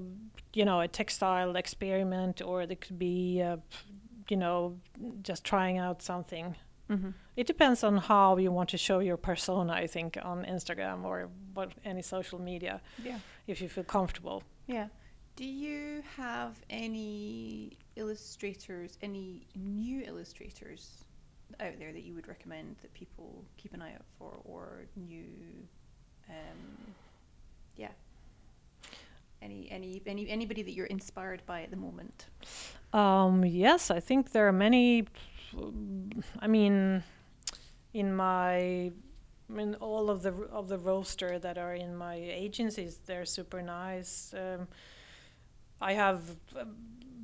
you 0.53 0.65
know, 0.65 0.81
a 0.81 0.89
textile 0.89 1.57
experiment 1.57 2.43
or 2.43 2.63
it 2.63 2.81
could 2.81 2.99
be, 2.99 3.43
uh, 3.43 3.57
you 4.29 4.37
know, 4.37 4.79
just 5.23 5.43
trying 5.45 5.79
out 5.79 6.03
something. 6.03 6.55
Mhm. 6.89 7.15
It 7.37 7.47
depends 7.47 7.83
on 7.83 7.97
how 7.97 8.37
you 8.37 8.53
want 8.53 8.69
to 8.71 8.79
show 8.79 8.99
your 9.01 9.17
persona, 9.17 9.73
I 9.73 9.87
think, 9.87 10.19
on 10.23 10.45
Instagram 10.45 11.05
or 11.05 11.31
what 11.55 11.73
any 11.85 12.03
social 12.03 12.39
media, 12.39 12.81
Yeah. 13.03 13.19
if 13.47 13.61
you 13.63 13.69
feel 13.69 13.85
comfortable. 13.85 14.43
Yeah. 14.67 14.89
Do 15.37 15.45
you 15.47 16.03
have 16.17 16.61
any 16.69 17.79
illustrators, 17.97 18.99
any 19.01 19.47
new 19.55 20.03
illustrators 20.05 21.05
out 21.61 21.79
there 21.79 21.93
that 21.93 22.03
you 22.03 22.15
would 22.15 22.29
recommend 22.29 22.77
that 22.83 22.93
people 22.95 23.45
keep 23.57 23.75
an 23.75 23.83
eye 23.83 23.95
out 23.95 24.05
for, 24.19 24.41
or 24.45 24.85
new, 24.97 25.25
um, 26.29 26.95
yeah, 27.77 27.89
any 29.41 29.69
any 29.71 30.03
any 30.07 30.29
anybody 30.29 30.63
that 30.63 30.73
you're 30.73 30.87
inspired 30.87 31.43
by 31.47 31.63
at 31.63 31.71
the 31.71 31.77
moment? 31.77 32.27
Um, 32.93 33.45
yes, 33.45 33.91
I 33.91 34.01
think 34.01 34.33
there 34.33 34.47
are 34.47 34.53
many. 34.53 35.07
I 36.39 36.47
mean, 36.47 37.03
in 37.93 38.15
my, 38.15 38.55
I 38.55 38.93
mean, 39.49 39.75
all 39.81 40.09
of 40.09 40.23
the 40.23 40.33
of 40.51 40.69
the 40.69 40.79
roster 40.79 41.39
that 41.39 41.59
are 41.59 41.75
in 41.75 41.97
my 41.97 42.15
agencies, 42.15 43.01
they're 43.07 43.27
super 43.27 43.61
nice. 43.61 44.35
Um, 44.35 44.69
I 45.81 45.95
have, 45.95 46.23
um, 46.59 46.77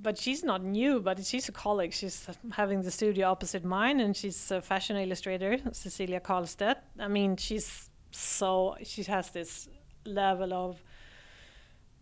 but 0.03 0.17
she's 0.19 0.43
not 0.45 0.63
new, 0.63 1.01
but 1.01 1.25
she's 1.25 1.49
a 1.49 1.53
colleague. 1.53 1.93
She's 1.93 2.27
having 2.53 2.83
the 2.83 2.91
studio 2.91 3.31
opposite 3.31 3.65
mine, 3.65 4.01
and 4.01 4.17
she's 4.17 4.51
a 4.51 4.61
fashion 4.61 4.97
illustrator, 4.97 5.59
Cecilia 5.73 6.21
Carlstedt. 6.21 6.77
I 6.99 7.09
mean, 7.09 7.37
she's 7.37 7.91
so 8.11 8.77
she 8.85 9.03
has 9.05 9.31
this 9.31 9.69
level 10.05 10.53
of 10.55 10.83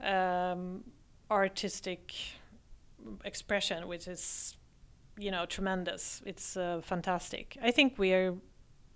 um, 0.01 0.85
artistic 1.31 2.15
expression, 3.25 3.89
which 3.89 4.09
is, 4.09 4.57
you 5.19 5.31
know, 5.31 5.47
tremendous. 5.47 6.23
It's 6.27 6.57
uh, 6.57 6.81
fantastic. 6.83 7.57
I 7.63 7.71
think 7.71 7.99
we 7.99 8.13
are, 8.13 8.35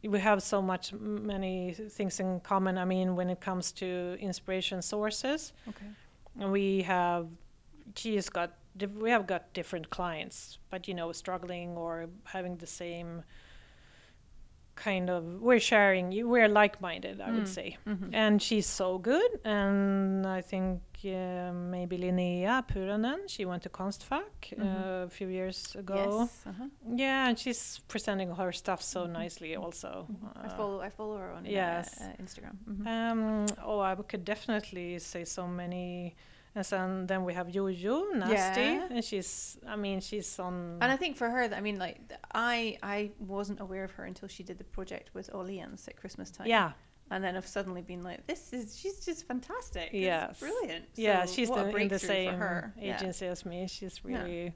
we 0.04 0.18
have 0.18 0.42
so 0.42 0.60
much 0.62 0.92
many 0.92 1.72
things 1.74 2.20
in 2.20 2.40
common. 2.40 2.78
I 2.78 2.84
mean, 2.84 3.16
when 3.16 3.30
it 3.30 3.40
comes 3.40 3.72
to 3.72 4.16
inspiration 4.20 4.82
sources, 4.82 5.52
Okay. 5.68 5.86
we 6.52 6.82
have, 6.82 7.26
she 7.96 8.14
has 8.16 8.28
got, 8.28 8.52
we 8.82 9.10
have 9.10 9.26
got 9.26 9.52
different 9.54 9.90
clients, 9.90 10.58
but 10.70 10.88
you 10.88 10.94
know, 10.94 11.12
struggling 11.12 11.76
or 11.76 12.08
having 12.24 12.56
the 12.58 12.66
same 12.66 13.22
kind 14.76 15.10
of, 15.10 15.24
we're 15.42 15.60
sharing, 15.60 16.10
you- 16.10 16.26
we're 16.28 16.48
like-minded, 16.48 17.20
I 17.20 17.30
would 17.32 17.44
Mm. 17.48 17.54
say 17.58 17.76
Mm-hmm. 17.86 18.14
and 18.14 18.40
she's 18.42 18.66
so 18.66 18.98
good 18.98 19.30
and 19.44 20.26
i 20.26 20.40
think 20.40 20.80
uh, 21.04 21.52
maybe 21.52 21.96
linnea 21.98 22.62
puranen 22.66 23.18
she 23.28 23.44
went 23.44 23.62
to 23.64 23.68
konstfack 23.68 24.34
Mhm. 24.56 24.60
uh, 24.62 25.04
a 25.06 25.10
few 25.10 25.28
years 25.28 25.58
ago 25.82 25.94
Yes. 26.20 26.46
Uh-huh. 26.46 26.68
yeah 27.04 27.28
and 27.28 27.38
she's 27.38 27.80
presenting 27.88 28.30
her 28.40 28.52
stuff 28.52 28.80
so 28.82 29.00
Mhm. 29.06 29.12
nicely 29.22 29.54
also 29.56 29.90
I 30.44 30.46
Uh, 30.46 30.56
follow 30.58 30.78
I 30.80 30.90
follow 30.90 31.16
her 31.22 31.30
on 31.38 31.42
uh, 31.46 31.50
yes. 31.60 32.00
uh, 32.00 32.22
Instagram. 32.22 32.56
Mhm. 32.70 32.86
um, 32.94 33.46
oh 33.70 33.80
i 33.80 33.94
could 34.10 34.24
definitely 34.24 34.98
say 34.98 35.24
so 35.24 35.46
many 35.46 36.14
and 36.54 36.64
then, 36.64 37.06
then 37.06 37.24
we 37.24 37.32
have 37.34 37.46
Jojo 37.48 38.12
Nasty, 38.14 38.60
Yeah. 38.60 38.88
and 38.90 39.04
she's, 39.04 39.56
I 39.68 39.76
mean, 39.76 40.00
she's 40.00 40.38
on. 40.38 40.78
And 40.80 40.90
I 40.92 40.96
think 40.96 41.16
for 41.16 41.28
her, 41.30 41.42
I 41.54 41.60
mean, 41.60 41.78
like 41.78 41.98
I 42.34 42.76
I 42.82 43.10
wasn't 43.20 43.60
aware 43.60 43.84
of 43.84 43.92
her 43.92 44.04
until 44.04 44.28
she 44.28 44.42
did 44.42 44.58
the 44.58 44.64
project 44.64 45.10
with 45.14 45.30
Åhléns 45.32 45.86
at 45.88 45.96
Christmas 45.96 46.30
time. 46.30 46.48
yeah, 46.48 46.72
And 47.10 47.22
then 47.24 47.36
I've 47.36 47.46
suddenly 47.46 47.82
been 47.82 48.02
like, 48.02 48.26
this 48.26 48.52
is 48.52 48.76
she's 48.78 49.04
just 49.04 49.26
fantastic. 49.28 49.90
Yes. 49.92 50.40
brilliant. 50.40 50.86
yeah, 50.96 51.24
she's 51.26 51.48
the, 51.50 51.68
in 51.76 51.88
the 51.88 51.98
same 51.98 52.34
her. 52.34 52.72
Yeah. 52.76 52.96
agency 52.96 53.26
as 53.26 53.44
me. 53.46 53.66
She's 53.68 54.00
Yeah. 54.04 54.22
really, 54.22 54.54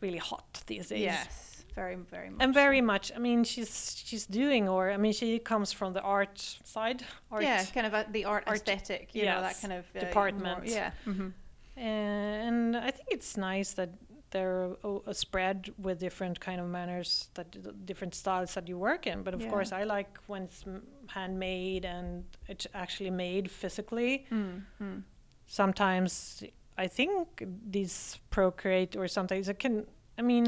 really 0.00 0.18
hot 0.18 0.62
these 0.66 0.88
days. 0.88 1.00
Yes, 1.00 1.49
very 1.74 1.96
very 1.96 2.30
much. 2.30 2.42
and 2.42 2.52
very 2.54 2.80
much 2.80 3.12
i 3.16 3.18
mean 3.18 3.44
she's 3.44 3.96
she's 4.06 4.26
doing 4.26 4.68
or 4.68 4.90
i 4.90 4.96
mean 4.96 5.12
she 5.12 5.38
comes 5.38 5.72
from 5.72 5.92
the 5.92 6.02
art 6.02 6.38
side 6.64 7.02
art 7.30 7.42
yeah, 7.42 7.64
kind 7.74 7.86
of 7.86 7.94
a, 7.94 8.06
the 8.10 8.24
art, 8.24 8.44
art- 8.46 8.56
aesthetic, 8.58 9.14
you 9.14 9.24
know, 9.24 9.40
that 9.40 9.60
kind 9.60 9.72
of 9.72 9.84
uh, 9.96 10.00
department. 10.00 10.58
More, 10.64 10.66
yeah. 10.76 10.90
hmm 11.04 11.28
and 11.76 12.76
I 12.76 12.90
think 12.90 13.08
it's 13.10 13.36
nice 13.36 13.72
that 13.74 13.90
there 14.32 14.76
are 14.84 15.00
a 15.06 15.14
spread 15.14 15.72
with 15.78 15.98
different 15.98 16.38
kind 16.38 16.60
of 16.60 16.66
manners 16.68 17.28
that 17.34 17.46
different 17.86 18.14
styles 18.14 18.54
that 18.54 18.68
you 18.68 18.76
work 18.78 19.06
in 19.06 19.22
but 19.22 19.34
of 19.34 19.40
Yeah. 19.40 19.50
course 19.50 19.72
i 19.72 19.82
like 19.84 20.12
when 20.28 20.42
it's 20.44 20.64
handmade 21.08 21.84
and 21.84 22.24
it's 22.48 22.66
actually 22.74 23.10
made 23.10 23.50
physically 23.50 24.26
Mm, 24.30 24.62
mm. 24.82 25.02
sometimes 25.46 26.44
i 26.78 26.86
think 26.86 27.42
these 27.76 28.18
procreate 28.30 28.94
or 29.00 29.08
sometimes 29.08 29.48
it 29.48 29.58
can 29.58 29.84
i 30.20 30.22
mean 30.22 30.46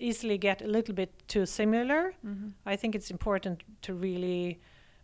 easily 0.00 0.36
get 0.38 0.62
a 0.62 0.66
little 0.76 0.94
bit 0.94 1.10
too 1.28 1.46
similar. 1.46 2.00
Mhm. 2.26 2.52
i 2.72 2.76
think 2.76 2.94
it's 2.94 3.10
important 3.10 3.62
to 3.86 3.94
really 3.94 4.58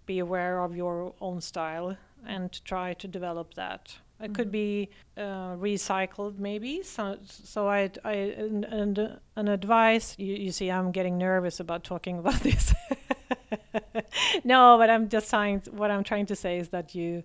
be 0.06 0.18
aware 0.18 0.60
of 0.64 0.74
your 0.76 1.14
own 1.20 1.40
style 1.40 1.96
and 2.26 2.52
to 2.52 2.60
try 2.64 2.94
to 2.94 3.06
develop 3.08 3.54
that. 3.54 3.98
It 4.26 4.34
could 4.34 4.50
be 4.50 4.88
uh, 5.16 5.50
recycled 5.66 6.38
maybe 6.46 6.72
so 6.82 7.04
so 7.52 7.68
i 7.68 7.80
i 8.04 8.14
and, 8.44 8.64
and 8.64 8.98
uh, 8.98 9.08
an 9.42 9.46
advice 9.58 10.16
you, 10.18 10.34
you 10.44 10.50
see 10.58 10.68
i'm 10.76 10.90
getting 10.98 11.16
nervous 11.18 11.60
about 11.60 11.84
talking 11.84 12.18
about 12.22 12.40
this. 12.48 12.74
No 14.44 14.76
but 14.78 14.90
i'm 14.90 15.08
just 15.08 15.30
trying 15.30 15.62
what 15.70 15.90
i'm 15.90 16.04
trying 16.04 16.26
to 16.26 16.36
say 16.36 16.58
is 16.58 16.68
that 16.70 16.94
you 16.94 17.22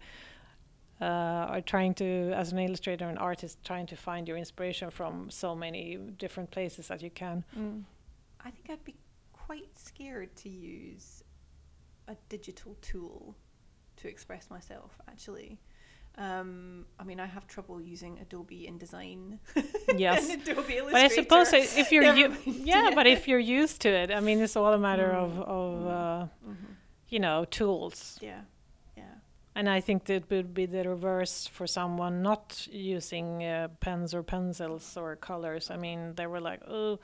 uh, 1.03 1.53
are 1.53 1.61
trying 1.73 1.93
to 2.01 2.05
as 2.41 2.47
an 2.53 2.59
illustrator 2.67 3.07
and 3.11 3.17
artist 3.31 3.53
trying 3.69 3.87
to 3.93 3.95
find 4.07 4.23
your 4.29 4.37
inspiration 4.45 4.87
from 4.99 5.13
so 5.29 5.49
many 5.65 5.83
different 6.23 6.49
places 6.55 6.83
that 6.87 7.01
you 7.05 7.11
can 7.21 7.43
Mm. 7.57 7.83
I 8.47 8.49
think 8.53 8.65
I'd 8.71 8.83
be 8.93 8.95
quite 9.47 9.71
scared 9.89 10.29
to 10.43 10.49
use 10.49 11.07
a 12.13 12.15
digital 12.35 12.73
tool 12.89 13.35
to 13.99 14.07
express 14.13 14.49
myself. 14.49 14.89
Actually, 15.11 15.49
um, 16.17 16.85
I 17.01 17.03
mean, 17.09 17.19
I 17.19 17.25
have 17.35 17.45
trouble 17.47 17.77
using 17.81 18.19
Adobe 18.19 18.67
InDesign. 18.71 19.39
Yes. 19.97 20.29
and 20.29 20.41
Adobe 20.41 20.73
Illustrator. 20.77 20.91
But 20.91 21.01
I 21.01 21.07
suppose 21.07 21.77
if 21.81 21.91
you're 21.91 22.13
u- 22.23 22.35
yeah, 22.73 22.91
but 22.95 23.05
if 23.07 23.27
you're 23.27 23.45
used 23.61 23.77
to 23.81 23.89
it, 23.89 24.09
I 24.11 24.19
mean, 24.19 24.39
it's 24.41 24.55
all 24.55 24.73
a 24.73 24.77
matter 24.89 25.11
of 25.23 25.31
Mm, 25.31 25.47
of 25.59 25.73
mm. 25.83 25.87
uh, 25.87 26.27
Mhm. 26.51 26.71
you 27.13 27.19
know 27.25 27.45
tools, 27.59 28.17
yeah, 28.21 28.41
and 29.55 29.69
I 29.69 29.81
think 29.81 30.05
that 30.05 30.29
would 30.29 30.53
be 30.53 30.65
the 30.65 30.83
reverse 30.89 31.47
for 31.47 31.67
someone 31.67 32.21
not 32.21 32.67
using 32.71 33.43
uh, 33.43 33.67
pens 33.79 34.13
or 34.13 34.23
pencils 34.23 34.97
or 34.97 35.15
colors. 35.15 35.69
I 35.69 35.77
mean, 35.77 36.15
they 36.15 36.27
were 36.27 36.41
like, 36.41 36.61
oh. 36.67 36.99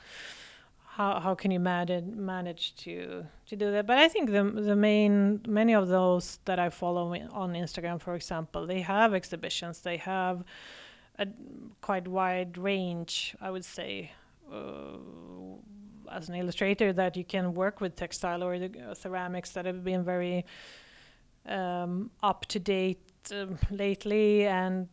How, 0.91 1.19
how 1.21 1.33
can 1.33 1.49
you 1.51 1.61
manage 1.61 2.03
manage 2.03 2.75
to 2.77 3.23
to 3.45 3.55
do 3.55 3.71
that? 3.71 3.85
But 3.87 3.99
I 3.99 4.09
think 4.09 4.31
the 4.31 4.43
the 4.43 4.75
main 4.75 5.39
many 5.47 5.73
of 5.73 5.87
those 5.87 6.39
that 6.43 6.59
I 6.59 6.69
follow 6.69 7.13
on 7.31 7.53
Instagram, 7.53 8.01
for 8.01 8.15
example, 8.15 8.67
they 8.67 8.81
have 8.81 9.13
exhibitions. 9.13 9.79
They 9.79 9.95
have 9.97 10.43
a 11.19 11.27
quite 11.81 12.07
wide 12.07 12.57
range, 12.57 13.35
I 13.39 13.51
would 13.51 13.65
say, 13.65 14.11
uh, 14.51 14.97
as 16.11 16.29
an 16.29 16.35
illustrator, 16.35 16.91
that 16.93 17.15
you 17.15 17.23
can 17.23 17.53
work 17.53 17.81
with 17.81 17.95
textile 17.95 18.43
or 18.43 18.57
the 18.59 18.71
uh, 18.81 18.93
ceramics 18.93 19.51
that 19.51 19.65
have 19.65 19.83
been 19.83 20.03
very 20.03 20.45
um, 21.49 22.11
up 22.23 22.45
to 22.47 22.59
date 22.59 23.01
um, 23.33 23.57
lately, 23.69 24.45
and 24.45 24.87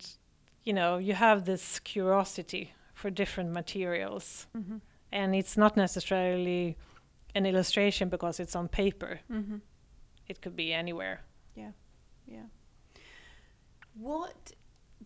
you 0.64 0.72
know 0.72 0.98
you 0.98 1.14
have 1.14 1.44
this 1.44 1.78
curiosity 1.80 2.72
for 2.94 3.10
different 3.10 3.52
materials, 3.52 4.46
mm-hmm. 4.56 4.78
and 5.12 5.34
it's 5.34 5.56
not 5.56 5.76
necessarily 5.76 6.76
an 7.34 7.46
illustration 7.46 8.08
because 8.08 8.40
it's 8.40 8.56
on 8.56 8.68
paper. 8.68 9.20
Mm-hmm. 9.30 9.58
It 10.28 10.40
could 10.40 10.56
be 10.56 10.72
anywhere. 10.72 11.20
yeah. 11.54 11.70
Yeah. 12.26 12.48
What 13.94 14.52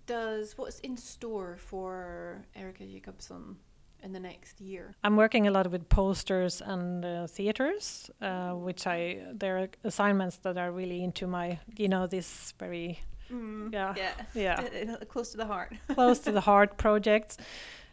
does 0.06 0.56
what's 0.56 0.80
in 0.80 0.96
store 0.96 1.56
for 1.58 2.42
Erica 2.56 2.84
Jacobson 2.84 3.56
in 4.02 4.12
the 4.12 4.20
next 4.20 4.60
year? 4.60 4.94
I'm 5.04 5.16
working 5.16 5.46
a 5.46 5.50
lot 5.50 5.70
with 5.70 5.88
posters 5.88 6.62
and 6.62 7.04
uh, 7.04 7.26
theaters, 7.26 8.10
uh, 8.20 8.52
which 8.52 8.86
I 8.86 9.18
there 9.32 9.58
are 9.58 9.68
assignments 9.84 10.38
that 10.38 10.56
are 10.56 10.72
really 10.72 11.02
into 11.04 11.26
my, 11.26 11.58
you 11.76 11.88
know, 11.88 12.06
this 12.06 12.54
very 12.58 12.98
Mm, 13.32 13.72
Yeah, 13.72 13.94
yeah, 14.34 14.60
yeah 14.82 14.96
close 15.08 15.30
to 15.30 15.36
the 15.36 15.46
heart. 15.46 15.72
close 15.94 16.18
to 16.24 16.32
the 16.32 16.40
heart 16.40 16.76
projects 16.84 17.36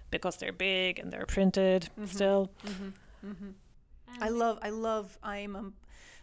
because 0.09 0.37
they're 0.37 0.51
big 0.57 0.99
and 0.99 1.11
they're 1.13 1.27
printed 1.27 1.89
Mhm. 1.99 2.07
still. 2.07 2.49
Mm-hmm. 2.65 3.29
Mm-hmm. 3.31 4.23
I 4.23 4.29
love, 4.29 4.57
I 4.63 4.69
love. 4.71 5.17
I'm 5.21 5.55
a, 5.55 5.71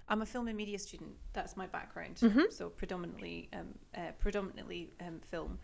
I'm 0.09 0.23
a 0.23 0.27
film 0.27 0.49
and 0.49 0.57
media 0.57 0.79
student. 0.79 1.13
That's 1.33 1.57
my 1.57 1.67
background. 1.67 2.17
Mhm. 2.17 2.51
So 2.53 2.71
predominantly, 2.71 3.49
um, 3.53 3.75
uh, 3.97 4.13
predominantly 4.19 4.91
um, 5.01 5.21
film, 5.31 5.59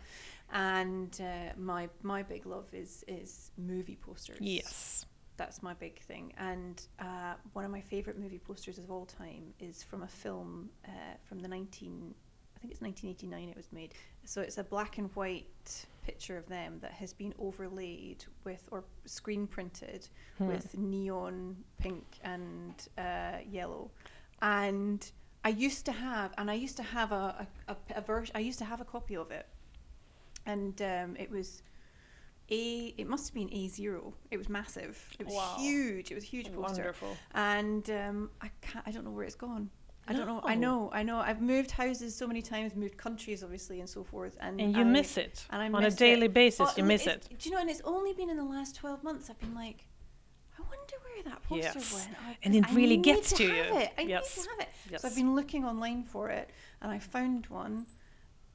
and 0.52 1.20
uh, 1.20 1.52
my 1.56 1.88
my 2.02 2.22
big 2.22 2.46
love 2.46 2.66
is 2.72 3.04
is 3.08 3.50
movie 3.56 3.96
posters. 4.00 4.38
Yes. 4.40 5.06
that's 5.36 5.62
my 5.62 5.72
big 5.74 5.98
thing. 6.00 6.32
And 6.36 6.86
uh, 6.98 7.34
one 7.54 7.64
of 7.64 7.70
my 7.70 7.80
favorite 7.80 8.18
movie 8.18 8.38
posters 8.38 8.76
of 8.78 8.90
all 8.90 9.06
time 9.06 9.54
is 9.58 9.82
from 9.82 10.02
a 10.02 10.06
film 10.06 10.68
uh, 10.86 10.90
from 11.26 11.38
the 11.38 11.48
19, 11.48 12.14
I 12.54 12.58
think 12.60 12.72
it's 12.72 12.82
1989 12.82 13.48
it 13.48 13.56
was 13.56 13.72
made. 13.72 13.94
So 14.24 14.42
it's 14.42 14.58
a 14.58 14.64
black 14.64 14.98
and 14.98 15.08
white 15.16 15.86
picture 16.04 16.36
of 16.36 16.46
them 16.46 16.78
that 16.82 16.92
has 16.92 17.14
been 17.14 17.32
overlaid 17.38 18.22
with 18.44 18.68
or 18.70 18.84
screen 19.06 19.46
printed 19.46 20.08
Hmm. 20.36 20.48
with 20.48 20.76
neon 20.76 21.56
pink 21.78 22.04
and 22.22 22.74
uh, 22.98 23.38
yellow. 23.50 23.90
And 24.42 25.10
I 25.42 25.48
used 25.50 25.86
to 25.86 25.92
have, 25.92 26.34
and 26.36 26.50
I 26.50 26.54
used 26.54 26.76
to 26.76 26.82
have 26.82 27.12
a, 27.12 27.46
a, 27.68 27.72
a, 27.72 27.76
a 27.96 28.00
version, 28.02 28.32
I 28.36 28.40
used 28.40 28.58
to 28.58 28.66
have 28.66 28.80
a 28.82 28.84
copy 28.84 29.16
of 29.16 29.30
it. 29.30 29.46
And 30.46 30.80
um, 30.82 31.16
it 31.18 31.30
was 31.30 31.62
a, 32.50 32.94
it 32.98 33.06
must 33.06 33.28
have 33.28 33.34
been 33.34 33.52
A 33.52 33.68
zero. 33.68 34.12
It 34.30 34.36
was 34.36 34.48
massive. 34.48 34.98
It 35.18 35.26
was 35.26 35.34
Wow. 35.34 35.56
huge. 35.58 36.10
It 36.10 36.14
was 36.14 36.24
a 36.24 36.26
huge 36.26 36.46
poster. 36.46 36.60
Wonderful. 36.82 37.16
And 37.34 37.88
um, 37.90 38.30
I 38.40 38.50
can't, 38.60 38.84
I 38.86 38.90
don't 38.90 39.04
know 39.04 39.10
where 39.10 39.24
it's 39.24 39.36
gone. 39.36 39.70
I 40.08 40.12
don't 40.12 40.26
know. 40.26 40.40
I 40.42 40.56
know. 40.56 40.90
I 40.92 41.04
know. 41.04 41.18
I've 41.20 41.40
moved 41.40 41.70
houses 41.70 42.16
so 42.16 42.26
many 42.26 42.42
times, 42.42 42.74
moved 42.74 42.96
countries, 42.96 43.44
obviously, 43.44 43.78
and 43.78 43.88
so 43.88 44.02
forth. 44.02 44.36
And 44.40 44.60
And 44.60 44.74
you 44.74 44.80
I, 44.80 44.84
miss 44.84 45.16
it 45.16 45.44
and 45.50 45.62
I 45.62 45.66
on 45.66 45.74
a 45.76 45.80
miss 45.82 45.94
it. 45.94 45.98
daily 45.98 46.26
basis. 46.26 46.58
Well, 46.60 46.74
you 46.76 46.82
miss 46.84 47.06
it. 47.06 47.28
Do 47.38 47.48
you 47.48 47.54
know? 47.54 47.60
And 47.60 47.70
it's 47.70 47.82
only 47.84 48.12
been 48.14 48.28
in 48.28 48.36
the 48.36 48.42
last 48.44 48.74
twelve 48.74 49.04
months. 49.04 49.30
I've 49.30 49.38
been 49.38 49.54
like, 49.54 49.86
I 50.58 50.62
wonder 50.62 50.94
where 51.04 51.22
that 51.32 51.42
poster 51.44 51.78
Yes. 51.78 51.94
went. 51.94 52.16
I- 52.26 52.36
And 52.42 52.56
it 52.56 52.64
I 52.68 52.74
really 52.74 52.96
gets 52.96 53.28
to 53.30 53.36
to 53.36 53.48
have 53.54 53.66
you. 53.66 53.78
It. 53.82 53.92
I 53.98 54.02
Yes. 54.02 54.36
need 54.36 54.42
to 54.42 54.50
have 54.50 54.60
it. 54.60 54.68
Yes. 54.90 55.02
So 55.02 55.08
I've 55.08 55.14
been 55.14 55.34
looking 55.36 55.64
online 55.64 56.02
for 56.02 56.28
it, 56.30 56.50
and 56.82 56.90
I 56.90 56.98
found 56.98 57.46
one, 57.46 57.86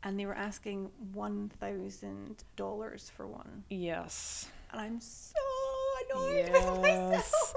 and 0.05 0.17
they 0.19 0.25
were 0.25 0.35
asking 0.49 0.89
one 1.13 1.51
thousand 1.59 2.43
dollars 2.55 3.11
for 3.15 3.27
one, 3.27 3.63
yes. 3.69 4.47
and 4.71 4.79
I'm 4.79 4.99
so 5.01 5.41
annoyed 6.11 6.49
with 6.53 6.81
myself. 6.81 7.53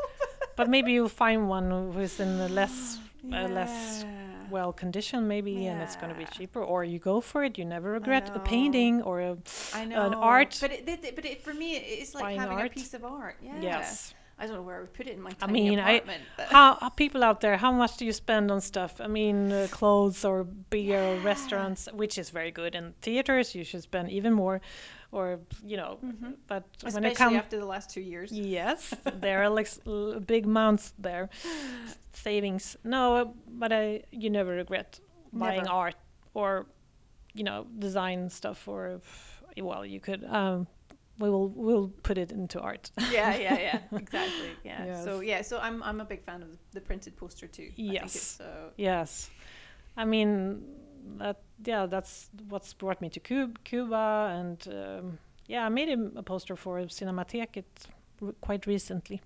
But 0.56 0.68
maybe 0.68 0.90
you'll 0.92 1.08
find 1.26 1.48
one 1.48 1.70
who's 1.92 2.18
in 2.18 2.40
a 2.40 2.48
less 2.48 2.98
uh, 3.32 3.46
less 3.48 4.04
well 4.50 4.72
conditioned 4.72 5.28
maybe 5.28 5.66
and 5.66 5.82
it's 5.82 5.94
going 5.96 6.08
to 6.08 6.18
be 6.18 6.24
cheaper 6.24 6.62
or 6.64 6.82
you 6.82 6.98
go 6.98 7.20
for 7.20 7.44
it 7.44 7.58
you 7.58 7.66
never 7.66 7.92
regret 7.92 8.30
a 8.34 8.38
painting 8.40 9.02
or 9.02 9.20
a 9.20 9.36
I 9.74 9.84
know 9.84 10.14
art 10.14 10.56
but 10.62 10.72
it, 10.72 10.88
it- 10.88 11.14
but 11.14 11.24
it, 11.26 11.42
for 11.42 11.52
me, 11.52 11.76
it's 11.76 12.14
like 12.14 12.38
having 12.38 12.56
art. 12.58 12.70
a 12.70 12.74
piece 12.74 12.94
of 12.94 13.04
art. 13.04 13.36
Yeah. 13.42 13.60
yes 13.60 14.14
I 14.40 14.46
don't 14.46 14.54
know 14.56 14.62
where 14.62 14.76
I 14.76 14.80
would 14.80 14.92
put 14.92 15.06
it 15.08 15.14
in 15.14 15.22
my 15.22 15.30
I 15.30 15.46
tiny 15.46 15.52
mean, 15.52 15.78
I- 15.80 15.92
apartment. 15.94 16.22
but 16.36 16.46
how 16.46 16.74
how 16.80 16.88
people 16.90 17.22
out 17.24 17.40
there 17.40 17.56
how 17.56 17.72
much 17.72 17.96
do 17.98 18.04
you 18.04 18.12
spend 18.12 18.50
on 18.50 18.60
stuff 18.60 19.00
i 19.00 19.08
mean 19.08 19.52
uh, 19.52 19.66
clothes 19.78 20.24
or 20.24 20.44
beer 20.70 21.02
or 21.02 21.16
restaurants 21.32 21.88
which 21.92 22.18
is 22.18 22.30
very 22.30 22.52
good 22.60 22.74
and 22.78 22.86
theaters 23.00 23.54
you 23.54 23.64
should 23.64 23.82
spend 23.82 24.10
even 24.10 24.32
more 24.32 24.60
or 25.10 25.40
you 25.70 25.76
know 25.76 25.98
Mhm. 26.04 26.34
but 26.46 26.62
when 26.92 27.04
it 27.04 27.16
comes 27.16 27.36
after 27.36 27.58
the 27.58 27.66
last 27.74 27.90
two 27.94 28.00
years. 28.12 28.30
yes 28.30 28.94
there 29.26 29.38
are 29.42 29.50
like 29.58 29.68
big 30.26 30.44
amounts 30.46 30.92
there 30.98 31.28
savings 32.12 32.76
no 32.84 33.34
but 33.48 33.72
i 33.72 34.02
you 34.10 34.30
never 34.30 34.52
regret 34.54 35.00
buying 35.32 35.64
Never. 35.64 35.70
art 35.82 35.94
or 36.34 36.66
you 37.34 37.44
know 37.44 37.66
design 37.78 38.28
stuff 38.30 38.68
or 38.68 39.00
well 39.60 39.84
you 39.84 40.00
could 40.00 40.22
um 40.24 40.66
we 41.18 41.28
will 41.30 41.48
we'll 41.48 41.88
put 42.02 42.16
it 42.18 42.30
into 42.32 42.60
art 42.60 42.90
yeah, 43.12 43.36
yeah, 43.36 43.58
yeah, 43.58 43.78
exactly. 43.92 44.50
Yeah. 44.64 44.84
Yes. 44.86 45.04
So 45.04 45.20
yeah, 45.20 45.42
so 45.42 45.58
I'm 45.58 45.82
I'm 45.82 46.00
a 46.00 46.04
big 46.04 46.22
fan 46.24 46.42
of 46.42 46.48
the 46.72 46.80
printed 46.80 47.16
poster 47.16 47.46
too. 47.48 47.68
I 47.72 47.76
think 47.76 47.92
Yes. 47.92 48.14
it's, 48.16 48.40
uh, 48.40 48.70
Yes, 48.76 49.30
I 49.96 50.04
mean 50.04 50.62
that. 51.18 51.36
Yeah, 51.64 51.86
that's 51.86 52.30
what's 52.48 52.72
brought 52.74 53.00
me 53.00 53.08
to 53.10 53.20
Cuba, 53.20 53.52
Cuba 53.64 54.32
and 54.38 54.68
um, 54.68 55.18
yeah, 55.48 55.66
I 55.66 55.68
made 55.70 55.88
a, 55.88 56.18
a 56.18 56.22
poster 56.22 56.56
for 56.56 56.78
Cinemateket 56.86 57.64
r- 58.22 58.34
quite 58.40 58.66
recently. 58.66 59.20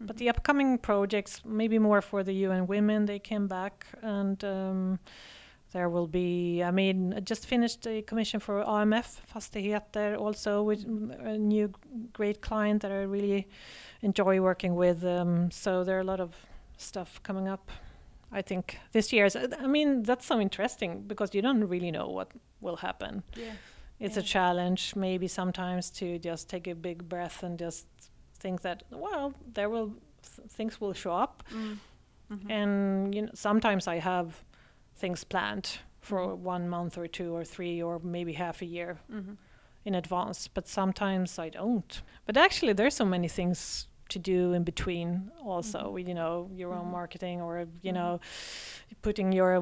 But 0.00 0.16
the 0.18 0.28
upcoming 0.28 0.78
projects, 0.78 1.42
maybe 1.44 1.78
more 1.80 2.00
for 2.02 2.22
the 2.22 2.32
UN 2.46 2.66
Women, 2.68 3.06
they 3.06 3.18
came 3.18 3.48
back 3.48 3.86
and. 4.02 4.44
Um, 4.44 4.98
there 5.72 5.88
will 5.88 6.06
be, 6.06 6.62
I 6.62 6.70
mean, 6.70 7.12
I 7.14 7.20
just 7.20 7.46
finished 7.46 7.86
a 7.86 8.02
commission 8.02 8.40
for 8.40 8.64
AMF 8.64 9.18
Fastigheter 9.34 10.16
also 10.18 10.62
with 10.62 10.84
a 11.20 11.36
new 11.38 11.70
great 12.12 12.40
client 12.40 12.82
that 12.82 12.90
I 12.92 13.02
really 13.02 13.46
enjoy 14.02 14.40
working 14.40 14.74
with. 14.74 15.04
Um, 15.04 15.50
so 15.50 15.84
there 15.84 15.96
are 15.98 16.00
a 16.00 16.04
lot 16.04 16.20
of 16.20 16.34
stuff 16.78 17.20
coming 17.22 17.48
up. 17.48 17.70
I 18.32 18.42
think 18.42 18.78
this 18.92 19.12
year's. 19.12 19.36
I 19.36 19.66
mean, 19.66 20.02
that's 20.02 20.26
so 20.26 20.40
interesting 20.40 21.02
because 21.06 21.34
you 21.34 21.42
don't 21.42 21.64
really 21.64 21.90
know 21.90 22.08
what 22.08 22.30
will 22.60 22.76
happen. 22.76 23.22
yeah. 23.36 23.52
it's 24.00 24.16
a 24.16 24.22
challenge 24.22 24.94
maybe 24.96 25.26
sometimes 25.28 25.90
to 25.90 26.18
just 26.20 26.48
take 26.48 26.66
a 26.70 26.74
big 26.74 27.08
breath 27.08 27.42
and 27.42 27.58
just 27.58 27.86
think 28.38 28.60
that 28.62 28.82
well 28.90 29.32
there 29.54 29.68
will 29.68 29.88
th- 30.22 30.48
things 30.48 30.80
will 30.80 30.94
show 30.94 31.12
up 31.12 31.42
Mm. 31.52 31.78
Mhm. 32.30 32.50
and 32.50 33.14
you 33.14 33.22
know 33.22 33.30
sometimes 33.34 33.88
i 33.88 33.98
have 33.98 34.28
things 34.98 35.24
planned 35.24 35.78
for 36.00 36.34
one 36.34 36.68
month 36.68 36.98
or 36.98 37.06
two 37.08 37.34
or 37.34 37.44
three 37.44 37.82
or 37.82 37.98
maybe 38.02 38.32
half 38.32 38.62
a 38.62 38.66
year 38.66 38.98
Mhm. 39.10 39.36
in 39.84 39.94
advance 39.94 40.48
but 40.48 40.66
sometimes 40.68 41.38
i 41.38 41.48
don't 41.48 42.02
but 42.26 42.36
actually 42.36 42.72
there's 42.74 42.94
so 42.96 43.04
many 43.04 43.28
things 43.28 43.86
to 44.08 44.18
do 44.18 44.52
in 44.54 44.62
between 44.64 45.30
also 45.44 45.78
Mhm. 45.78 46.08
you 46.08 46.14
know 46.14 46.50
your 46.60 46.72
own 46.72 46.86
Mhm. 46.86 46.92
marketing 47.00 47.40
or 47.42 47.66
you 47.82 47.92
Mhm. 47.92 47.94
know 47.98 48.20
putting 49.02 49.32
your 49.32 49.52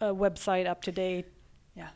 uh, 0.00 0.12
website 0.24 0.66
up 0.70 0.82
to 0.82 0.92
date 0.92 1.26
yeah 1.74 1.90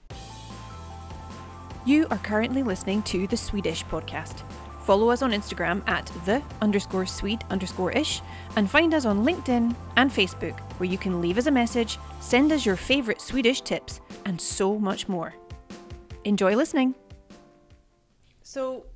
You 1.87 2.07
are 2.11 2.19
currently 2.19 2.63
listening 2.63 3.03
to 3.05 3.27
the 3.27 3.37
Swedish 3.39 3.85
podcast. 3.87 4.43
Follow 4.83 5.11
us 5.11 5.23
on 5.23 5.33
Instagram 5.33 5.87
at 5.89 6.07
the 6.25 6.43
underscore 6.61 7.07
Swede 7.07 7.45
underscore 7.51 7.93
ish 7.93 8.23
and 8.57 8.71
find 8.71 8.95
us 8.95 9.05
on 9.05 9.25
LinkedIn 9.25 9.75
and 9.97 10.11
Facebook 10.11 10.59
where 10.79 10.89
you 10.89 10.99
can 10.99 11.21
leave 11.21 11.39
us 11.39 11.47
a 11.47 11.51
message, 11.51 11.99
send 12.21 12.51
us 12.53 12.65
your 12.65 12.77
favourite 12.77 13.21
Swedish 13.21 13.61
tips, 13.61 14.01
and 14.25 14.41
so 14.41 14.79
much 14.79 15.09
more. 15.09 15.35
Enjoy 16.25 16.57
listening. 16.57 16.95
So, 18.43 18.87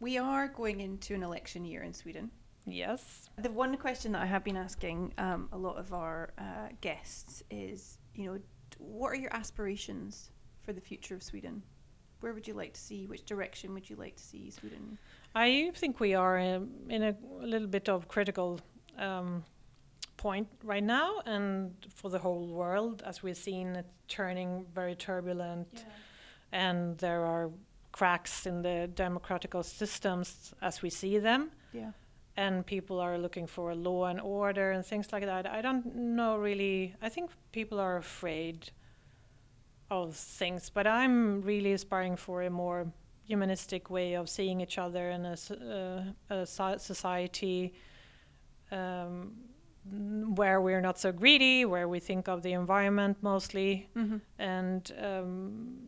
we 0.00 0.18
are 0.18 0.48
going 0.48 0.80
into 0.80 1.14
an 1.14 1.22
election 1.22 1.64
year 1.64 1.82
in 1.82 1.92
Sweden. 1.92 2.30
yes 2.64 3.28
The 3.38 3.50
one 3.50 3.76
question 3.76 4.12
that 4.12 4.22
I 4.22 4.26
have 4.26 4.44
been 4.44 4.56
asking 4.56 5.12
um, 5.18 5.48
a 5.52 5.58
lot 5.58 5.76
of 5.76 5.92
our 5.92 6.32
uh, 6.38 6.68
guests 6.80 7.42
is, 7.50 7.98
you 8.14 8.26
know, 8.26 8.38
what 8.78 9.08
are 9.08 9.16
your 9.16 9.34
aspirations 9.34 10.30
for 10.62 10.72
the 10.72 10.80
future 10.80 11.14
of 11.14 11.22
Sweden? 11.22 11.62
Where 12.20 12.32
would 12.32 12.48
you 12.48 12.54
like 12.54 12.72
to 12.74 12.80
see? 12.80 13.06
Which 13.06 13.24
direction 13.24 13.74
would 13.74 13.88
you 13.88 13.96
like 13.96 14.16
to 14.16 14.22
see 14.22 14.50
Sweden? 14.50 14.98
I 15.34 15.70
think 15.74 16.00
we 16.00 16.14
are 16.14 16.38
um, 16.38 16.70
in 16.88 17.02
a, 17.02 17.14
a 17.40 17.46
little 17.46 17.68
bit 17.68 17.88
of 17.88 18.08
critical 18.08 18.58
um, 18.98 19.44
point 20.16 20.48
right 20.64 20.82
now, 20.82 21.20
and 21.26 21.74
for 21.94 22.10
the 22.10 22.18
whole 22.18 22.46
world, 22.48 23.02
as 23.06 23.22
we've 23.22 23.36
seen 23.36 23.76
it's 23.76 23.88
turning 24.08 24.64
very 24.74 24.94
turbulent, 24.94 25.84
and 26.52 26.96
there 26.98 27.24
are 27.24 27.50
cracks 27.92 28.46
in 28.46 28.62
the 28.62 28.88
democratical 28.94 29.62
systems 29.62 30.54
as 30.62 30.82
we 30.82 30.90
see 30.90 31.18
them, 31.18 31.50
Yeah. 31.72 31.92
and 32.36 32.64
people 32.64 32.98
are 33.00 33.18
looking 33.18 33.46
for 33.46 33.74
law 33.74 34.06
and 34.06 34.20
order 34.20 34.70
and 34.72 34.84
things 34.84 35.12
like 35.12 35.24
that. 35.24 35.46
I 35.46 35.60
don't 35.60 35.94
know 35.94 36.36
really. 36.38 36.94
I 37.02 37.08
think 37.10 37.30
people 37.52 37.78
are 37.78 37.96
afraid 37.98 38.70
of 39.90 40.16
things, 40.16 40.70
but 40.70 40.86
I'm 40.86 41.42
really 41.42 41.72
aspiring 41.72 42.16
for 42.16 42.42
a 42.42 42.50
more 42.50 42.86
humanistic 43.26 43.90
way 43.90 44.14
of 44.14 44.28
seeing 44.28 44.60
each 44.60 44.78
other 44.78 45.10
in 45.10 45.26
a, 45.26 45.36
uh, 46.30 46.34
a 46.34 46.46
society 46.78 47.72
um, 48.72 49.32
where 50.34 50.60
we're 50.60 50.80
not 50.80 50.98
so 50.98 51.12
greedy, 51.12 51.64
where 51.64 51.88
we 51.88 52.00
think 52.00 52.28
of 52.28 52.42
the 52.42 52.52
environment 52.52 53.16
mostly, 53.22 53.88
Mm-hmm. 53.96 54.16
and 54.38 54.92
um, 55.00 55.78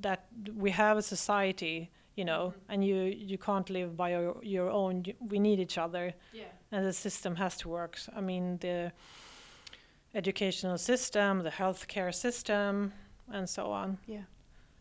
that 0.00 0.26
we 0.56 0.70
have 0.70 0.96
a 0.98 1.02
society, 1.02 1.90
you 2.14 2.24
know, 2.24 2.52
and 2.68 2.84
you 2.84 2.96
you 3.30 3.38
can't 3.38 3.68
live 3.70 3.96
by 3.96 4.10
your, 4.10 4.36
your 4.42 4.70
own. 4.70 5.02
We 5.20 5.38
need 5.38 5.58
each 5.58 5.78
other, 5.78 6.12
Yeah. 6.32 6.44
and 6.70 6.84
the 6.86 6.92
system 6.92 7.34
has 7.36 7.56
to 7.58 7.68
work. 7.68 7.98
I 8.16 8.20
mean 8.20 8.58
the 8.58 8.92
educational 10.14 10.78
system, 10.78 11.42
the 11.42 11.50
healthcare 11.50 12.14
system, 12.14 12.92
and 13.32 13.48
so 13.48 13.70
on. 13.70 13.98
Yeah. 14.06 14.22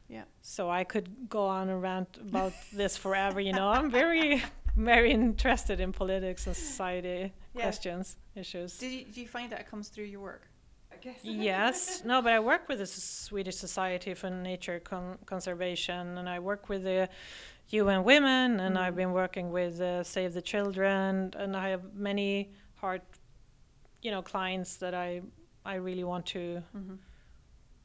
Yeah. 0.10 0.24
So 0.42 0.70
I 0.70 0.84
could 0.84 1.30
go 1.30 1.46
on 1.46 1.70
and 1.70 1.82
rant 1.82 2.18
about 2.18 2.54
this 2.74 2.98
forever. 2.98 3.40
You 3.40 3.54
know, 3.54 3.70
I'm 3.70 3.90
very, 3.90 4.44
very 4.76 5.12
interested 5.12 5.80
in 5.80 5.92
politics 5.92 6.48
and 6.48 6.56
society 6.56 7.32
Yeah. 7.56 7.62
questions, 7.64 8.18
issues. 8.36 8.78
Do 8.78 8.88
you, 8.88 9.06
do 9.06 9.22
you 9.22 9.28
find 9.28 9.52
that 9.52 9.60
it 9.62 9.70
comes 9.70 9.90
through 9.90 10.06
your 10.06 10.22
work? 10.22 10.48
Yes, 11.24 12.04
no, 12.06 12.22
but 12.22 12.32
I 12.34 12.40
work 12.40 12.70
with 12.70 12.78
the 12.80 12.86
Swedish 12.86 13.56
Society 13.58 14.14
for 14.14 14.30
Nature 14.30 14.80
Con- 14.80 15.18
Conservation, 15.26 16.18
and 16.18 16.30
I 16.30 16.40
work 16.40 16.70
with 16.70 16.84
the 16.84 17.10
UN 17.70 18.04
Women, 18.04 18.60
and 18.60 18.78
I've 18.78 18.94
Mm. 18.94 18.98
been 18.98 19.12
working 19.12 19.52
with 19.52 19.82
uh, 19.82 20.04
Save 20.04 20.34
the 20.34 20.42
Children, 20.42 21.34
and 21.36 21.58
I 21.58 21.70
have 21.70 21.94
many 21.96 22.52
heart, 22.76 23.02
you 24.02 24.12
know, 24.12 24.22
clients 24.22 24.76
that 24.78 24.94
I 24.94 25.22
I 25.66 25.76
really 25.76 26.04
want 26.04 26.26
to. 26.28 26.62
Mm-hmm. 26.78 26.96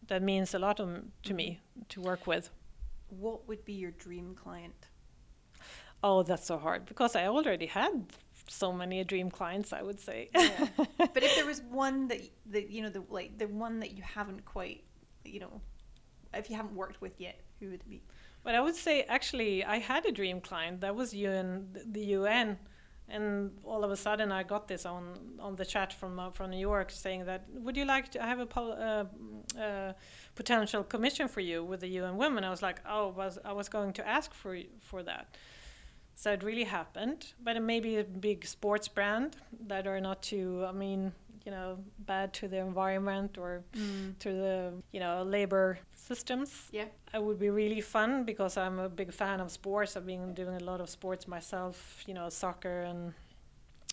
That 0.09 0.23
means 0.23 0.55
a 0.55 0.59
lot 0.59 0.79
to, 0.79 0.85
m- 0.85 1.13
to 1.25 1.35
me 1.35 1.61
mm-hmm. 1.61 1.83
to 1.89 2.01
work 2.01 2.27
with. 2.27 2.51
What 3.11 3.47
would 3.49 3.65
be 3.65 3.75
your 3.75 3.93
dream 3.93 4.35
client? 4.35 4.89
Oh, 6.03 6.23
that's 6.23 6.47
so 6.47 6.59
hard 6.59 6.87
because 6.87 7.17
I 7.17 7.27
already 7.27 7.67
had 7.67 8.07
so 8.49 8.73
many 8.73 9.03
dream 9.05 9.31
clients. 9.31 9.73
I 9.73 9.83
would 9.83 10.01
say. 10.01 10.29
Yeah. 10.35 10.69
but 10.99 11.23
if 11.23 11.35
there 11.35 11.47
was 11.47 11.63
one 11.71 12.09
that 12.09 12.21
that 12.51 12.71
you 12.71 12.83
know 12.83 12.91
the 12.91 13.03
like 13.09 13.39
the 13.39 13.49
one 13.49 13.81
that 13.81 13.97
you 13.97 14.03
haven't 14.03 14.45
quite 14.45 14.85
you 15.25 15.41
know 15.41 15.61
if 16.35 16.49
you 16.51 16.57
haven't 16.57 16.75
worked 16.75 17.01
with 17.01 17.21
yet 17.21 17.41
who 17.59 17.71
would 17.71 17.81
it 17.81 17.89
be 17.89 18.03
But 18.45 18.55
I 18.55 18.61
would 18.61 18.77
say 18.77 19.03
actually 19.03 19.65
I 19.65 19.79
had 19.79 20.07
a 20.07 20.13
dream 20.13 20.41
client 20.41 20.81
that 20.81 20.95
was 20.95 21.13
UN, 21.13 21.69
the 21.87 22.05
UN, 22.19 22.59
and 23.11 23.51
all 23.65 23.85
of 23.85 23.91
a 23.91 23.97
sudden 23.97 24.31
I 24.33 24.43
got 24.43 24.69
this 24.69 24.85
on 24.85 25.05
on 25.41 25.57
the 25.57 25.65
chat 25.65 25.93
from 25.93 26.19
uh, 26.19 26.31
from 26.31 26.51
New 26.51 26.59
York 26.59 26.91
saying 26.91 27.25
that 27.27 27.47
would 27.55 27.77
you 27.77 27.85
like 27.85 28.11
to 28.13 28.23
have 28.23 28.39
a 28.41 28.61
uh, 28.61 29.05
uh, 29.59 29.93
potential 30.35 30.83
commission 30.85 31.29
for 31.29 31.41
you 31.41 31.65
with 31.65 31.81
the 31.81 31.89
UN 31.89 32.17
Women? 32.17 32.45
I 32.45 32.51
was 32.51 32.63
like, 32.63 32.81
oh, 32.89 33.09
was 33.09 33.39
I 33.45 33.53
was 33.53 33.69
going 33.69 33.93
to 33.95 34.07
ask 34.07 34.33
for 34.35 34.57
for 34.81 35.03
that. 35.03 35.37
So 36.15 36.33
it 36.33 36.43
really 36.43 36.65
happened, 36.65 37.33
but 37.41 37.57
it 37.57 37.61
may 37.61 37.79
be 37.79 37.99
a 37.99 38.05
big 38.05 38.45
sports 38.45 38.89
brand 38.89 39.37
that 39.69 39.87
are 39.87 40.01
not 40.01 40.21
too, 40.21 40.65
I 40.67 40.73
mean, 40.73 41.13
you 41.45 41.53
know, 41.53 41.79
bad 42.01 42.33
to 42.35 42.49
the 42.49 42.59
environment 42.59 43.39
or 43.39 43.63
to 44.19 44.33
the, 44.33 44.73
you 44.91 44.99
know, 44.99 45.23
labor 45.23 45.79
systems. 46.09 46.51
yeah 46.73 46.89
It 47.17 47.23
would 47.23 47.39
be 47.39 47.51
really 47.51 47.83
fun 47.83 48.25
because 48.25 48.57
I'm 48.57 48.79
a 48.79 48.89
big 48.89 49.13
fan 49.13 49.41
of 49.41 49.51
sports. 49.51 49.97
I've 49.97 50.07
been 50.07 50.35
doing 50.35 50.57
a 50.63 50.65
lot 50.71 50.81
of 50.81 50.89
sports 50.89 51.29
myself, 51.29 51.77
you 52.09 52.15
know, 52.15 52.29
soccer 52.31 52.83
and 52.91 53.13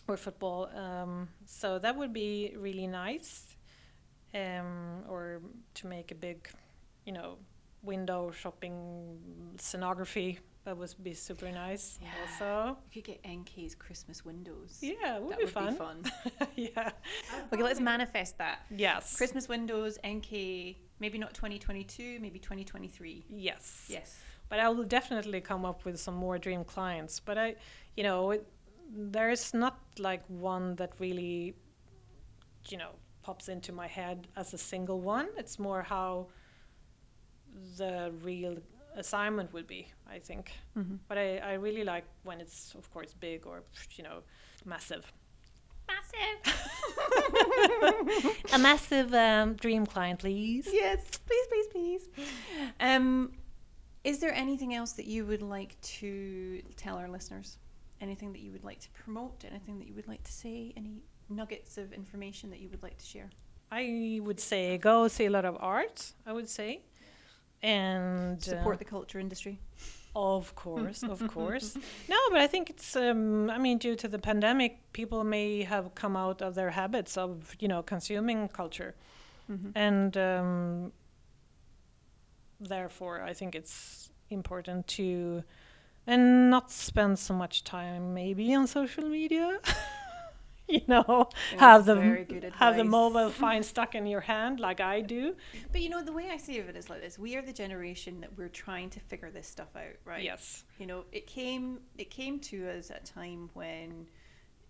or 0.07 0.17
football. 0.17 0.69
Um, 0.83 1.27
so 1.45 1.79
that 1.79 1.95
would 1.99 2.13
be 2.13 2.53
really 2.57 2.87
nice. 2.87 3.57
Um, 4.33 5.03
or 5.09 5.41
to 5.75 5.87
make 5.87 6.11
a 6.11 6.15
big, 6.15 6.37
you 7.05 7.13
know, 7.13 7.37
window 7.83 8.31
shopping 8.31 9.19
scenography. 9.57 10.39
That 10.65 10.77
would 10.77 10.93
be 11.03 11.13
super 11.13 11.49
nice. 11.51 11.99
Yeah. 12.01 12.09
Also, 12.21 12.77
you 12.91 13.01
could 13.01 13.13
get 13.13 13.23
NK's 13.23 13.75
Christmas 13.75 14.25
windows 14.25 14.79
yeah, 14.81 15.17
it 15.17 15.21
would 15.21 15.31
that 15.33 15.37
be 15.39 15.45
would 15.45 15.53
fun. 15.53 15.73
be 15.73 15.77
fun 15.77 16.03
yeah. 16.55 16.91
okay 17.53 17.63
let's 17.63 17.79
manifest 17.79 18.37
that 18.39 18.59
Yes. 18.75 19.15
Christmas 19.15 19.47
windows 19.47 19.97
NK 20.05 20.31
maybe 20.99 21.17
not 21.17 21.33
2022 21.33 22.19
maybe 22.19 22.39
2023 22.39 23.25
Yes. 23.29 23.85
yes 23.87 24.17
but 24.49 24.59
I 24.59 24.69
will 24.69 24.83
definitely 24.83 25.41
come 25.41 25.65
up 25.65 25.85
with 25.85 25.99
some 25.99 26.13
more 26.15 26.37
dream 26.37 26.63
clients. 26.63 27.19
But 27.19 27.37
I, 27.39 27.55
you 27.97 28.03
know, 28.03 28.29
it, 28.31 28.47
there 28.95 29.31
is 29.31 29.53
not 29.55 29.79
like 29.97 30.23
one 30.27 30.75
that 30.75 30.91
really, 30.99 31.55
you 32.69 32.77
know, 32.77 32.91
pops 33.23 33.49
into 33.49 33.71
my 33.71 33.87
head 33.87 34.27
as 34.35 34.53
a 34.53 34.57
single 34.59 35.01
one. 35.01 35.29
It's 35.35 35.57
more 35.57 35.81
how 35.81 36.27
the 37.77 38.11
real 38.21 38.57
assignment 38.95 39.53
would 39.53 39.67
be, 39.67 39.87
I 40.09 40.19
think. 40.19 40.51
mm-hmm. 40.77 40.95
But 41.07 41.17
I, 41.17 41.37
I 41.37 41.53
really 41.53 41.83
like 41.83 42.05
when 42.23 42.39
it's, 42.41 42.73
of 42.75 42.91
course, 42.93 43.13
big 43.13 43.45
or, 43.45 43.63
you 43.95 44.03
know, 44.03 44.19
massive. 44.65 45.11
Massive. 45.87 46.55
a 48.53 48.57
massive 48.59 49.13
um, 49.13 49.53
dream 49.55 49.85
client, 49.85 50.19
please. 50.19 50.67
yes 50.71 51.19
please 51.27 51.47
please 51.47 51.67
please 51.67 52.09
um 52.79 53.31
is 54.03 54.19
there 54.19 54.33
anything 54.33 54.73
else 54.73 54.93
that 54.93 55.05
you 55.05 55.25
would 55.25 55.41
like 55.41 55.79
to 55.81 56.61
tell 56.75 56.97
our 56.97 57.07
listeners 57.07 57.57
anything 58.01 58.31
that 58.33 58.41
you 58.41 58.51
would 58.51 58.63
like 58.63 58.79
to 58.79 58.89
promote 58.91 59.43
anything 59.49 59.77
that 59.77 59.87
you 59.87 59.93
would 59.93 60.07
like 60.07 60.23
to 60.23 60.31
say 60.31 60.73
any 60.75 61.03
nuggets 61.29 61.77
of 61.77 61.93
information 61.93 62.49
that 62.49 62.59
you 62.59 62.69
would 62.69 62.81
like 62.81 62.97
to 62.97 63.05
share 63.05 63.29
I 63.71 64.19
would 64.21 64.39
say 64.39 64.77
go 64.77 65.07
see 65.07 65.25
a 65.25 65.29
lot 65.29 65.45
of 65.45 65.57
art. 65.59 66.13
I 66.25 66.33
would 66.33 66.47
say, 66.47 66.81
and 67.65 68.41
support 68.41 68.75
uh, 68.75 68.79
the 68.79 68.85
culture 68.85 69.19
industry 69.19 69.59
of 70.15 70.55
course, 70.55 71.03
of 71.03 71.27
course. 71.35 71.77
No, 72.07 72.17
but 72.31 72.39
I 72.39 72.47
think 72.47 72.69
it's. 72.69 72.95
Um, 72.95 73.49
I 73.49 73.57
mean, 73.57 73.77
due 73.77 73.95
to 73.95 74.07
the 74.07 74.17
pandemic, 74.17 74.93
people 74.93 75.23
may 75.23 75.63
have 75.63 75.93
come 75.93 76.15
out 76.15 76.41
of 76.41 76.55
their 76.55 76.69
habits 76.69 77.17
of 77.17 77.53
you 77.59 77.67
know 77.67 77.83
consuming 77.83 78.47
culture, 78.47 78.95
mm-hmm. 79.51 79.71
and 79.75 80.15
um, 80.15 80.91
therefore, 82.61 83.21
I 83.21 83.33
think 83.33 83.55
it's 83.55 84.09
important 84.29 84.87
to 84.87 85.43
and 86.07 86.49
not 86.49 86.71
spend 86.71 87.19
so 87.19 87.33
much 87.33 87.63
time 87.63 88.13
maybe 88.13 88.53
on 88.53 88.67
social 88.67 89.03
media. 89.03 89.59
you 90.67 90.81
know, 90.87 91.29
It 91.51 91.59
have 91.59 91.85
the 91.85 92.51
have 92.55 92.75
the 92.75 92.83
mobile 92.83 93.29
phone 93.41 93.61
stuck 93.61 93.93
in 93.93 94.07
your 94.07 94.21
hand 94.21 94.59
like 94.59 94.79
I 94.79 95.01
do. 95.01 95.35
But 95.71 95.81
you 95.81 95.89
know, 95.89 96.03
the 96.03 96.13
way 96.13 96.29
I 96.31 96.37
see 96.37 96.59
of 96.59 96.67
it 96.69 96.75
is 96.75 96.89
like 96.89 97.01
this: 97.01 97.19
we 97.19 97.35
are 97.35 97.41
the 97.41 97.53
generation 97.53 98.19
that 98.21 98.35
we're 98.37 98.49
trying 98.49 98.89
to 98.91 98.99
figure 98.99 99.29
this 99.29 99.47
stuff 99.47 99.75
out, 99.75 99.95
right? 100.05 100.23
Yes. 100.23 100.63
You 100.79 100.87
know, 100.87 101.05
it 101.11 101.27
came 101.27 101.79
it 101.97 102.09
came 102.09 102.39
to 102.41 102.69
us 102.69 102.89
at 102.89 103.07
a 103.09 103.13
time 103.13 103.49
when 103.53 104.07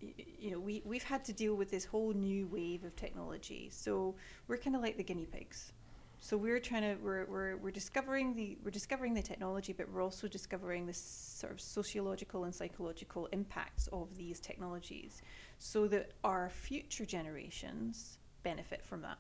you 0.02 0.52
know 0.52 0.60
we 0.60 0.82
we've 0.86 1.04
had 1.04 1.24
to 1.26 1.34
deal 1.34 1.56
with 1.56 1.72
this 1.72 1.86
whole 1.86 2.12
new 2.14 2.48
wave 2.48 2.84
of 2.84 2.96
technology. 2.96 3.70
So 3.72 4.16
we're 4.48 4.58
kind 4.58 4.76
of 4.76 4.82
like 4.82 4.98
the 4.98 5.04
guinea 5.04 5.26
pigs. 5.26 5.72
So 6.20 6.38
we're 6.38 6.60
trying 6.60 6.82
to 6.82 6.96
we're, 7.04 7.26
we're 7.26 7.58
we're 7.58 7.72
discovering 7.72 8.34
the 8.36 8.58
we're 8.64 8.72
discovering 8.72 9.14
the 9.14 9.22
technology, 9.22 9.74
but 9.74 9.90
we're 9.92 10.02
also 10.02 10.28
discovering 10.28 10.86
the 10.86 10.94
sort 10.94 11.54
of 11.54 11.62
sociological 11.62 12.46
and 12.46 12.56
psychological 12.56 13.28
impacts 13.28 13.88
of 13.94 14.16
these 14.18 14.40
technologies, 14.40 15.22
so 15.60 15.88
that 15.88 16.12
our 16.24 16.50
future 16.50 17.06
generations 17.06 18.18
benefit 18.44 18.84
from 18.84 19.02
that. 19.02 19.18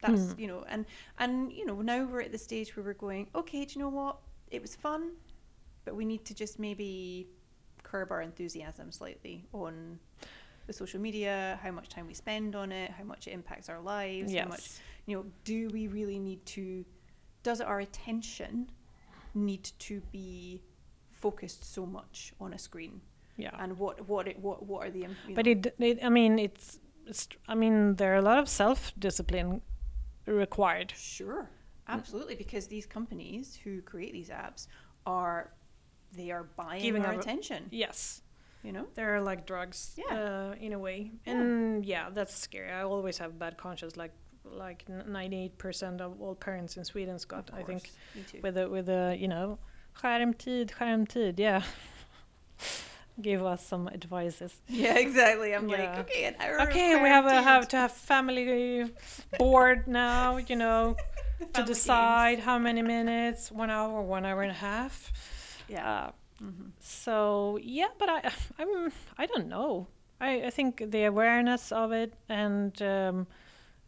That's 0.00 0.32
Hmm. 0.32 0.40
you 0.40 0.46
know, 0.46 0.64
and 0.68 0.86
and 1.18 1.52
you 1.52 1.66
know 1.66 1.82
now 1.82 2.04
we're 2.04 2.22
at 2.22 2.32
the 2.32 2.38
stage 2.38 2.74
where 2.76 2.84
we're 2.84 2.94
going. 2.94 3.28
Okay, 3.34 3.64
do 3.64 3.74
you 3.74 3.80
know 3.80 3.88
what? 3.90 4.18
It 4.50 4.62
was 4.62 4.74
fun, 4.74 5.12
but 5.84 5.94
we 5.94 6.04
need 6.04 6.24
to 6.26 6.34
just 6.34 6.58
maybe 6.58 7.28
curb 7.82 8.12
our 8.12 8.22
enthusiasm 8.22 8.92
slightly 8.92 9.44
on 9.52 9.98
the 10.66 10.72
social 10.72 11.00
media, 11.00 11.58
how 11.62 11.70
much 11.70 11.88
time 11.88 12.06
we 12.06 12.14
spend 12.14 12.54
on 12.54 12.72
it, 12.72 12.90
how 12.90 13.04
much 13.04 13.26
it 13.26 13.32
impacts 13.32 13.68
our 13.68 13.80
lives, 13.80 14.34
how 14.34 14.44
much 14.44 14.60
Yes. 14.60 14.80
You 15.08 15.16
know, 15.16 15.24
do 15.44 15.70
we 15.72 15.86
really 15.88 16.18
need 16.18 16.44
to 16.44 16.84
does 17.42 17.60
our 17.60 17.80
attention 17.80 18.70
need 19.34 19.64
to 19.78 20.02
be 20.12 20.60
focused 21.12 21.72
so 21.74 21.86
much 21.86 22.34
on 22.40 22.52
a 22.52 22.58
screen? 22.58 23.00
Yeah. 23.38 23.50
And 23.58 23.78
what 23.78 24.06
what 24.06 24.28
it 24.28 24.38
what 24.38 24.66
what 24.66 24.86
are 24.86 24.90
the 24.90 25.00
you 25.28 25.34
But 25.34 25.46
it, 25.46 25.74
it 25.78 25.98
I 26.04 26.10
mean 26.10 26.38
it's, 26.38 26.78
it's 27.06 27.26
I 27.48 27.54
mean 27.54 27.94
there 27.96 28.12
are 28.12 28.16
a 28.18 28.22
lot 28.30 28.38
of 28.38 28.48
self 28.48 28.92
discipline 28.98 29.62
required. 30.26 30.92
Sure, 30.94 31.48
absolutely, 31.88 32.34
because 32.34 32.66
these 32.66 32.84
companies 32.84 33.58
who 33.64 33.80
create 33.80 34.12
these 34.12 34.28
apps 34.28 34.66
are 35.06 35.52
they 36.14 36.30
are 36.30 36.44
buying 36.56 36.82
Giving 36.82 37.04
our 37.06 37.14
attention. 37.14 37.68
Yes. 37.70 38.22
You 38.64 38.72
know, 38.72 38.86
They're 38.94 39.20
like 39.20 39.46
drugs, 39.46 39.94
Yeah. 39.96 40.14
uh, 40.16 40.54
in 40.60 40.72
a 40.72 40.78
way, 40.78 41.12
Yeah. 41.24 41.32
and 41.32 41.86
yeah, 41.86 42.10
that's 42.10 42.34
scary. 42.34 42.70
I 42.70 42.82
always 42.82 43.16
have 43.18 43.38
bad 43.38 43.56
conscience, 43.56 43.96
like 43.96 44.12
like 44.52 44.84
ninety-eight 44.88 45.58
percent 45.58 46.00
of 46.00 46.20
all 46.20 46.34
parents 46.34 46.76
in 46.76 46.84
Sweden's 46.84 47.24
got. 47.24 47.50
I 47.54 47.62
think 47.62 47.90
with 48.42 48.54
the 48.54 48.68
with 48.68 48.86
the 48.86 49.16
you 49.18 49.28
know, 49.28 49.58
skärmtid, 49.96 50.70
skärmtid, 50.70 51.38
yeah. 51.38 51.62
Give 53.20 53.44
us 53.44 53.66
some 53.66 53.88
advices. 53.88 54.54
yeah, 54.68 54.96
exactly. 54.96 55.52
I'm 55.52 55.68
Yeah. 55.68 55.78
like, 55.78 55.98
okay, 56.06 56.24
an 56.26 56.36
hour. 56.38 56.58
of 56.58 56.68
Okay, 56.68 57.02
we 57.02 57.08
have 57.08 57.26
a, 57.26 57.42
have 57.42 57.66
to 57.68 57.76
have 57.76 57.90
family 57.90 58.86
board 59.38 59.88
now. 59.88 60.36
You 60.36 60.54
know, 60.54 60.94
to 61.40 61.46
Family 61.46 61.66
games. 61.66 61.66
decide 61.66 62.38
how 62.38 62.58
many 62.58 62.80
minutes, 62.82 63.50
one 63.50 63.70
hour, 63.70 64.02
one 64.02 64.24
hour 64.24 64.42
and 64.42 64.52
a 64.52 64.54
half. 64.54 65.10
Yeah. 65.68 65.88
Uh, 65.88 66.10
hmm 66.38 66.68
So 66.78 67.58
yeah, 67.60 67.88
but 67.98 68.08
I 68.08 68.30
I'm 68.58 68.92
I 69.18 69.26
don't 69.26 69.48
know. 69.48 69.88
I, 70.20 70.46
I 70.46 70.50
think 70.50 70.82
the 70.90 71.04
awareness 71.04 71.72
of 71.72 71.92
it 71.92 72.12
and 72.28 72.80
um, 72.82 73.26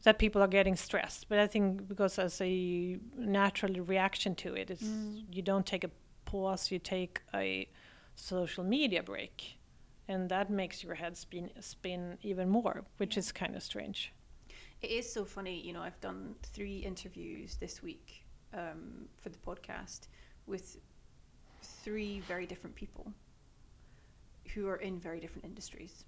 that 0.03 0.19
people 0.19 0.43
are 0.43 0.49
getting 0.49 0.77
stressed. 0.77 1.29
But 1.29 1.39
I 1.39 1.47
think 1.47 1.89
because 1.89 2.19
as 2.19 2.41
a 2.41 2.99
natural 3.17 3.75
reaction 3.85 4.35
to 4.37 4.55
it, 4.55 4.71
it's 4.71 4.83
Mm. 4.83 5.25
you 5.35 5.43
don't 5.43 5.67
take 5.67 5.85
a 5.85 5.91
pause, 6.25 6.71
you 6.71 6.79
take 6.79 7.21
a 7.35 7.69
social 8.15 8.65
media 8.65 9.03
break, 9.03 9.59
and 10.09 10.29
that 10.31 10.51
makes 10.51 10.83
your 10.83 10.95
head 10.95 11.17
spin 11.17 11.51
spin 11.61 12.19
even 12.23 12.49
more, 12.49 12.85
which 12.99 13.17
is 13.17 13.33
kind 13.33 13.55
of 13.57 13.63
strange. 13.63 14.13
It 14.83 14.91
is 14.91 15.13
so 15.13 15.25
funny, 15.25 15.61
you 15.61 15.73
know. 15.75 15.83
I've 15.83 16.01
done 16.01 16.35
three 16.43 16.79
interviews 16.79 17.57
this 17.57 17.83
week 17.83 18.25
um, 18.55 19.09
for 19.19 19.29
the 19.29 19.39
podcast 19.39 20.09
with 20.47 20.79
three 21.63 22.21
very 22.21 22.47
different 22.47 22.75
people 22.75 23.13
who 24.55 24.67
are 24.69 24.77
in 24.77 24.99
very 24.99 25.21
different 25.21 25.45
industries, 25.45 26.05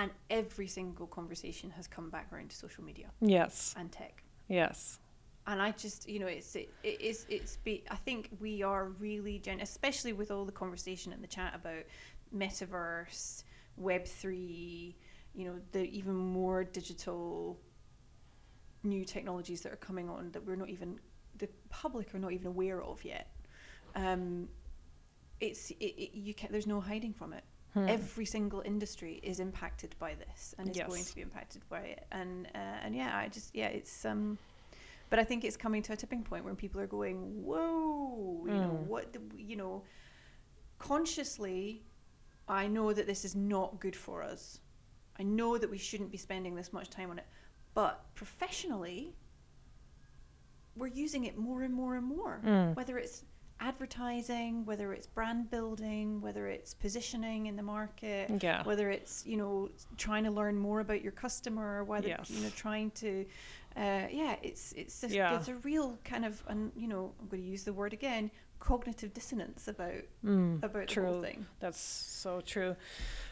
and 0.00 0.10
every 0.30 0.66
single 0.66 1.06
conversation 1.06 1.68
has 1.70 1.86
come 1.86 2.08
back 2.10 2.26
around 2.32 2.48
to 2.50 2.56
social 2.56 2.82
media 2.82 3.06
Yes, 3.20 3.74
and 3.78 3.92
tech. 3.92 4.22
yes, 4.48 4.98
and 5.46 5.60
I 5.60 5.70
just 5.72 6.08
you 6.08 6.18
know 6.20 6.26
it's 6.26 6.56
it, 6.56 6.70
it 6.82 7.00
is 7.00 7.26
it's 7.28 7.56
be 7.56 7.84
I 7.90 7.96
think 7.96 8.30
we 8.40 8.62
are 8.62 8.86
really 8.98 9.38
gen 9.38 9.60
especially 9.60 10.12
with 10.14 10.30
all 10.30 10.44
the 10.46 10.52
conversation 10.52 11.12
in 11.12 11.20
the 11.20 11.26
chat 11.26 11.52
about 11.54 11.84
metaverse, 12.34 13.44
Web 13.76 14.06
three, 14.06 14.96
you 15.34 15.44
know 15.46 15.56
the 15.72 15.82
even 15.98 16.14
more 16.14 16.64
digital 16.64 17.58
new 18.82 19.04
technologies 19.04 19.60
that 19.60 19.72
are 19.72 19.76
coming 19.88 20.08
on 20.08 20.30
that 20.32 20.42
we're 20.46 20.56
not 20.56 20.70
even 20.70 20.98
the 21.36 21.48
public 21.68 22.14
are 22.14 22.18
not 22.18 22.32
even 22.32 22.46
aware 22.46 22.82
of 22.82 23.04
yet. 23.04 23.28
Um, 23.94 24.48
it's 25.40 25.70
it, 25.72 25.94
it, 26.04 26.14
you 26.16 26.32
can 26.34 26.50
there's 26.52 26.66
no 26.66 26.80
hiding 26.80 27.12
from 27.12 27.32
it. 27.34 27.44
Hmm. 27.74 27.86
Every 27.88 28.24
single 28.24 28.62
industry 28.64 29.20
is 29.22 29.38
impacted 29.38 29.94
by 30.00 30.14
this 30.14 30.54
and 30.58 30.68
is 30.68 30.76
going 30.78 31.04
to 31.04 31.14
be 31.14 31.20
impacted 31.22 31.62
by 31.68 31.80
it. 31.80 32.04
And 32.10 32.46
uh, 32.54 32.58
and 32.84 32.94
yeah, 32.96 33.16
I 33.16 33.28
just 33.28 33.54
yeah, 33.54 33.68
it's 33.68 34.04
um 34.04 34.38
but 35.08 35.18
I 35.18 35.24
think 35.24 35.44
it's 35.44 35.56
coming 35.56 35.82
to 35.82 35.92
a 35.92 35.96
tipping 35.96 36.22
point 36.22 36.44
where 36.44 36.54
people 36.54 36.80
are 36.80 36.86
going, 36.88 37.16
"Whoa, 37.44 38.44
you 38.46 38.54
know 38.54 38.78
Mm. 38.82 38.86
what? 38.86 39.12
The, 39.12 39.20
you 39.36 39.56
know, 39.56 39.82
consciously, 40.78 41.82
I 42.48 42.66
know 42.66 42.92
that 42.92 43.06
this 43.06 43.24
is 43.24 43.34
not 43.36 43.80
good 43.80 43.94
for 43.96 44.22
us. 44.22 44.60
I 45.18 45.22
know 45.22 45.58
that 45.58 45.70
we 45.70 45.78
shouldn't 45.78 46.10
be 46.10 46.16
spending 46.18 46.54
this 46.54 46.72
much 46.72 46.90
time 46.90 47.10
on 47.10 47.18
it, 47.18 47.26
but 47.74 48.04
professionally, 48.14 49.14
we're 50.76 50.86
using 50.88 51.24
it 51.24 51.36
more 51.36 51.62
and 51.62 51.74
more 51.74 51.96
and 51.96 52.06
more. 52.06 52.40
Mm. 52.44 52.74
Whether 52.76 52.98
it's 52.98 53.24
advertising, 53.60 54.64
whether 54.64 54.92
it's 54.92 55.06
brand 55.06 55.50
building, 55.50 56.20
whether 56.20 56.46
it's 56.48 56.74
positioning 56.74 57.46
in 57.46 57.56
the 57.56 57.62
market, 57.62 58.42
yeah, 58.42 58.62
whether 58.64 58.90
it's 58.90 59.24
you 59.26 59.36
know 59.36 59.68
trying 59.96 60.24
to 60.24 60.30
learn 60.30 60.56
more 60.56 60.80
about 60.80 61.02
your 61.02 61.12
customer, 61.12 61.84
whether 61.84 62.08
Yes. 62.08 62.30
you 62.30 62.42
know 62.42 62.50
trying 62.56 62.90
to, 62.92 63.24
uh, 63.76 64.06
yeah, 64.10 64.36
it's 64.42 64.72
it's 64.72 65.00
just, 65.00 65.14
Yeah. 65.14 65.36
it's 65.36 65.48
a 65.48 65.54
real 65.56 65.98
kind 66.04 66.24
of 66.24 66.42
un, 66.48 66.72
you 66.76 66.88
know 66.88 67.12
I'm 67.20 67.28
going 67.28 67.42
to 67.42 67.48
use 67.48 67.64
the 67.64 67.72
word 67.72 67.92
again 67.92 68.30
cognitive 68.58 69.14
dissonance 69.14 69.68
about 69.68 70.02
Mm, 70.24 70.62
about 70.62 70.88
the 70.88 71.00
whole 71.02 71.12
true. 71.14 71.22
thing. 71.22 71.46
That's 71.60 71.80
so 71.80 72.40
true. 72.42 72.76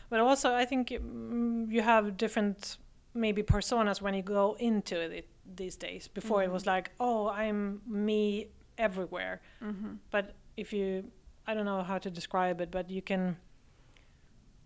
But 0.09 0.20
also, 0.20 0.55
I 0.55 0.64
think 0.64 0.89
mm, 0.89 1.70
you 1.70 1.83
have 1.83 2.16
different 2.16 2.79
maybe 3.14 3.43
personas 3.43 4.01
when 4.01 4.14
you 4.14 4.22
go 4.22 4.57
into 4.59 4.99
it 4.99 5.26
these 5.57 5.76
days. 5.76 6.09
Before 6.09 6.43
it 6.43 6.51
was 6.51 6.64
like, 6.66 6.91
oh, 7.01 7.29
I'm 7.29 7.83
me 7.87 8.49
everywhere. 8.79 9.41
Mm-hmm. 9.62 9.95
But 10.11 10.35
if 10.57 10.72
you, 10.72 11.05
I 11.47 11.55
don't 11.55 11.64
know 11.64 11.83
how 11.83 11.99
to 11.99 12.11
describe 12.11 12.61
it, 12.61 12.70
but 12.70 12.89
you 12.91 13.03
can. 13.03 13.37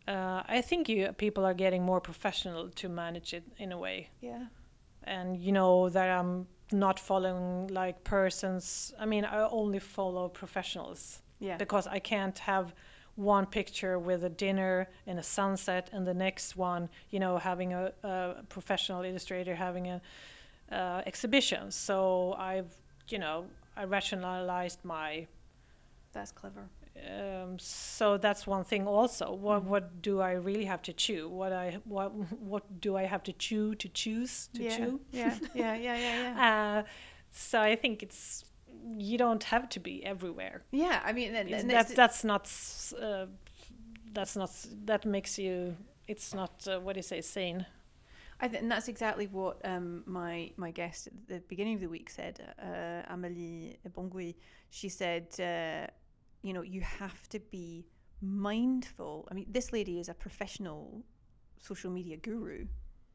Uh, 0.09 0.43
I 0.49 0.61
think 0.61 0.89
you 0.89 1.13
people 1.13 1.45
are 1.45 1.55
getting 1.55 1.83
more 1.85 2.01
professional 2.01 2.69
to 2.71 2.89
manage 2.89 3.35
it 3.35 3.45
in 3.59 3.71
a 3.73 3.79
way, 3.79 4.09
Yeah. 4.21 4.47
and 5.05 5.37
you 5.39 5.53
know 5.53 5.89
that 5.91 6.09
I'm 6.19 6.47
not 6.73 6.99
following 6.99 7.69
like 7.69 8.03
persons. 8.03 8.93
I 8.99 9.07
mean, 9.07 9.25
I 9.25 9.47
only 9.49 9.79
follow 9.79 10.29
professionals 10.29 11.23
Yeah. 11.39 11.57
because 11.57 11.87
I 11.87 12.01
can't 12.01 12.37
have 12.41 12.75
one 13.15 13.47
picture 13.47 13.99
with 13.99 14.25
a 14.25 14.29
dinner 14.31 14.89
and 15.07 15.19
a 15.19 15.23
sunset 15.23 15.91
and 15.93 16.07
the 16.07 16.15
next 16.15 16.57
one, 16.57 16.89
you 17.11 17.21
know, 17.21 17.37
having 17.39 17.73
a, 17.75 17.93
a 18.03 18.43
professional 18.49 19.05
illustrator 19.05 19.55
having 19.55 19.87
a 19.89 20.01
uh, 20.73 21.03
exhibition. 21.07 21.71
So 21.71 22.35
I've, 22.39 22.75
you 23.09 23.19
know, 23.19 23.45
I 23.77 23.85
rationalized 23.85 24.85
my. 24.85 25.27
That's 26.13 26.33
clever. 26.33 26.69
Um, 27.09 27.59
so 27.59 28.19
that's 28.19 28.47
one 28.47 28.65
thing. 28.65 28.87
Also, 28.87 29.33
what 29.33 29.65
what 29.65 30.03
do 30.03 30.21
I 30.21 30.33
really 30.33 30.67
have 30.67 30.83
to 30.83 30.93
chew? 30.93 31.29
What 31.29 31.53
I 31.53 31.79
what 31.85 32.13
what 32.41 32.81
do 32.81 32.97
I 32.97 33.05
have 33.05 33.23
to 33.25 33.33
chew 33.33 33.75
to 33.77 33.89
choose 33.89 34.49
to 34.55 34.63
yeah. 34.63 34.77
chew? 34.77 35.01
Yeah. 35.11 35.35
Yeah. 35.55 35.75
Yeah. 35.75 35.97
Yeah. 35.97 36.23
Yeah. 36.23 36.79
Uh, 36.83 36.83
so 37.31 37.61
I 37.61 37.77
think 37.77 38.03
it's 38.03 38.45
you 38.99 39.17
don't 39.17 39.43
have 39.45 39.69
to 39.71 39.81
be 39.81 40.05
everywhere. 40.05 40.63
yeah. 40.71 41.01
I 41.05 41.13
mean, 41.13 41.35
and, 41.35 41.49
and 41.49 41.71
that 41.71 41.89
that's 41.97 42.25
not 42.25 42.51
uh, 43.01 43.27
that's 44.13 44.37
not 44.37 44.51
that 44.85 45.07
makes 45.07 45.39
you 45.39 45.77
it's 46.09 46.35
not 46.35 46.67
uh, 46.69 46.79
what 46.79 46.95
do 46.95 46.99
you 46.99 47.03
say 47.03 47.21
sane 47.21 47.65
I 48.43 48.49
think 48.49 48.63
and 48.63 48.71
that's 48.71 48.89
exactly 48.89 49.29
what 49.29 49.61
um, 49.65 50.03
my 50.05 50.51
my 50.57 50.73
guest 50.73 51.07
at 51.07 51.13
the 51.29 51.41
beginning 51.49 51.77
of 51.77 51.81
the 51.81 51.89
week 51.89 52.11
said, 52.11 52.55
uh, 52.61 53.15
Amélie 53.15 53.77
Bongui. 53.97 54.35
She 54.71 54.89
said, 54.89 55.29
uh, 55.41 55.87
you 56.43 56.53
know, 56.53 56.63
you 56.63 56.81
have 56.81 57.29
to 57.29 57.39
be 57.39 57.87
mindful. 58.21 59.29
I 59.31 59.35
mean, 59.35 59.47
this 59.49 59.73
lady 59.73 60.01
is 60.01 60.09
a 60.09 60.15
professional 60.15 61.05
social 61.61 61.91
media 61.91 62.17
guru. 62.17 62.67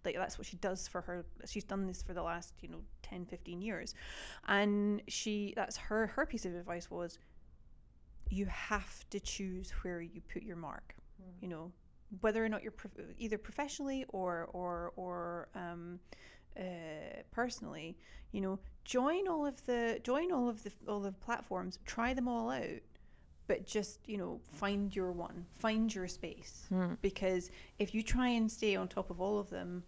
Like 0.06 0.16
that's 0.16 0.38
what 0.38 0.48
she 0.48 0.56
does 0.58 0.88
for 0.88 1.02
her. 1.02 1.26
She's 1.46 1.66
done 1.66 1.86
this 1.86 2.02
for 2.02 2.14
the 2.14 2.24
last, 2.24 2.54
you 2.62 2.70
know, 2.70 2.82
10, 3.02 3.26
15 3.26 3.62
years, 3.62 3.96
and 4.48 5.02
she 5.10 5.54
that's 5.58 5.76
her 5.76 6.08
her 6.08 6.26
piece 6.26 6.46
of 6.46 6.56
advice 6.56 6.90
was, 6.90 7.20
you 8.30 8.46
have 8.46 9.10
to 9.10 9.20
choose 9.20 9.72
where 9.82 10.00
you 10.00 10.22
put 10.32 10.44
your 10.44 10.56
mark. 10.56 10.96
You 11.42 11.50
know, 11.50 11.72
whether 12.22 12.44
or 12.44 12.50
not 12.50 12.64
you're 12.64 12.72
prof- 12.72 12.94
either 13.18 13.38
professionally 13.38 14.06
or 14.10 14.50
or 14.54 14.94
or 14.96 15.50
um, 15.56 16.00
uh, 16.60 16.64
personally, 17.32 17.98
you 18.32 18.42
know, 18.42 18.60
join 18.86 19.28
all 19.28 19.46
of 19.46 19.64
the 19.66 20.00
join 20.04 20.32
all 20.32 20.50
of 20.50 20.64
the 20.64 20.72
all 20.88 21.00
the 21.00 21.12
platforms, 21.12 21.80
try 21.86 22.14
them 22.14 22.28
all 22.28 22.50
out, 22.50 22.82
but 23.48 23.66
just 23.66 24.00
you 24.08 24.18
know 24.18 24.40
find 24.54 24.96
your 24.96 25.12
one, 25.12 25.46
find 25.60 25.94
your 25.94 26.08
space, 26.08 26.66
Hmm. 26.70 26.94
because 27.02 27.52
if 27.80 27.94
you 27.94 28.02
try 28.04 28.30
and 28.30 28.52
stay 28.52 28.76
on 28.76 28.88
top 28.88 29.10
of 29.10 29.22
all 29.22 29.38
of 29.40 29.50
them, 29.50 29.84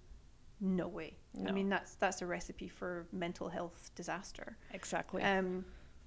no 0.60 0.88
way. 0.88 1.16
I 1.48 1.52
mean 1.52 1.70
that's 1.70 1.96
that's 1.96 2.22
a 2.22 2.26
recipe 2.26 2.68
for 2.68 3.08
mental 3.12 3.50
health 3.50 3.92
disaster. 3.96 4.58
Exactly. 4.74 5.24
Um, 5.24 5.64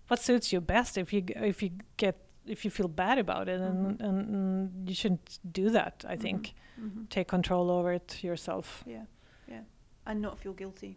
what 0.09 0.21
suits 0.21 0.53
you 0.53 0.61
best 0.61 0.99
if 0.99 1.13
you 1.13 1.25
if 1.37 1.63
you 1.63 1.71
get 1.97 2.19
if 2.47 2.65
you 2.65 2.71
feel 2.71 2.89
bad 2.89 3.19
about 3.19 3.49
it 3.49 3.61
and, 3.61 3.99
Mhm. 3.99 4.01
and, 4.09 4.35
and 4.35 4.89
you 4.89 4.95
shouldn't 4.95 5.39
do 5.53 5.71
that 5.71 6.05
i 6.09 6.17
think 6.17 6.55
mhm. 6.81 7.09
take 7.09 7.29
control 7.29 7.71
over 7.71 7.93
it 7.93 8.23
yourself 8.25 8.83
Yeah, 8.87 9.05
yeah, 9.49 9.61
and 10.07 10.21
not 10.21 10.39
feel 10.39 10.53
guilty. 10.55 10.97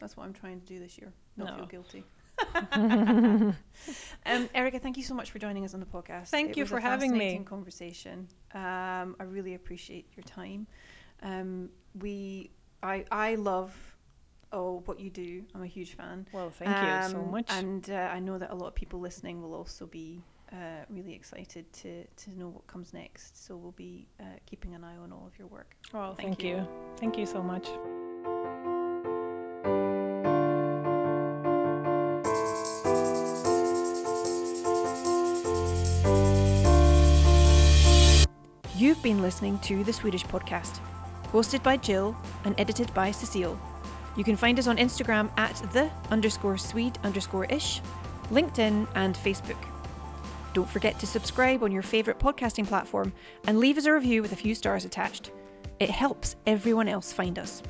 That's 0.00 0.16
what 0.16 0.24
I'm 0.26 0.32
trying 0.34 0.60
to 0.60 0.66
do 0.66 0.78
this 0.78 0.98
year. 0.98 1.12
Not 1.36 1.48
No. 1.50 1.56
feel 1.56 1.66
guilty. 1.66 2.04
um, 4.26 4.48
Erica, 4.54 4.78
thank 4.78 4.96
you 4.96 5.02
so 5.02 5.14
much 5.14 5.30
for 5.30 5.38
joining 5.38 5.64
us 5.64 5.74
on 5.74 5.80
the 5.80 5.86
podcast. 5.86 6.28
Thank 6.28 6.50
It 6.50 6.56
you 6.58 6.66
for 6.66 6.80
having 6.80 7.16
me. 7.16 7.40
Conversation. 7.44 8.28
Um, 8.54 9.16
I 9.20 9.24
really 9.24 9.54
appreciate 9.54 10.06
your 10.16 10.24
time. 10.24 10.66
Um, 11.22 11.70
we, 12.00 12.50
I, 12.82 13.04
I 13.10 13.34
love. 13.36 13.72
Oh, 14.52 14.82
what 14.86 15.00
you 15.00 15.10
do! 15.10 15.44
I'm 15.54 15.62
a 15.62 15.66
huge 15.66 15.94
fan. 15.96 16.26
well 16.32 16.50
thank 16.50 16.70
you 16.70 17.10
so 17.10 17.18
Um, 17.20 17.30
much 17.32 17.46
And 17.50 17.90
uh, 17.90 18.10
I 18.16 18.20
know 18.20 18.38
that 18.38 18.50
a 18.52 18.54
lot 18.54 18.68
of 18.68 18.74
people 18.74 19.00
listening 19.00 19.42
will 19.42 19.54
also 19.54 19.86
be 19.86 20.22
uh, 20.52 20.84
really 20.88 21.14
excited 21.14 21.72
to, 21.72 22.04
to 22.04 22.38
know 22.38 22.48
what 22.48 22.66
comes 22.66 22.92
next. 22.92 23.44
So 23.44 23.56
we'll 23.56 23.72
be 23.72 24.08
uh, 24.20 24.24
keeping 24.46 24.74
an 24.74 24.84
eye 24.84 24.96
on 24.96 25.12
all 25.12 25.26
of 25.26 25.38
your 25.38 25.48
work. 25.48 25.76
well 25.92 26.14
thank 26.14 26.28
thank, 26.28 26.42
you. 26.42 26.56
you 26.56 26.68
thank 26.96 27.18
you 27.18 27.26
so 27.26 27.42
much 27.42 27.68
You've 38.76 39.02
been 39.02 39.22
listening 39.22 39.58
to 39.60 39.82
the 39.84 39.92
Swedish 39.92 40.24
podcast, 40.24 40.80
hosted 41.32 41.62
by 41.62 41.78
Jill 41.78 42.14
and 42.44 42.54
edited 42.58 42.92
by 42.92 43.10
Cecile. 43.10 43.58
You 44.16 44.22
can 44.22 44.36
find 44.36 44.58
us 44.58 44.66
on 44.66 44.76
Instagram 44.76 45.30
at 45.38 45.56
the 45.72 45.90
underscore 46.10 46.58
Swede 46.58 46.98
underscore 47.02 47.46
ish, 47.46 47.80
LinkedIn, 48.30 48.86
and 48.94 49.14
Facebook. 49.14 49.56
Don't 50.56 50.66
forget 50.66 50.98
to 51.00 51.06
subscribe 51.06 51.62
on 51.62 51.70
your 51.70 51.82
favourite 51.82 52.18
podcasting 52.18 52.66
platform 52.66 53.12
and 53.46 53.58
leave 53.58 53.76
us 53.76 53.84
a 53.84 53.92
review 53.92 54.22
with 54.22 54.32
a 54.32 54.36
few 54.36 54.54
stars 54.54 54.86
attached. 54.86 55.30
It 55.80 55.90
helps 55.90 56.36
everyone 56.46 56.88
else 56.88 57.12
find 57.12 57.38
us. 57.38 57.62